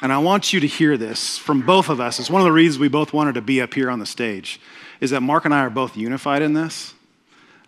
And 0.00 0.12
I 0.12 0.18
want 0.18 0.52
you 0.52 0.60
to 0.60 0.66
hear 0.66 0.96
this 0.96 1.38
from 1.38 1.62
both 1.62 1.88
of 1.88 2.00
us. 2.00 2.20
It's 2.20 2.30
one 2.30 2.40
of 2.40 2.46
the 2.46 2.52
reasons 2.52 2.78
we 2.78 2.88
both 2.88 3.12
wanted 3.12 3.34
to 3.34 3.40
be 3.40 3.60
up 3.60 3.74
here 3.74 3.90
on 3.90 3.98
the 3.98 4.06
stage, 4.06 4.60
is 5.00 5.10
that 5.10 5.20
Mark 5.20 5.44
and 5.44 5.52
I 5.52 5.60
are 5.60 5.70
both 5.70 5.96
unified 5.96 6.42
in 6.42 6.52
this. 6.52 6.94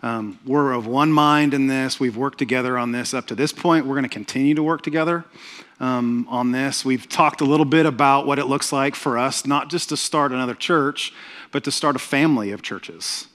Um, 0.02 0.38
we're 0.46 0.72
of 0.72 0.86
one 0.86 1.12
mind 1.12 1.52
in 1.52 1.66
this. 1.66 2.00
We've 2.00 2.16
worked 2.16 2.38
together 2.38 2.78
on 2.78 2.92
this 2.92 3.12
up 3.12 3.26
to 3.26 3.34
this 3.34 3.52
point. 3.52 3.84
We're 3.84 3.96
going 3.96 4.04
to 4.04 4.08
continue 4.08 4.54
to 4.54 4.62
work 4.62 4.82
together 4.82 5.24
um, 5.80 6.26
on 6.30 6.52
this. 6.52 6.84
We've 6.84 7.08
talked 7.08 7.40
a 7.40 7.44
little 7.44 7.66
bit 7.66 7.84
about 7.84 8.26
what 8.26 8.38
it 8.38 8.46
looks 8.46 8.72
like 8.72 8.94
for 8.94 9.18
us, 9.18 9.44
not 9.44 9.68
just 9.68 9.88
to 9.90 9.96
start 9.96 10.32
another 10.32 10.54
church, 10.54 11.12
but 11.50 11.64
to 11.64 11.72
start 11.72 11.96
a 11.96 11.98
family 11.98 12.52
of 12.52 12.62
churches 12.62 13.26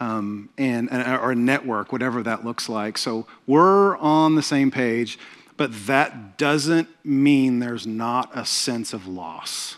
um, 0.00 0.50
and, 0.58 0.90
or 0.90 1.32
a 1.32 1.34
network, 1.34 1.92
whatever 1.92 2.22
that 2.22 2.44
looks 2.44 2.68
like. 2.68 2.98
So 2.98 3.26
we're 3.46 3.96
on 3.98 4.34
the 4.34 4.42
same 4.42 4.70
page, 4.70 5.18
but 5.56 5.86
that 5.86 6.36
doesn't 6.36 6.88
mean 7.04 7.58
there's 7.58 7.86
not 7.86 8.30
a 8.34 8.44
sense 8.44 8.92
of 8.92 9.06
loss. 9.06 9.76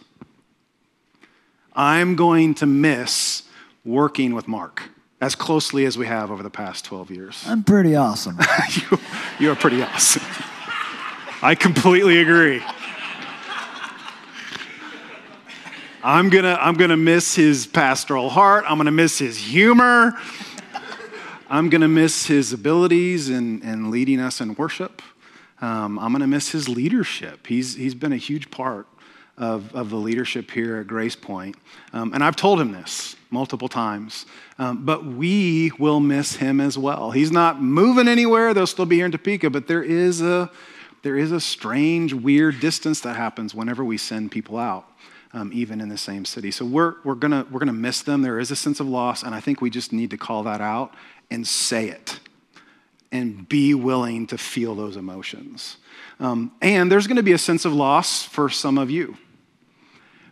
I'm 1.74 2.16
going 2.16 2.54
to 2.54 2.66
miss 2.66 3.44
working 3.84 4.34
with 4.34 4.48
Mark 4.48 4.90
as 5.20 5.34
closely 5.34 5.84
as 5.84 5.96
we 5.96 6.06
have 6.06 6.30
over 6.30 6.42
the 6.42 6.50
past 6.50 6.84
12 6.84 7.10
years. 7.10 7.44
I'm 7.46 7.62
pretty 7.62 7.96
awesome. 7.96 8.38
you, 8.90 8.98
you 9.38 9.50
are 9.50 9.56
pretty 9.56 9.82
awesome. 9.82 10.22
I 11.40 11.54
completely 11.54 12.20
agree. 12.20 12.62
I'm 16.10 16.30
gonna, 16.30 16.56
I'm 16.58 16.72
gonna 16.72 16.96
miss 16.96 17.34
his 17.34 17.66
pastoral 17.66 18.30
heart. 18.30 18.64
I'm 18.66 18.78
gonna 18.78 18.90
miss 18.90 19.18
his 19.18 19.36
humor. 19.36 20.14
I'm 21.50 21.68
gonna 21.68 21.86
miss 21.86 22.24
his 22.24 22.54
abilities 22.54 23.28
in, 23.28 23.60
in 23.60 23.90
leading 23.90 24.18
us 24.18 24.40
in 24.40 24.54
worship. 24.54 25.02
Um, 25.60 25.98
I'm 25.98 26.12
gonna 26.12 26.26
miss 26.26 26.48
his 26.48 26.66
leadership. 26.66 27.46
He's, 27.46 27.74
he's 27.74 27.94
been 27.94 28.14
a 28.14 28.16
huge 28.16 28.50
part 28.50 28.86
of, 29.36 29.74
of 29.74 29.90
the 29.90 29.98
leadership 29.98 30.50
here 30.50 30.78
at 30.78 30.86
Grace 30.86 31.14
Point. 31.14 31.56
Um, 31.92 32.14
and 32.14 32.24
I've 32.24 32.36
told 32.36 32.58
him 32.58 32.72
this 32.72 33.14
multiple 33.30 33.68
times. 33.68 34.24
Um, 34.58 34.86
but 34.86 35.04
we 35.04 35.72
will 35.78 36.00
miss 36.00 36.36
him 36.36 36.58
as 36.58 36.78
well. 36.78 37.10
He's 37.10 37.32
not 37.32 37.60
moving 37.60 38.08
anywhere. 38.08 38.54
They'll 38.54 38.66
still 38.66 38.86
be 38.86 38.96
here 38.96 39.04
in 39.04 39.12
Topeka, 39.12 39.50
but 39.50 39.66
there 39.66 39.82
is 39.82 40.22
a, 40.22 40.50
there 41.02 41.18
is 41.18 41.32
a 41.32 41.40
strange, 41.40 42.14
weird 42.14 42.60
distance 42.60 43.00
that 43.00 43.16
happens 43.16 43.54
whenever 43.54 43.84
we 43.84 43.98
send 43.98 44.30
people 44.30 44.56
out 44.56 44.86
um, 45.32 45.50
even 45.52 45.80
in 45.80 45.88
the 45.88 45.98
same 45.98 46.24
city. 46.24 46.50
So 46.50 46.64
we're, 46.64 46.94
we're 47.04 47.14
going 47.14 47.50
we're 47.50 47.60
gonna 47.60 47.72
miss 47.72 48.02
them. 48.02 48.22
There 48.22 48.38
is 48.38 48.50
a 48.50 48.56
sense 48.56 48.80
of 48.80 48.88
loss, 48.88 49.22
and 49.22 49.34
I 49.34 49.40
think 49.40 49.60
we 49.60 49.70
just 49.70 49.92
need 49.92 50.10
to 50.10 50.18
call 50.18 50.42
that 50.44 50.60
out 50.60 50.94
and 51.30 51.46
say 51.46 51.88
it 51.88 52.20
and 53.10 53.48
be 53.48 53.74
willing 53.74 54.26
to 54.26 54.38
feel 54.38 54.74
those 54.74 54.96
emotions. 54.96 55.78
Um, 56.20 56.52
and 56.60 56.90
there's 56.90 57.06
going 57.06 57.16
to 57.16 57.22
be 57.22 57.32
a 57.32 57.38
sense 57.38 57.64
of 57.64 57.72
loss 57.72 58.22
for 58.22 58.48
some 58.48 58.78
of 58.78 58.90
you. 58.90 59.16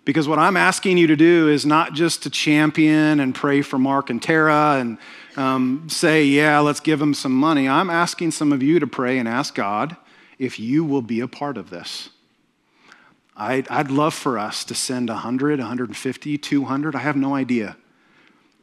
Because 0.05 0.28
what 0.28 0.38
I'm 0.38 0.57
asking 0.57 0.99
you 0.99 1.09
to 1.09 1.16
do 1.16 1.49
is 1.49 1.66
not 1.66 1.92
just 1.92 2.22
to 2.24 2.30
champion 2.30 3.18
and 3.18 3.34
pray 3.34 3.62
for 3.62 3.78
Mark 3.78 4.09
and 4.09 4.22
Tara 4.22 4.76
and 4.78 4.99
um, 5.36 5.88
say, 5.88 6.24
yeah, 6.24 6.61
let's 6.61 6.80
give 6.80 7.01
them 7.01 7.12
some 7.12 7.32
money. 7.32 7.68
I'm 7.68 7.90
asking 7.90 8.30
some 8.30 8.53
of 8.53 8.62
you 8.62 8.78
to 8.78 8.86
pray 8.86 9.18
and 9.18 9.28
ask 9.28 9.55
God 9.55 9.97
if 10.38 10.61
you 10.61 10.84
will 10.84 11.03
be 11.03 11.20
a 11.20 11.28
part 11.28 11.57
of 11.57 11.70
this. 11.70 12.11
I'd, 13.37 13.68
I'd 13.68 13.91
love 13.91 14.14
for 14.14 14.39
us 14.39 14.64
to 14.64 14.74
send 14.74 15.09
100, 15.09 15.59
150, 15.59 16.39
200, 16.39 16.95
I 16.95 16.99
have 17.01 17.16
no 17.16 17.34
idea, 17.34 17.76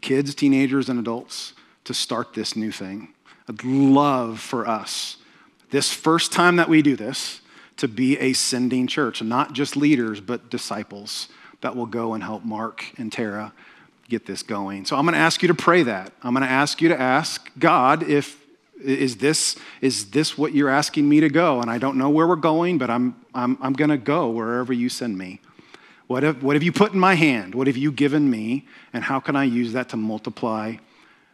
kids, 0.01 0.33
teenagers, 0.33 0.89
and 0.89 0.99
adults 0.99 1.53
to 1.83 1.93
start 1.93 2.33
this 2.33 2.55
new 2.55 2.71
thing. 2.71 3.13
I'd 3.47 3.63
love 3.63 4.39
for 4.39 4.67
us, 4.67 5.17
this 5.69 5.91
first 5.91 6.31
time 6.31 6.55
that 6.55 6.69
we 6.69 6.81
do 6.81 6.95
this, 6.95 7.41
to 7.77 7.87
be 7.87 8.17
a 8.19 8.33
sending 8.33 8.87
church, 8.87 9.21
not 9.21 9.53
just 9.53 9.75
leaders, 9.75 10.21
but 10.21 10.49
disciples 10.49 11.27
that 11.61 11.75
will 11.75 11.85
go 11.85 12.13
and 12.13 12.23
help 12.23 12.43
Mark 12.43 12.85
and 12.97 13.11
Tara 13.11 13.53
get 14.09 14.25
this 14.25 14.43
going. 14.43 14.85
So 14.85 14.95
I'm 14.95 15.05
going 15.05 15.13
to 15.13 15.19
ask 15.19 15.41
you 15.41 15.47
to 15.47 15.53
pray 15.53 15.83
that. 15.83 16.13
I'm 16.21 16.33
going 16.33 16.45
to 16.45 16.51
ask 16.51 16.81
you 16.81 16.89
to 16.89 16.99
ask 16.99 17.49
God 17.57 18.03
if 18.03 18.42
is 18.83 19.17
this, 19.17 19.55
is 19.81 20.11
this 20.11 20.37
what 20.37 20.53
you're 20.53 20.69
asking 20.69 21.07
me 21.07 21.19
to 21.19 21.29
go? 21.29 21.61
And 21.61 21.69
I 21.69 21.77
don't 21.77 21.97
know 21.97 22.09
where 22.09 22.27
we're 22.27 22.35
going, 22.35 22.77
but 22.77 22.89
I'm, 22.89 23.15
I'm, 23.33 23.57
I'm 23.61 23.73
going 23.73 23.89
to 23.89 23.97
go 23.97 24.29
wherever 24.29 24.73
you 24.73 24.89
send 24.89 25.17
me. 25.17 25.39
What 26.07 26.23
have, 26.23 26.43
what 26.43 26.55
have 26.55 26.63
you 26.63 26.71
put 26.71 26.93
in 26.93 26.99
my 26.99 27.15
hand? 27.15 27.55
What 27.55 27.67
have 27.67 27.77
you 27.77 27.91
given 27.91 28.29
me? 28.29 28.67
And 28.91 29.03
how 29.03 29.19
can 29.19 29.35
I 29.35 29.45
use 29.45 29.73
that 29.73 29.89
to 29.89 29.97
multiply 29.97 30.75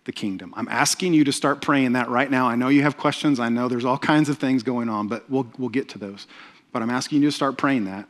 the 0.05 0.11
kingdom? 0.11 0.53
I'm 0.55 0.67
asking 0.67 1.13
you 1.13 1.23
to 1.25 1.31
start 1.31 1.61
praying 1.61 1.93
that 1.93 2.09
right 2.09 2.29
now. 2.29 2.47
I 2.47 2.55
know 2.55 2.69
you 2.69 2.83
have 2.83 2.95
questions. 2.95 3.39
I 3.39 3.49
know 3.49 3.67
there's 3.67 3.85
all 3.85 3.97
kinds 3.97 4.29
of 4.29 4.37
things 4.37 4.63
going 4.63 4.87
on, 4.87 5.07
but 5.07 5.29
we'll, 5.29 5.47
we'll 5.57 5.69
get 5.69 5.89
to 5.89 5.97
those. 5.97 6.27
But 6.71 6.81
I'm 6.81 6.89
asking 6.89 7.23
you 7.23 7.29
to 7.29 7.35
start 7.35 7.57
praying 7.57 7.85
that 7.85 8.07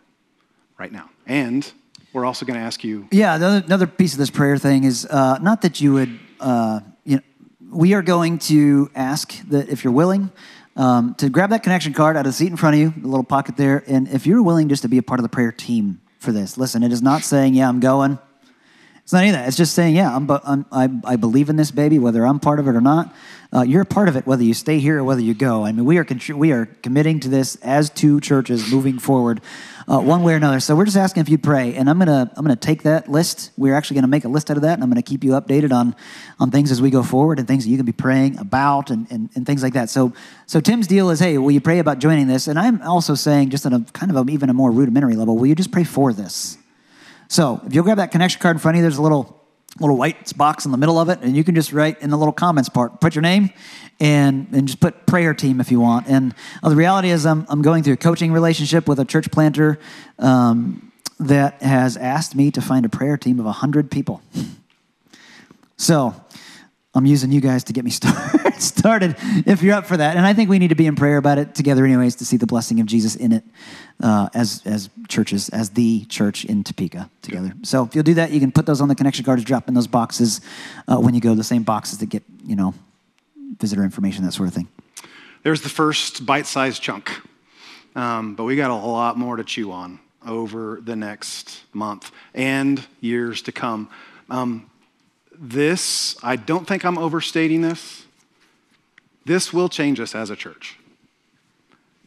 right 0.77 0.91
now. 0.91 1.09
And 1.25 1.71
we're 2.13 2.25
also 2.25 2.45
going 2.45 2.59
to 2.59 2.65
ask 2.65 2.83
you. 2.83 3.07
Yeah, 3.11 3.35
another, 3.35 3.87
piece 3.87 4.13
of 4.13 4.19
this 4.19 4.29
prayer 4.29 4.57
thing 4.57 4.83
is 4.83 5.05
uh, 5.05 5.37
not 5.39 5.61
that 5.61 5.79
you 5.79 5.93
would, 5.93 6.19
uh, 6.39 6.81
we 7.71 7.93
are 7.93 8.01
going 8.01 8.39
to 8.39 8.89
ask 8.95 9.33
that 9.49 9.69
if 9.69 9.83
you're 9.83 9.93
willing, 9.93 10.31
um, 10.75 11.13
to 11.15 11.29
grab 11.29 11.49
that 11.51 11.63
connection 11.63 11.93
card 11.93 12.15
out 12.15 12.21
of 12.21 12.25
the 12.27 12.33
seat 12.33 12.47
in 12.47 12.57
front 12.57 12.75
of 12.75 12.79
you, 12.79 12.93
the 13.01 13.07
little 13.07 13.23
pocket 13.23 13.57
there, 13.57 13.83
and 13.87 14.07
if 14.07 14.25
you're 14.25 14.41
willing 14.41 14.69
just 14.69 14.81
to 14.83 14.87
be 14.87 14.97
a 14.97 15.03
part 15.03 15.19
of 15.19 15.23
the 15.23 15.29
prayer 15.29 15.51
team 15.51 16.01
for 16.19 16.31
this, 16.31 16.57
listen, 16.57 16.83
it 16.83 16.91
is 16.91 17.01
not 17.01 17.21
saying, 17.23 17.53
yeah, 17.53 17.67
I'm 17.67 17.79
going. 17.79 18.17
It's 19.03 19.13
not 19.13 19.19
any 19.19 19.29
of 19.29 19.35
that. 19.35 19.47
It's 19.47 19.57
just 19.57 19.73
saying, 19.73 19.95
yeah, 19.95 20.15
I'm, 20.15 20.29
I'm, 20.29 20.65
i 20.71 20.89
I, 21.03 21.15
believe 21.15 21.49
in 21.49 21.55
this 21.55 21.71
baby, 21.71 21.97
whether 21.97 22.25
I'm 22.25 22.39
part 22.39 22.59
of 22.59 22.67
it 22.67 22.75
or 22.75 22.81
not. 22.81 23.13
Uh, 23.51 23.63
you're 23.63 23.81
a 23.81 23.85
part 23.85 24.07
of 24.07 24.15
it, 24.15 24.27
whether 24.27 24.43
you 24.43 24.53
stay 24.53 24.77
here 24.77 24.99
or 24.99 25.03
whether 25.03 25.21
you 25.21 25.33
go. 25.33 25.65
I 25.65 25.71
mean, 25.71 25.83
we 25.83 25.97
are, 25.97 26.05
we 26.35 26.51
are 26.51 26.67
committing 26.83 27.19
to 27.21 27.29
this 27.29 27.55
as 27.63 27.89
two 27.89 28.19
churches 28.19 28.71
moving 28.71 28.99
forward, 28.99 29.41
uh, 29.87 29.99
one 29.99 30.21
way 30.21 30.33
or 30.33 30.35
another. 30.35 30.59
So 30.59 30.75
we're 30.75 30.85
just 30.85 30.97
asking 30.97 31.21
if 31.21 31.29
you'd 31.29 31.41
pray, 31.41 31.73
and 31.73 31.89
I'm 31.89 31.97
gonna 31.97 32.31
I'm 32.37 32.45
gonna 32.45 32.55
take 32.55 32.83
that 32.83 33.09
list. 33.09 33.49
We're 33.57 33.73
actually 33.73 33.95
gonna 33.95 34.07
make 34.07 34.23
a 34.23 34.27
list 34.27 34.51
out 34.51 34.57
of 34.57 34.61
that, 34.61 34.75
and 34.75 34.83
I'm 34.83 34.89
gonna 34.89 35.01
keep 35.01 35.23
you 35.23 35.31
updated 35.31 35.71
on 35.71 35.95
on 36.39 36.51
things 36.51 36.69
as 36.69 36.79
we 36.79 36.91
go 36.91 37.01
forward 37.01 37.39
and 37.39 37.47
things 37.47 37.63
that 37.63 37.71
you 37.71 37.77
can 37.77 37.87
be 37.87 37.91
praying 37.91 38.37
about 38.37 38.91
and, 38.91 39.07
and, 39.09 39.31
and 39.33 39.47
things 39.47 39.63
like 39.63 39.73
that. 39.73 39.89
So 39.89 40.13
so 40.45 40.59
Tim's 40.59 40.85
deal 40.85 41.09
is, 41.09 41.19
hey, 41.19 41.39
will 41.39 41.49
you 41.49 41.61
pray 41.61 41.79
about 41.79 41.97
joining 41.97 42.27
this? 42.27 42.47
And 42.47 42.59
I'm 42.59 42.83
also 42.83 43.15
saying, 43.15 43.49
just 43.49 43.65
on 43.65 43.73
a 43.73 43.79
kind 43.93 44.15
of 44.15 44.27
a, 44.27 44.31
even 44.31 44.51
a 44.51 44.53
more 44.53 44.69
rudimentary 44.69 45.15
level, 45.15 45.35
will 45.35 45.47
you 45.47 45.55
just 45.55 45.71
pray 45.71 45.83
for 45.83 46.13
this? 46.13 46.59
So 47.29 47.61
if 47.65 47.73
you'll 47.73 47.83
grab 47.83 47.97
that 47.97 48.11
connection 48.11 48.39
card 48.41 48.57
in 48.57 48.59
front 48.59 48.75
of 48.75 48.79
you, 48.79 48.83
there's 48.83 48.97
a 48.97 49.01
little 49.01 49.38
little 49.79 49.97
white 49.97 50.35
box 50.37 50.65
in 50.65 50.71
the 50.71 50.77
middle 50.77 50.99
of 50.99 51.09
it, 51.09 51.19
and 51.21 51.35
you 51.35 51.43
can 51.43 51.55
just 51.55 51.71
write 51.71 52.01
in 52.01 52.09
the 52.09 52.17
little 52.17 52.33
comments 52.33 52.69
part, 52.69 52.99
put 52.99 53.15
your 53.15 53.21
name, 53.21 53.51
and 53.99 54.47
and 54.51 54.67
just 54.67 54.79
put 54.79 55.05
prayer 55.05 55.33
team 55.33 55.59
if 55.61 55.71
you 55.71 55.79
want. 55.79 56.07
And 56.07 56.33
uh, 56.63 56.69
the 56.69 56.75
reality 56.75 57.09
is, 57.09 57.25
I'm 57.25 57.45
I'm 57.49 57.61
going 57.61 57.83
through 57.83 57.93
a 57.93 57.97
coaching 57.97 58.31
relationship 58.31 58.87
with 58.87 58.99
a 58.99 59.05
church 59.05 59.31
planter 59.31 59.79
um, 60.17 60.91
that 61.19 61.61
has 61.61 61.97
asked 61.97 62.35
me 62.35 62.51
to 62.51 62.61
find 62.61 62.85
a 62.85 62.89
prayer 62.89 63.17
team 63.17 63.39
of 63.39 63.45
hundred 63.55 63.91
people. 63.91 64.21
So 65.77 66.13
I'm 66.95 67.05
using 67.05 67.31
you 67.31 67.39
guys 67.39 67.63
to 67.65 67.73
get 67.73 67.85
me 67.85 67.91
start, 67.91 68.61
started 68.61 69.15
if 69.45 69.61
you're 69.61 69.75
up 69.75 69.85
for 69.85 69.97
that. 69.97 70.17
And 70.17 70.25
I 70.25 70.33
think 70.33 70.49
we 70.49 70.57
need 70.57 70.69
to 70.69 70.75
be 70.75 70.87
in 70.87 70.95
prayer 70.95 71.17
about 71.17 71.37
it 71.37 71.53
together, 71.53 71.85
anyways, 71.85 72.15
to 72.15 72.25
see 72.25 72.37
the 72.37 72.47
blessing 72.47 72.79
of 72.79 72.87
Jesus 72.87 73.15
in 73.15 73.31
it 73.31 73.43
uh, 74.01 74.29
as, 74.33 74.63
as 74.65 74.89
churches, 75.07 75.49
as 75.49 75.71
the 75.71 76.05
church 76.05 76.45
in 76.45 76.63
Topeka 76.63 77.09
together. 77.21 77.53
So 77.61 77.83
if 77.85 77.93
you'll 77.93 78.03
do 78.03 78.15
that, 78.15 78.31
you 78.31 78.39
can 78.39 78.51
put 78.51 78.65
those 78.65 78.81
on 78.81 78.87
the 78.87 78.95
connection 78.95 79.23
cards, 79.23 79.43
drop 79.43 79.67
in 79.67 79.75
those 79.75 79.87
boxes 79.87 80.41
uh, 80.87 80.97
when 80.97 81.13
you 81.13 81.21
go, 81.21 81.35
the 81.35 81.43
same 81.43 81.63
boxes 81.63 81.99
that 81.99 82.07
get, 82.07 82.23
you 82.43 82.55
know, 82.55 82.73
visitor 83.59 83.83
information, 83.83 84.23
that 84.25 84.31
sort 84.31 84.47
of 84.47 84.55
thing. 84.55 84.67
There's 85.43 85.61
the 85.61 85.69
first 85.69 86.25
bite 86.25 86.47
sized 86.47 86.81
chunk, 86.81 87.11
um, 87.95 88.35
but 88.35 88.45
we 88.45 88.55
got 88.55 88.71
a 88.71 88.75
lot 88.75 89.17
more 89.17 89.35
to 89.35 89.43
chew 89.43 89.71
on 89.71 89.99
over 90.25 90.79
the 90.83 90.95
next 90.95 91.61
month 91.71 92.11
and 92.33 92.85
years 92.99 93.43
to 93.43 93.51
come. 93.51 93.89
Um, 94.29 94.68
this, 95.39 96.17
I 96.21 96.35
don't 96.35 96.67
think 96.67 96.83
I'm 96.83 96.97
overstating 96.97 97.61
this. 97.61 98.05
This 99.25 99.53
will 99.53 99.69
change 99.69 99.99
us 99.99 100.13
as 100.13 100.29
a 100.29 100.35
church. 100.35 100.77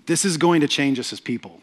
This 0.07 0.25
is 0.25 0.37
going 0.37 0.61
to 0.61 0.69
change 0.69 0.99
us 0.99 1.13
as 1.13 1.21
people. 1.21 1.61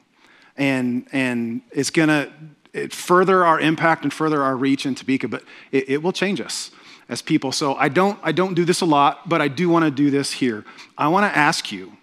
And, 0.57 1.07
and 1.11 1.61
it's 1.72 1.89
going 1.89 2.09
to 2.09 2.89
further 2.89 3.45
our 3.45 3.59
impact 3.59 4.03
and 4.03 4.13
further 4.13 4.41
our 4.41 4.55
reach 4.55 4.86
in 4.86 4.95
Topeka, 4.95 5.28
but 5.28 5.43
it, 5.72 5.89
it 5.89 6.03
will 6.03 6.11
change 6.11 6.41
us 6.41 6.72
as 7.07 7.22
people. 7.22 7.51
So 7.51 7.76
I 7.76 7.89
don't, 7.89 8.20
I 8.24 8.32
don't 8.32 8.53
do 8.53 8.65
this 8.65 8.82
a 8.82 8.86
lot, 8.86 9.28
but 9.28 9.41
I 9.41 9.47
do 9.47 9.70
want 9.70 9.86
to 9.86 9.91
do 9.91 10.09
this 10.09 10.34
here. 10.34 10.65
I 10.97 11.07
want 11.07 11.32
to 11.32 11.38
ask 11.38 11.72
you 11.72 11.93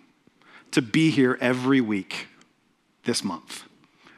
to 0.73 0.83
be 0.83 1.11
here 1.11 1.39
every 1.41 1.81
week 1.81 2.29
this 3.05 3.25
month. 3.25 3.64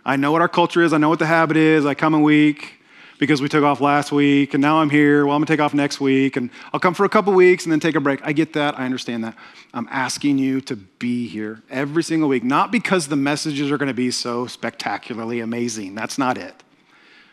I 0.04 0.16
know 0.16 0.32
what 0.32 0.40
our 0.40 0.48
culture 0.48 0.82
is, 0.82 0.92
I 0.92 0.98
know 0.98 1.10
what 1.10 1.18
the 1.18 1.26
habit 1.26 1.56
is. 1.56 1.84
I 1.84 1.94
come 1.94 2.14
a 2.14 2.20
week, 2.20 2.77
because 3.18 3.42
we 3.42 3.48
took 3.48 3.64
off 3.64 3.80
last 3.80 4.12
week 4.12 4.54
and 4.54 4.60
now 4.60 4.80
I'm 4.80 4.90
here. 4.90 5.26
Well, 5.26 5.34
I'm 5.34 5.40
gonna 5.40 5.46
take 5.46 5.60
off 5.60 5.74
next 5.74 6.00
week 6.00 6.36
and 6.36 6.50
I'll 6.72 6.80
come 6.80 6.94
for 6.94 7.04
a 7.04 7.08
couple 7.08 7.32
weeks 7.32 7.64
and 7.64 7.72
then 7.72 7.80
take 7.80 7.96
a 7.96 8.00
break. 8.00 8.20
I 8.22 8.32
get 8.32 8.52
that. 8.54 8.78
I 8.78 8.84
understand 8.84 9.24
that. 9.24 9.36
I'm 9.74 9.88
asking 9.90 10.38
you 10.38 10.60
to 10.62 10.76
be 10.76 11.28
here 11.28 11.62
every 11.68 12.02
single 12.02 12.28
week, 12.28 12.44
not 12.44 12.70
because 12.70 13.08
the 13.08 13.16
messages 13.16 13.70
are 13.70 13.78
gonna 13.78 13.92
be 13.92 14.10
so 14.10 14.46
spectacularly 14.46 15.40
amazing. 15.40 15.94
That's 15.94 16.18
not 16.18 16.38
it. 16.38 16.62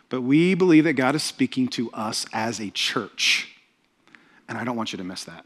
But 0.09 0.21
we 0.21 0.53
believe 0.55 0.83
that 0.83 0.93
God 0.93 1.15
is 1.15 1.23
speaking 1.23 1.67
to 1.69 1.91
us 1.91 2.25
as 2.33 2.59
a 2.59 2.69
church. 2.71 3.55
And 4.47 4.57
I 4.57 4.63
don't 4.63 4.75
want 4.75 4.91
you 4.91 4.97
to 4.97 5.03
miss 5.03 5.23
that. 5.23 5.45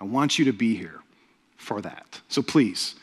I 0.00 0.04
want 0.04 0.38
you 0.38 0.44
to 0.46 0.52
be 0.52 0.76
here 0.76 1.00
for 1.56 1.80
that. 1.80 2.20
So 2.28 2.42
please, 2.42 2.94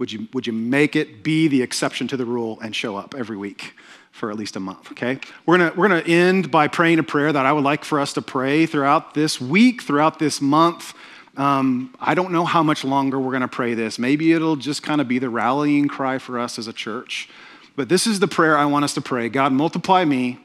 would 0.00 0.10
you, 0.10 0.26
would 0.32 0.46
you 0.46 0.52
make 0.52 0.96
it 0.96 1.22
be 1.22 1.46
the 1.46 1.62
exception 1.62 2.08
to 2.08 2.16
the 2.16 2.24
rule 2.24 2.58
and 2.60 2.74
show 2.74 2.96
up 2.96 3.14
every 3.14 3.36
week? 3.36 3.74
for 4.10 4.28
at 4.28 4.36
least 4.36 4.56
a 4.56 4.60
month, 4.60 4.90
okay? 4.90 5.18
We're 5.46 5.56
gonna, 5.56 5.72
we're 5.76 5.88
gonna 5.88 6.00
end 6.00 6.50
by 6.50 6.66
praying 6.66 6.98
a 6.98 7.02
prayer 7.02 7.32
that 7.32 7.46
I 7.46 7.52
would 7.52 7.62
like 7.62 7.84
for 7.84 8.00
us 8.00 8.12
to 8.14 8.20
pray 8.20 8.66
throughout 8.66 9.14
this 9.14 9.40
week, 9.40 9.82
throughout 9.82 10.18
this 10.18 10.40
month. 10.40 10.94
Um, 11.36 11.94
I 12.00 12.14
don't 12.14 12.32
know 12.32 12.44
how 12.44 12.62
much 12.62 12.82
longer 12.84 13.20
we're 13.20 13.32
gonna 13.32 13.48
pray 13.48 13.74
this. 13.74 14.00
Maybe 14.00 14.32
it'll 14.32 14.56
just 14.56 14.82
kind 14.82 15.00
of 15.00 15.06
be 15.06 15.20
the 15.20 15.30
rallying 15.30 15.86
cry 15.86 16.18
for 16.18 16.40
us 16.40 16.58
as 16.58 16.66
a 16.66 16.72
church. 16.72 17.30
But 17.76 17.88
this 17.88 18.06
is 18.06 18.18
the 18.18 18.26
prayer 18.26 18.58
I 18.58 18.64
want 18.64 18.84
us 18.84 18.94
to 18.94 19.00
pray 19.00 19.28
God, 19.28 19.52
multiply 19.52 20.04
me. 20.04 20.40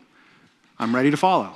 I'm 0.78 0.96
ready 0.96 1.10
to 1.10 1.18
follow. 1.18 1.54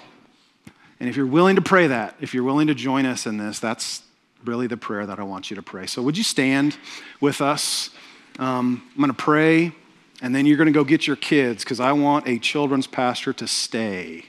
And 1.00 1.08
if 1.08 1.16
you're 1.16 1.28
willing 1.28 1.58
to 1.58 1.62
pray 1.62 1.88
that, 1.88 2.16
if 2.20 2.34
you're 2.34 2.44
willing 2.44 2.68
to 2.68 2.76
join 2.76 3.06
us 3.06 3.28
in 3.28 3.38
this, 3.38 3.60
that's 3.60 4.02
really 4.46 4.68
the 4.68 4.78
prayer 4.78 5.06
that 5.06 5.20
I 5.20 5.24
want 5.24 5.50
you 5.50 5.56
to 5.56 5.62
pray. 5.62 5.86
So, 5.86 6.02
would 6.02 6.18
you 6.18 6.24
stand 6.24 6.78
with 7.20 7.42
us? 7.42 7.90
Um, 8.38 8.84
I'm 8.96 9.02
going 9.02 9.10
to 9.10 9.14
pray. 9.14 9.74
And 10.22 10.36
then 10.36 10.46
you're 10.46 10.58
going 10.58 10.68
to 10.68 10.74
go 10.74 10.84
get 10.84 11.08
your 11.08 11.16
kids 11.16 11.64
because 11.64 11.80
I 11.80 11.94
want 11.94 12.28
a 12.28 12.40
children's 12.40 12.88
pastor 12.88 13.32
to 13.34 13.48
stay 13.48 14.26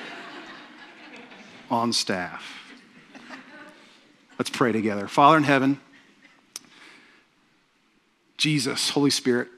on 1.70 1.92
staff. 1.92 2.56
Let's 4.38 4.48
pray 4.48 4.72
together. 4.72 5.08
Father 5.08 5.36
in 5.36 5.42
heaven, 5.42 5.78
Jesus, 8.38 8.88
Holy 8.88 9.10
Spirit, 9.10 9.48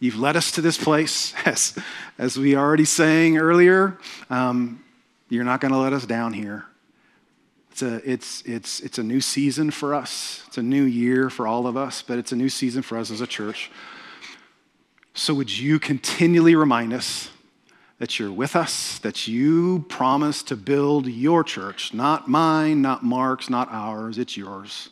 you've 0.00 0.18
led 0.18 0.36
us 0.36 0.50
to 0.52 0.62
this 0.62 0.78
place. 0.78 1.34
As, 1.44 1.78
as 2.18 2.38
we 2.38 2.56
already 2.56 2.86
sang 2.86 3.36
earlier, 3.36 3.98
um, 4.30 4.82
you're 5.28 5.44
not 5.44 5.60
going 5.60 5.72
to 5.72 5.78
let 5.78 5.92
us 5.92 6.06
down 6.06 6.32
here. 6.32 6.66
It's 7.70 7.82
a, 7.82 8.10
it's, 8.10 8.42
it's, 8.42 8.80
it's 8.80 8.98
a 8.98 9.02
new 9.02 9.20
season 9.20 9.70
for 9.70 9.94
us. 9.94 10.42
It's 10.46 10.56
a 10.56 10.62
new 10.62 10.84
year 10.84 11.28
for 11.28 11.46
all 11.46 11.66
of 11.66 11.76
us, 11.76 12.02
but 12.02 12.18
it's 12.18 12.32
a 12.32 12.36
new 12.36 12.48
season 12.48 12.82
for 12.82 12.96
us 12.96 13.10
as 13.10 13.20
a 13.20 13.26
church. 13.26 13.70
So, 15.12 15.34
would 15.34 15.56
you 15.56 15.78
continually 15.78 16.54
remind 16.54 16.92
us 16.92 17.30
that 17.98 18.18
you're 18.18 18.32
with 18.32 18.54
us, 18.54 18.98
that 18.98 19.26
you 19.26 19.84
promise 19.88 20.42
to 20.44 20.56
build 20.56 21.06
your 21.06 21.42
church, 21.42 21.94
not 21.94 22.28
mine, 22.28 22.82
not 22.82 23.02
Mark's, 23.02 23.48
not 23.48 23.68
ours, 23.70 24.18
it's 24.18 24.36
yours. 24.36 24.90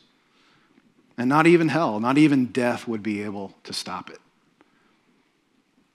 And 1.17 1.29
not 1.29 1.47
even 1.47 1.69
hell, 1.69 2.01
not 2.01 2.19
even 2.19 2.47
death 2.47 2.89
would 2.89 3.03
be 3.03 3.23
able 3.23 3.55
to 3.65 3.73
stop 3.73 4.11
it. 4.11 4.19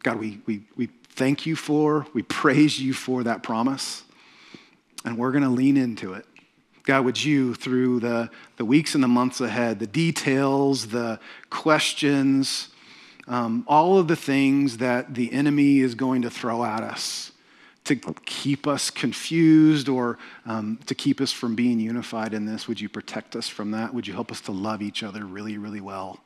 God, 0.03 0.17
we, 0.19 0.39
we, 0.45 0.61
we 0.75 0.89
thank 1.09 1.45
you 1.45 1.55
for, 1.55 2.05
we 2.13 2.21
praise 2.21 2.79
you 2.79 2.93
for 2.93 3.23
that 3.23 3.43
promise, 3.43 4.03
and 5.05 5.17
we're 5.17 5.31
going 5.31 5.43
to 5.43 5.49
lean 5.49 5.77
into 5.77 6.13
it. 6.13 6.25
God, 6.83 7.05
would 7.05 7.23
you, 7.23 7.53
through 7.53 7.99
the, 7.99 8.29
the 8.57 8.65
weeks 8.65 8.95
and 8.95 9.03
the 9.03 9.07
months 9.07 9.41
ahead, 9.41 9.79
the 9.79 9.87
details, 9.87 10.87
the 10.87 11.19
questions, 11.49 12.69
um, 13.27 13.63
all 13.67 13.99
of 13.99 14.07
the 14.07 14.15
things 14.15 14.77
that 14.77 15.13
the 15.13 15.31
enemy 15.31 15.79
is 15.79 15.93
going 15.93 16.23
to 16.23 16.29
throw 16.29 16.63
at 16.63 16.81
us 16.81 17.31
to 17.85 17.95
keep 18.25 18.67
us 18.67 18.89
confused 18.89 19.89
or 19.89 20.17
um, 20.45 20.79
to 20.85 20.93
keep 20.93 21.21
us 21.21 21.31
from 21.31 21.55
being 21.55 21.79
unified 21.79 22.33
in 22.33 22.45
this, 22.45 22.67
would 22.67 22.79
you 22.79 22.89
protect 22.89 23.35
us 23.35 23.47
from 23.47 23.71
that? 23.71 23.93
Would 23.93 24.05
you 24.05 24.13
help 24.13 24.31
us 24.31 24.41
to 24.41 24.51
love 24.51 24.81
each 24.81 25.01
other 25.01 25.25
really, 25.25 25.57
really 25.57 25.81
well? 25.81 26.19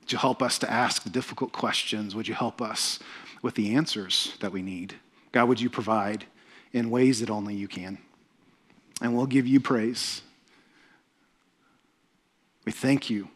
Would 0.00 0.12
you 0.12 0.18
help 0.18 0.42
us 0.42 0.58
to 0.58 0.70
ask 0.70 1.02
the 1.02 1.10
difficult 1.10 1.52
questions? 1.52 2.14
Would 2.14 2.28
you 2.28 2.34
help 2.34 2.60
us 2.60 2.98
with 3.40 3.54
the 3.54 3.74
answers 3.74 4.36
that 4.40 4.52
we 4.52 4.60
need? 4.60 4.94
God, 5.32 5.48
would 5.48 5.60
you 5.60 5.70
provide 5.70 6.26
in 6.74 6.90
ways 6.90 7.20
that 7.20 7.30
only 7.30 7.54
you 7.54 7.68
can? 7.68 7.96
and 9.00 9.14
we'll 9.14 9.26
give 9.26 9.46
you 9.46 9.60
praise. 9.60 10.22
We 12.64 12.72
thank 12.72 13.10
you. 13.10 13.28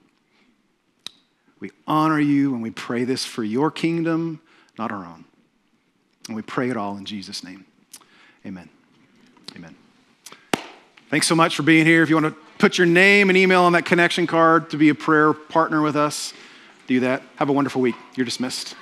We 1.60 1.70
honor 1.86 2.20
you, 2.20 2.54
and 2.54 2.62
we 2.62 2.70
pray 2.70 3.04
this 3.04 3.24
for 3.24 3.42
your 3.42 3.70
kingdom, 3.70 4.40
not 4.78 4.92
our 4.92 5.04
own. 5.04 5.24
And 6.28 6.36
we 6.36 6.42
pray 6.42 6.70
it 6.70 6.76
all 6.76 6.96
in 6.96 7.04
Jesus' 7.04 7.42
name. 7.42 7.64
Amen. 8.46 8.68
Amen. 9.56 9.74
Thanks 11.10 11.26
so 11.26 11.34
much 11.34 11.56
for 11.56 11.62
being 11.62 11.84
here. 11.84 12.02
If 12.02 12.08
you 12.08 12.16
want 12.16 12.34
to 12.34 12.40
put 12.58 12.78
your 12.78 12.86
name 12.86 13.28
and 13.28 13.36
email 13.36 13.62
on 13.62 13.72
that 13.72 13.84
connection 13.84 14.26
card 14.26 14.70
to 14.70 14.76
be 14.76 14.88
a 14.90 14.94
prayer 14.94 15.32
partner 15.32 15.82
with 15.82 15.96
us, 15.96 16.32
do 16.86 17.00
that. 17.00 17.22
Have 17.36 17.48
a 17.48 17.52
wonderful 17.52 17.82
week. 17.82 17.96
You're 18.14 18.26
dismissed. 18.26 18.74